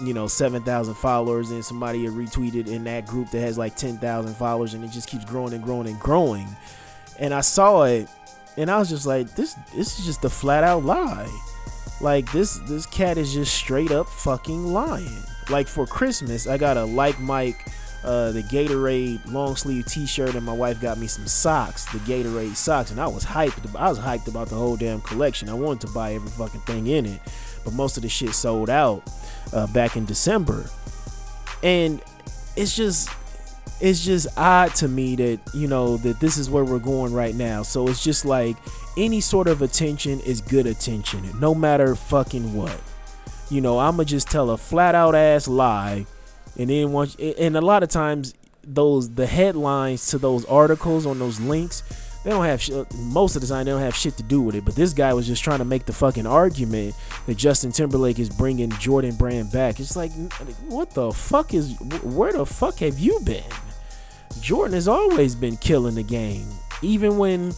you 0.00 0.14
know 0.14 0.26
7,000 0.26 0.94
followers 0.94 1.50
and 1.50 1.64
somebody 1.64 2.06
retweeted 2.06 2.66
in 2.66 2.84
that 2.84 3.06
group 3.06 3.30
that 3.30 3.40
has 3.40 3.58
like 3.58 3.76
10,000 3.76 4.34
followers 4.34 4.74
and 4.74 4.84
it 4.84 4.90
just 4.90 5.08
keeps 5.08 5.24
growing 5.24 5.52
and 5.52 5.62
growing 5.62 5.86
and 5.86 6.00
growing 6.00 6.48
and 7.18 7.32
I 7.32 7.42
saw 7.42 7.84
it 7.84 8.08
and 8.56 8.70
I 8.70 8.78
was 8.78 8.88
just 8.88 9.06
like 9.06 9.34
this 9.36 9.54
this 9.76 9.98
is 9.98 10.06
just 10.06 10.24
a 10.24 10.30
flat 10.30 10.64
out 10.64 10.84
lie 10.84 11.28
like 12.02 12.30
this 12.32 12.58
this 12.68 12.86
cat 12.86 13.18
is 13.18 13.32
just 13.32 13.54
straight 13.54 13.90
up 13.90 14.08
fucking 14.08 14.66
lying 14.66 15.22
like 15.50 15.68
for 15.68 15.86
Christmas 15.86 16.46
I 16.46 16.58
got 16.58 16.76
a 16.76 16.84
like 16.84 17.18
Mike 17.20 17.66
uh, 18.04 18.32
the 18.32 18.42
Gatorade 18.42 19.20
long 19.30 19.54
sleeve 19.54 19.86
T-shirt, 19.86 20.34
and 20.34 20.44
my 20.44 20.52
wife 20.52 20.80
got 20.80 20.98
me 20.98 21.06
some 21.06 21.26
socks, 21.26 21.84
the 21.92 21.98
Gatorade 21.98 22.56
socks, 22.56 22.90
and 22.90 23.00
I 23.00 23.06
was 23.06 23.24
hyped. 23.24 23.74
I 23.76 23.88
was 23.88 23.98
hyped 23.98 24.28
about 24.28 24.48
the 24.48 24.56
whole 24.56 24.76
damn 24.76 25.00
collection. 25.02 25.48
I 25.48 25.54
wanted 25.54 25.86
to 25.86 25.92
buy 25.92 26.14
every 26.14 26.30
fucking 26.30 26.62
thing 26.62 26.88
in 26.88 27.06
it, 27.06 27.20
but 27.64 27.72
most 27.74 27.96
of 27.96 28.02
the 28.02 28.08
shit 28.08 28.34
sold 28.34 28.70
out 28.70 29.02
uh, 29.52 29.68
back 29.68 29.96
in 29.96 30.04
December, 30.04 30.68
and 31.62 32.02
it's 32.56 32.74
just 32.74 33.08
it's 33.80 34.04
just 34.04 34.26
odd 34.36 34.74
to 34.76 34.88
me 34.88 35.14
that 35.16 35.40
you 35.54 35.68
know 35.68 35.96
that 35.98 36.18
this 36.18 36.38
is 36.38 36.50
where 36.50 36.64
we're 36.64 36.80
going 36.80 37.12
right 37.12 37.36
now. 37.36 37.62
So 37.62 37.86
it's 37.86 38.02
just 38.02 38.24
like 38.24 38.56
any 38.96 39.20
sort 39.20 39.48
of 39.48 39.62
attention 39.62 40.20
is 40.20 40.40
good 40.40 40.66
attention, 40.66 41.28
no 41.40 41.54
matter 41.54 41.94
fucking 41.94 42.54
what. 42.54 42.78
You 43.50 43.60
know, 43.60 43.78
I'ma 43.78 44.04
just 44.04 44.30
tell 44.30 44.50
a 44.50 44.56
flat 44.56 44.94
out 44.94 45.14
ass 45.14 45.48
lie, 45.48 46.06
and 46.58 46.70
then 46.70 46.92
once 46.92 47.16
and 47.16 47.56
a 47.56 47.60
lot 47.60 47.82
of 47.82 47.88
times 47.88 48.34
those 48.64 49.10
the 49.14 49.26
headlines 49.26 50.06
to 50.08 50.18
those 50.18 50.44
articles 50.44 51.04
on 51.04 51.18
those 51.18 51.40
links 51.40 51.82
they 52.24 52.30
don't 52.30 52.44
have 52.44 52.62
sh- 52.62 52.70
most 52.94 53.34
of 53.34 53.42
the 53.42 53.48
time 53.48 53.64
they 53.64 53.72
don't 53.72 53.80
have 53.80 53.96
shit 53.96 54.16
to 54.16 54.22
do 54.22 54.40
with 54.40 54.54
it. 54.54 54.64
But 54.64 54.76
this 54.76 54.92
guy 54.92 55.12
was 55.12 55.26
just 55.26 55.42
trying 55.42 55.58
to 55.58 55.64
make 55.64 55.86
the 55.86 55.92
fucking 55.92 56.26
argument 56.26 56.94
that 57.26 57.36
Justin 57.36 57.72
Timberlake 57.72 58.18
is 58.18 58.30
bringing 58.30 58.70
Jordan 58.72 59.16
Brand 59.16 59.50
back. 59.50 59.80
It's 59.80 59.96
like, 59.96 60.12
what 60.68 60.90
the 60.90 61.12
fuck 61.12 61.52
is? 61.52 61.78
Where 62.02 62.32
the 62.32 62.46
fuck 62.46 62.78
have 62.78 62.98
you 62.98 63.20
been? 63.24 63.42
Jordan 64.40 64.74
has 64.74 64.88
always 64.88 65.34
been 65.34 65.56
killing 65.56 65.94
the 65.94 66.02
game, 66.02 66.46
even 66.80 67.18
when 67.18 67.52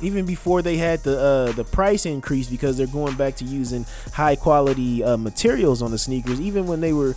even 0.00 0.24
before 0.24 0.62
they 0.62 0.76
had 0.76 1.02
the 1.02 1.18
uh, 1.18 1.52
the 1.52 1.64
price 1.64 2.06
increase 2.06 2.48
because 2.48 2.76
they're 2.76 2.86
going 2.86 3.14
back 3.16 3.36
to 3.36 3.44
using 3.44 3.84
high 4.12 4.36
quality 4.36 5.02
uh, 5.02 5.16
materials 5.16 5.82
on 5.82 5.90
the 5.90 5.98
sneakers. 5.98 6.40
Even 6.40 6.66
when 6.66 6.80
they 6.80 6.92
were 6.92 7.14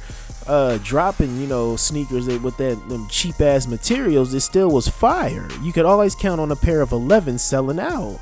uh, 0.48 0.78
dropping, 0.84 1.40
you 1.40 1.48
know, 1.48 1.76
sneakers 1.76 2.28
with 2.40 2.58
that 2.58 2.90
them 2.90 3.08
cheap 3.10 3.40
ass 3.42 3.68
materials, 3.68 4.34
it 4.34 4.42
still 4.42 4.72
was 4.72 4.88
fire. 4.88 5.48
You 5.62 5.72
could 5.72 5.86
always 5.86 6.16
count 6.16 6.42
on 6.42 6.52
a 6.52 6.56
pair 6.56 6.82
of 6.82 6.92
11 6.92 7.38
selling 7.38 7.80
out. 7.80 8.20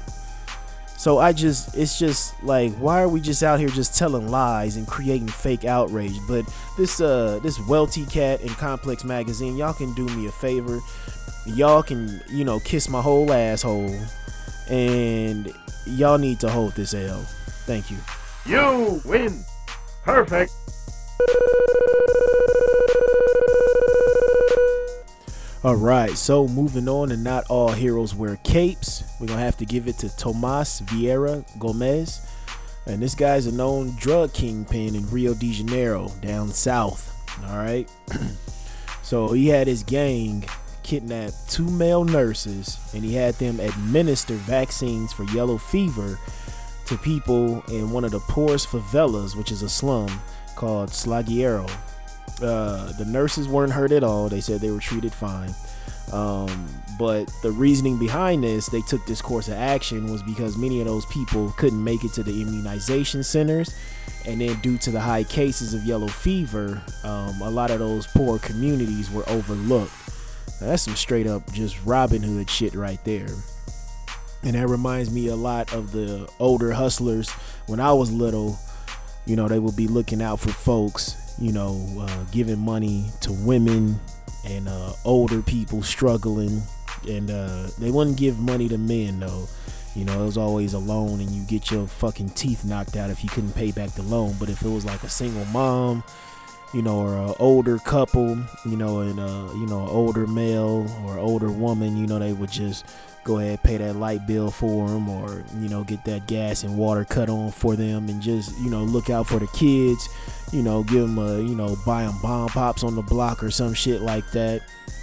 So 0.97 1.17
I 1.17 1.31
just, 1.31 1.77
it's 1.77 1.97
just 1.97 2.43
like, 2.43 2.73
why 2.73 3.01
are 3.01 3.07
we 3.07 3.21
just 3.21 3.41
out 3.41 3.57
here 3.57 3.69
just 3.69 3.97
telling 3.97 4.27
lies 4.29 4.75
and 4.75 4.85
creating 4.85 5.29
fake 5.29 5.63
outrage? 5.63 6.19
But 6.27 6.43
this, 6.77 6.99
uh, 6.99 7.39
this 7.41 7.57
Welty 7.69 8.05
Cat 8.05 8.41
and 8.41 8.49
Complex 8.49 9.05
Magazine, 9.05 9.55
y'all 9.55 9.73
can 9.73 9.93
do 9.93 10.05
me 10.07 10.27
a 10.27 10.31
favor. 10.33 10.81
Y'all 11.45 11.81
can, 11.81 12.21
you 12.27 12.43
know, 12.43 12.59
kiss 12.59 12.89
my 12.89 13.01
whole 13.01 13.31
asshole 13.31 13.97
and 14.69 15.53
y'all 15.85 16.17
need 16.17 16.39
to 16.41 16.49
hold 16.49 16.73
this 16.73 16.93
L. 16.93 17.25
Thank 17.65 17.91
you. 17.91 17.97
You 18.45 19.01
win. 19.05 19.43
Perfect. 20.03 20.51
All 25.61 25.75
right, 25.75 26.11
so 26.11 26.47
moving 26.47 26.87
on, 26.87 27.11
and 27.11 27.21
not 27.21 27.43
all 27.49 27.69
heroes 27.69 28.15
wear 28.15 28.37
capes. 28.37 29.03
We're 29.19 29.27
gonna 29.27 29.41
have 29.41 29.57
to 29.57 29.65
give 29.65 29.89
it 29.89 29.97
to 29.97 30.15
Tomas 30.15 30.79
Vieira 30.81 31.43
Gomez, 31.59 32.25
and 32.85 33.01
this 33.01 33.13
guy's 33.13 33.45
a 33.45 33.51
known 33.51 33.93
drug 33.97 34.33
kingpin 34.33 34.95
in 34.95 35.09
Rio 35.09 35.33
de 35.33 35.51
Janeiro, 35.51 36.13
down 36.21 36.47
south. 36.47 37.13
All 37.49 37.57
right, 37.57 37.91
so 39.03 39.33
he 39.33 39.49
had 39.49 39.67
his 39.67 39.83
gang 39.83 40.45
kidnapped 40.89 41.47
two 41.47 41.69
male 41.69 42.03
nurses 42.03 42.79
and 42.95 43.03
he 43.03 43.13
had 43.13 43.35
them 43.35 43.59
administer 43.59 44.33
vaccines 44.33 45.13
for 45.13 45.23
yellow 45.25 45.55
fever 45.55 46.17
to 46.87 46.97
people 46.97 47.61
in 47.67 47.91
one 47.91 48.03
of 48.03 48.09
the 48.09 48.19
poorest 48.21 48.67
favelas, 48.69 49.35
which 49.35 49.51
is 49.51 49.61
a 49.61 49.69
slum 49.69 50.09
called 50.55 50.89
Salgueiro. 50.89 51.69
Uh, 52.41 52.91
the 52.93 53.05
nurses 53.05 53.47
weren't 53.47 53.71
hurt 53.71 53.91
at 53.91 54.03
all. 54.03 54.29
They 54.29 54.41
said 54.41 54.61
they 54.61 54.71
were 54.71 54.79
treated 54.79 55.13
fine. 55.13 55.53
Um, 56.11 56.67
but 56.97 57.31
the 57.43 57.51
reasoning 57.51 57.99
behind 57.99 58.43
this, 58.43 58.65
they 58.65 58.81
took 58.81 59.05
this 59.05 59.21
course 59.21 59.47
of 59.47 59.53
action, 59.53 60.11
was 60.11 60.23
because 60.23 60.57
many 60.57 60.79
of 60.81 60.87
those 60.87 61.05
people 61.05 61.51
couldn't 61.51 61.83
make 61.83 62.03
it 62.03 62.13
to 62.13 62.23
the 62.23 62.41
immunization 62.41 63.23
centers. 63.23 63.75
And 64.25 64.41
then, 64.41 64.59
due 64.61 64.79
to 64.79 64.89
the 64.89 64.99
high 64.99 65.23
cases 65.23 65.75
of 65.75 65.83
yellow 65.83 66.07
fever, 66.07 66.81
um, 67.03 67.39
a 67.41 67.49
lot 67.49 67.69
of 67.69 67.77
those 67.77 68.07
poor 68.07 68.39
communities 68.39 69.11
were 69.11 69.27
overlooked. 69.29 69.93
Now, 70.61 70.67
that's 70.67 70.83
some 70.83 70.95
straight 70.95 71.27
up 71.27 71.51
just 71.53 71.77
Robin 71.85 72.21
Hood 72.21 72.49
shit 72.49 72.73
right 72.75 73.03
there. 73.05 73.29
And 74.43 74.55
that 74.55 74.67
reminds 74.67 75.11
me 75.11 75.27
a 75.27 75.35
lot 75.35 75.73
of 75.73 75.91
the 75.91 76.29
older 76.39 76.71
hustlers 76.71 77.29
when 77.67 77.79
I 77.79 77.93
was 77.93 78.11
little. 78.11 78.57
You 79.25 79.35
know, 79.35 79.47
they 79.47 79.59
would 79.59 79.75
be 79.75 79.87
looking 79.87 80.21
out 80.21 80.39
for 80.39 80.49
folks, 80.49 81.35
you 81.39 81.51
know, 81.51 81.79
uh, 81.99 82.23
giving 82.31 82.59
money 82.59 83.05
to 83.21 83.31
women 83.31 83.99
and 84.45 84.67
uh, 84.67 84.93
older 85.05 85.41
people 85.41 85.83
struggling. 85.83 86.61
And 87.07 87.29
uh, 87.29 87.67
they 87.77 87.91
wouldn't 87.91 88.17
give 88.17 88.39
money 88.39 88.67
to 88.69 88.77
men, 88.77 89.19
though. 89.19 89.47
You 89.95 90.05
know, 90.05 90.21
it 90.21 90.25
was 90.25 90.37
always 90.37 90.73
a 90.73 90.79
loan, 90.79 91.19
and 91.19 91.29
you 91.31 91.43
get 91.43 91.71
your 91.71 91.87
fucking 91.87 92.29
teeth 92.29 92.63
knocked 92.63 92.95
out 92.95 93.09
if 93.09 93.23
you 93.23 93.29
couldn't 93.29 93.53
pay 93.53 93.71
back 93.71 93.91
the 93.91 94.03
loan. 94.03 94.35
But 94.39 94.49
if 94.49 94.61
it 94.61 94.69
was 94.69 94.85
like 94.85 95.03
a 95.03 95.09
single 95.09 95.45
mom 95.45 96.03
you 96.73 96.81
know, 96.81 96.99
or 96.99 97.17
an 97.17 97.35
older 97.39 97.77
couple, 97.79 98.37
you 98.65 98.77
know, 98.77 98.99
and 98.99 99.19
uh, 99.19 99.49
you 99.53 99.65
know, 99.65 99.83
an 99.83 99.89
older 99.89 100.27
male 100.27 100.87
or 101.05 101.17
older 101.17 101.51
woman, 101.51 101.97
you 101.97 102.07
know, 102.07 102.19
they 102.19 102.33
would 102.33 102.51
just 102.51 102.85
go 103.23 103.39
ahead 103.39 103.61
pay 103.61 103.77
that 103.77 103.95
light 103.95 104.25
bill 104.25 104.49
for 104.49 104.87
them 104.87 105.09
or 105.09 105.43
you 105.59 105.67
know 105.67 105.83
get 105.83 106.03
that 106.05 106.25
gas 106.25 106.63
and 106.63 106.77
water 106.77 107.03
cut 107.03 107.29
on 107.29 107.51
for 107.51 107.75
them 107.75 108.07
and 108.07 108.21
just 108.21 108.57
you 108.59 108.69
know 108.69 108.83
look 108.83 109.09
out 109.09 109.27
for 109.27 109.39
the 109.39 109.47
kids 109.47 110.07
you 110.51 110.63
know 110.63 110.83
give 110.83 111.01
them 111.01 111.17
a 111.17 111.37
you 111.39 111.53
know 111.53 111.75
buy 111.85 112.03
them 112.03 112.15
bomb 112.21 112.49
pops 112.49 112.83
on 112.83 112.95
the 112.95 113.01
block 113.01 113.43
or 113.43 113.51
some 113.51 113.73
shit 113.73 114.01
like 114.01 114.29
that. 114.31 114.61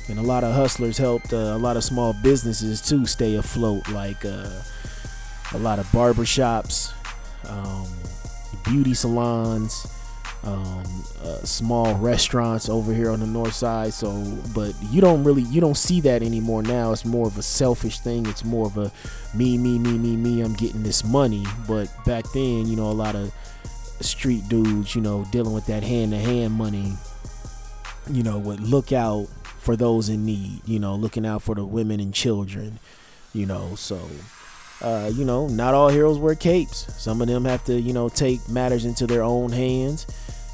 And 0.08 0.20
a 0.20 0.22
lot 0.22 0.44
of 0.44 0.54
hustlers 0.54 0.96
helped 0.96 1.32
uh, 1.32 1.36
a 1.54 1.58
lot 1.58 1.76
of 1.76 1.82
small 1.82 2.12
businesses 2.12 2.80
to 2.82 3.06
stay 3.06 3.34
afloat 3.34 3.88
like 3.88 4.24
uh, 4.24 4.62
a 5.52 5.58
lot 5.58 5.80
of 5.80 5.86
barbershops 5.86 6.92
um, 7.48 7.88
beauty 8.64 8.94
salons 8.94 9.95
um, 10.46 11.04
uh, 11.24 11.38
small 11.42 11.94
restaurants 11.96 12.68
over 12.68 12.94
here 12.94 13.10
on 13.10 13.20
the 13.20 13.26
north 13.26 13.54
side. 13.54 13.92
So, 13.92 14.12
but 14.54 14.74
you 14.90 15.00
don't 15.00 15.24
really 15.24 15.42
you 15.42 15.60
don't 15.60 15.76
see 15.76 16.00
that 16.02 16.22
anymore 16.22 16.62
now. 16.62 16.92
It's 16.92 17.04
more 17.04 17.26
of 17.26 17.36
a 17.36 17.42
selfish 17.42 17.98
thing. 17.98 18.26
It's 18.26 18.44
more 18.44 18.66
of 18.66 18.78
a 18.78 18.92
me, 19.34 19.58
me, 19.58 19.78
me, 19.78 19.98
me, 19.98 20.16
me. 20.16 20.40
I'm 20.42 20.54
getting 20.54 20.82
this 20.82 21.04
money. 21.04 21.44
But 21.66 21.92
back 22.04 22.24
then, 22.32 22.66
you 22.66 22.76
know, 22.76 22.86
a 22.86 22.92
lot 22.92 23.16
of 23.16 23.32
street 24.00 24.48
dudes, 24.48 24.94
you 24.94 25.02
know, 25.02 25.26
dealing 25.32 25.52
with 25.52 25.66
that 25.66 25.82
hand 25.82 26.12
to 26.12 26.18
hand 26.18 26.54
money, 26.54 26.92
you 28.10 28.22
know, 28.22 28.38
would 28.38 28.60
look 28.60 28.92
out 28.92 29.26
for 29.58 29.76
those 29.76 30.08
in 30.08 30.24
need. 30.24 30.60
You 30.64 30.78
know, 30.78 30.94
looking 30.94 31.26
out 31.26 31.42
for 31.42 31.56
the 31.56 31.64
women 31.64 31.98
and 31.98 32.14
children. 32.14 32.78
You 33.34 33.46
know, 33.46 33.74
so. 33.74 34.00
Uh, 34.82 35.10
you 35.14 35.24
know, 35.24 35.48
not 35.48 35.72
all 35.72 35.88
heroes 35.88 36.18
wear 36.18 36.34
capes. 36.34 36.86
Some 37.02 37.22
of 37.22 37.28
them 37.28 37.46
have 37.46 37.64
to, 37.64 37.80
you 37.80 37.94
know, 37.94 38.10
take 38.10 38.46
matters 38.46 38.84
into 38.84 39.06
their 39.06 39.22
own 39.22 39.50
hands 39.50 40.06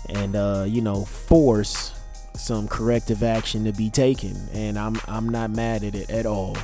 and 0.09 0.37
uh, 0.37 0.65
you 0.67 0.81
know 0.81 1.05
force 1.05 1.93
some 2.35 2.67
corrective 2.67 3.23
action 3.23 3.65
to 3.65 3.73
be 3.73 3.91
taken 3.91 4.49
and 4.55 4.79
I'm 4.79 5.01
I'm 5.07 5.29
not 5.29 5.51
mad 5.51 5.85
at 5.85 5.95
it 5.95 6.11
at 6.11 6.27
all. 6.27 6.57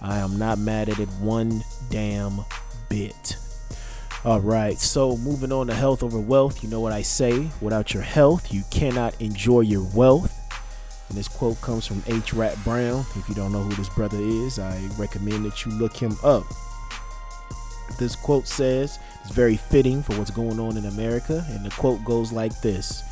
I 0.00 0.18
am 0.18 0.38
not 0.38 0.58
mad 0.58 0.88
at 0.88 0.98
it 0.98 1.08
one 1.20 1.62
damn 1.90 2.40
bit. 2.88 3.36
All 4.24 4.40
right, 4.40 4.76
so 4.76 5.16
moving 5.16 5.52
on 5.52 5.68
to 5.68 5.74
health 5.74 6.02
over 6.02 6.18
wealth, 6.18 6.62
you 6.62 6.68
know 6.68 6.80
what 6.80 6.92
I 6.92 7.02
say, 7.02 7.48
without 7.60 7.94
your 7.94 8.02
health, 8.02 8.52
you 8.52 8.62
cannot 8.70 9.20
enjoy 9.20 9.60
your 9.60 9.86
wealth. 9.94 10.34
And 11.08 11.16
this 11.16 11.28
quote 11.28 11.60
comes 11.60 11.86
from 11.86 12.02
H. 12.06 12.34
Rap 12.34 12.56
Brown. 12.64 13.04
If 13.14 13.28
you 13.28 13.34
don't 13.34 13.52
know 13.52 13.62
who 13.62 13.74
this 13.74 13.88
brother 13.88 14.18
is, 14.18 14.58
I 14.58 14.78
recommend 14.98 15.44
that 15.46 15.64
you 15.64 15.72
look 15.72 15.96
him 15.96 16.16
up. 16.22 16.44
This 17.98 18.14
quote 18.16 18.46
says, 18.46 18.98
it's 19.22 19.30
very 19.30 19.56
fitting 19.56 20.02
for 20.02 20.16
what's 20.16 20.30
going 20.30 20.58
on 20.58 20.76
in 20.76 20.86
America. 20.86 21.44
And 21.50 21.64
the 21.64 21.70
quote 21.70 22.04
goes 22.04 22.32
like 22.32 22.60
this 22.60 23.02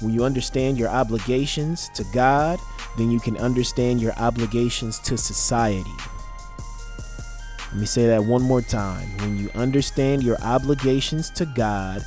When 0.00 0.12
you 0.12 0.24
understand 0.24 0.78
your 0.78 0.88
obligations 0.88 1.88
to 1.94 2.04
God, 2.12 2.58
then 2.98 3.10
you 3.10 3.20
can 3.20 3.36
understand 3.36 4.00
your 4.00 4.12
obligations 4.14 4.98
to 5.00 5.16
society. 5.16 5.90
Let 7.72 7.80
me 7.80 7.86
say 7.86 8.06
that 8.06 8.24
one 8.24 8.42
more 8.42 8.62
time. 8.62 9.08
When 9.18 9.38
you 9.38 9.50
understand 9.54 10.22
your 10.22 10.40
obligations 10.40 11.30
to 11.30 11.46
God, 11.46 12.02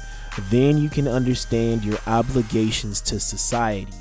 then 0.49 0.77
you 0.77 0.89
can 0.89 1.07
understand 1.07 1.83
your 1.83 1.97
obligations 2.07 3.01
to 3.01 3.19
society. 3.19 3.93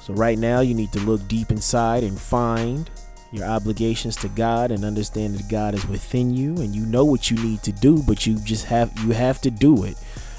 So, 0.00 0.12
right 0.14 0.38
now, 0.38 0.60
you 0.60 0.74
need 0.74 0.92
to 0.92 1.00
look 1.00 1.26
deep 1.28 1.50
inside 1.50 2.02
and 2.02 2.18
find 2.18 2.90
your 3.34 3.46
obligations 3.46 4.14
to 4.16 4.28
God 4.28 4.70
and 4.70 4.84
understand 4.84 5.34
that 5.34 5.48
God 5.48 5.74
is 5.74 5.86
within 5.86 6.32
you 6.34 6.56
and 6.60 6.74
you 6.74 6.86
know 6.86 7.04
what 7.04 7.30
you 7.30 7.36
need 7.36 7.62
to 7.64 7.72
do, 7.72 8.02
but 8.04 8.26
you 8.26 8.38
just 8.38 8.66
have 8.66 8.96
you 9.00 9.10
have 9.10 9.40
to 9.40 9.50
do 9.50 9.84
it. 9.84 9.96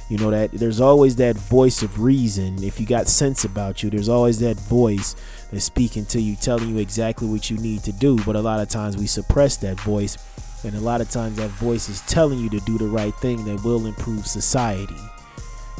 You 0.09 0.17
know 0.17 0.31
that 0.31 0.51
there's 0.51 0.79
always 0.79 1.17
that 1.17 1.35
voice 1.35 1.81
of 1.83 1.99
reason. 1.99 2.63
If 2.63 2.79
you 2.79 2.85
got 2.85 3.07
sense 3.07 3.43
about 3.43 3.83
you, 3.83 3.89
there's 3.89 4.07
always 4.07 4.39
that 4.39 4.57
voice 4.57 5.15
that's 5.51 5.65
speaking 5.65 6.05
to 6.07 6.21
you, 6.21 6.35
telling 6.35 6.69
you 6.69 6.77
exactly 6.77 7.27
what 7.27 7.49
you 7.49 7.57
need 7.57 7.83
to 7.83 7.91
do. 7.91 8.23
But 8.23 8.35
a 8.35 8.41
lot 8.41 8.61
of 8.61 8.69
times 8.69 8.95
we 8.95 9.07
suppress 9.07 9.57
that 9.57 9.79
voice, 9.81 10.17
and 10.63 10.75
a 10.75 10.79
lot 10.79 11.01
of 11.01 11.09
times 11.09 11.35
that 11.37 11.49
voice 11.49 11.89
is 11.89 12.01
telling 12.01 12.39
you 12.39 12.49
to 12.51 12.59
do 12.61 12.77
the 12.77 12.87
right 12.87 13.15
thing 13.15 13.43
that 13.45 13.63
will 13.63 13.87
improve 13.87 14.25
society 14.25 14.95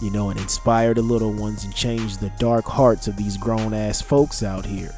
you 0.01 0.11
know, 0.11 0.29
and 0.29 0.37
inspire 0.39 0.93
the 0.93 1.01
little 1.01 1.31
ones 1.31 1.63
and 1.63 1.73
change 1.73 2.17
the 2.17 2.29
dark 2.31 2.65
hearts 2.65 3.07
of 3.07 3.15
these 3.15 3.37
grown 3.37 3.73
ass 3.73 4.01
folks 4.01 4.43
out 4.43 4.65
here. 4.65 4.93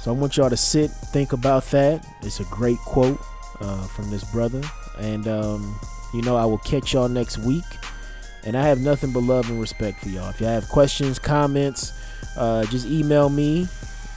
So 0.00 0.10
I 0.10 0.14
want 0.14 0.38
y'all 0.38 0.48
to 0.48 0.56
sit, 0.56 0.90
think 0.90 1.34
about 1.34 1.64
that. 1.66 2.06
It's 2.22 2.40
a 2.40 2.44
great 2.44 2.78
quote 2.78 3.20
uh, 3.60 3.86
from 3.88 4.10
this 4.10 4.24
brother. 4.32 4.62
And, 4.98 5.28
um, 5.28 5.78
you 6.14 6.22
know, 6.22 6.36
I 6.36 6.46
will 6.46 6.58
catch 6.58 6.94
y'all 6.94 7.08
next 7.08 7.36
week. 7.38 7.64
And 8.44 8.56
I 8.56 8.62
have 8.62 8.80
nothing 8.80 9.12
but 9.12 9.22
love 9.24 9.50
and 9.50 9.60
respect 9.60 10.00
for 10.00 10.08
y'all. 10.08 10.30
If 10.30 10.40
y'all 10.40 10.48
have 10.48 10.68
questions, 10.70 11.18
comments, 11.18 11.92
uh, 12.38 12.64
just 12.66 12.86
email 12.86 13.28
me 13.28 13.68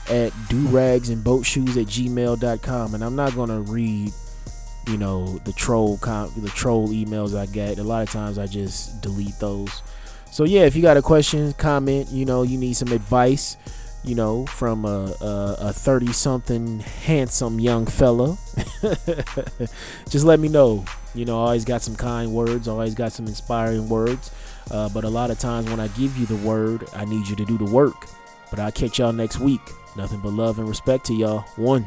at 0.08 0.32
duragsandboatshoes 0.48 1.76
at 1.80 1.86
gmail.com. 1.88 2.94
And 2.94 3.04
I'm 3.04 3.14
not 3.14 3.34
going 3.34 3.50
to 3.50 3.60
read, 3.60 4.10
you 4.88 4.96
know, 4.96 5.38
the 5.40 5.52
troll 5.52 5.98
com- 5.98 6.32
the 6.38 6.48
troll 6.48 6.88
emails 6.88 7.38
I 7.38 7.44
get. 7.44 7.78
A 7.78 7.84
lot 7.84 8.02
of 8.02 8.10
times 8.10 8.38
I 8.38 8.46
just 8.46 9.02
delete 9.02 9.38
those. 9.38 9.82
So 10.30 10.44
yeah, 10.44 10.62
if 10.62 10.74
you 10.74 10.80
got 10.80 10.96
a 10.96 11.02
question, 11.02 11.52
comment, 11.52 12.08
you 12.08 12.24
know, 12.24 12.42
you 12.42 12.58
need 12.58 12.72
some 12.72 12.92
advice, 12.92 13.56
you 14.04 14.14
know, 14.14 14.46
from 14.46 14.84
a 14.84 15.72
30 15.72 16.12
something 16.12 16.80
handsome 16.80 17.58
young 17.58 17.86
fella, 17.86 18.36
just 20.08 20.24
let 20.24 20.38
me 20.38 20.48
know. 20.48 20.84
You 21.14 21.24
know, 21.24 21.38
I 21.38 21.46
always 21.46 21.64
got 21.64 21.80
some 21.80 21.94
kind 21.94 22.32
words, 22.32 22.66
always 22.66 22.94
got 22.94 23.12
some 23.12 23.26
inspiring 23.26 23.88
words. 23.88 24.30
Uh, 24.70 24.88
but 24.88 25.04
a 25.04 25.08
lot 25.08 25.30
of 25.30 25.38
times 25.38 25.68
when 25.68 25.80
I 25.80 25.88
give 25.88 26.16
you 26.16 26.26
the 26.26 26.36
word, 26.36 26.88
I 26.94 27.04
need 27.04 27.28
you 27.28 27.36
to 27.36 27.44
do 27.44 27.58
the 27.58 27.64
work. 27.64 28.06
But 28.50 28.58
I'll 28.58 28.72
catch 28.72 28.98
y'all 28.98 29.12
next 29.12 29.38
week. 29.38 29.60
Nothing 29.96 30.20
but 30.20 30.32
love 30.32 30.58
and 30.58 30.68
respect 30.68 31.06
to 31.06 31.14
y'all. 31.14 31.40
One. 31.56 31.86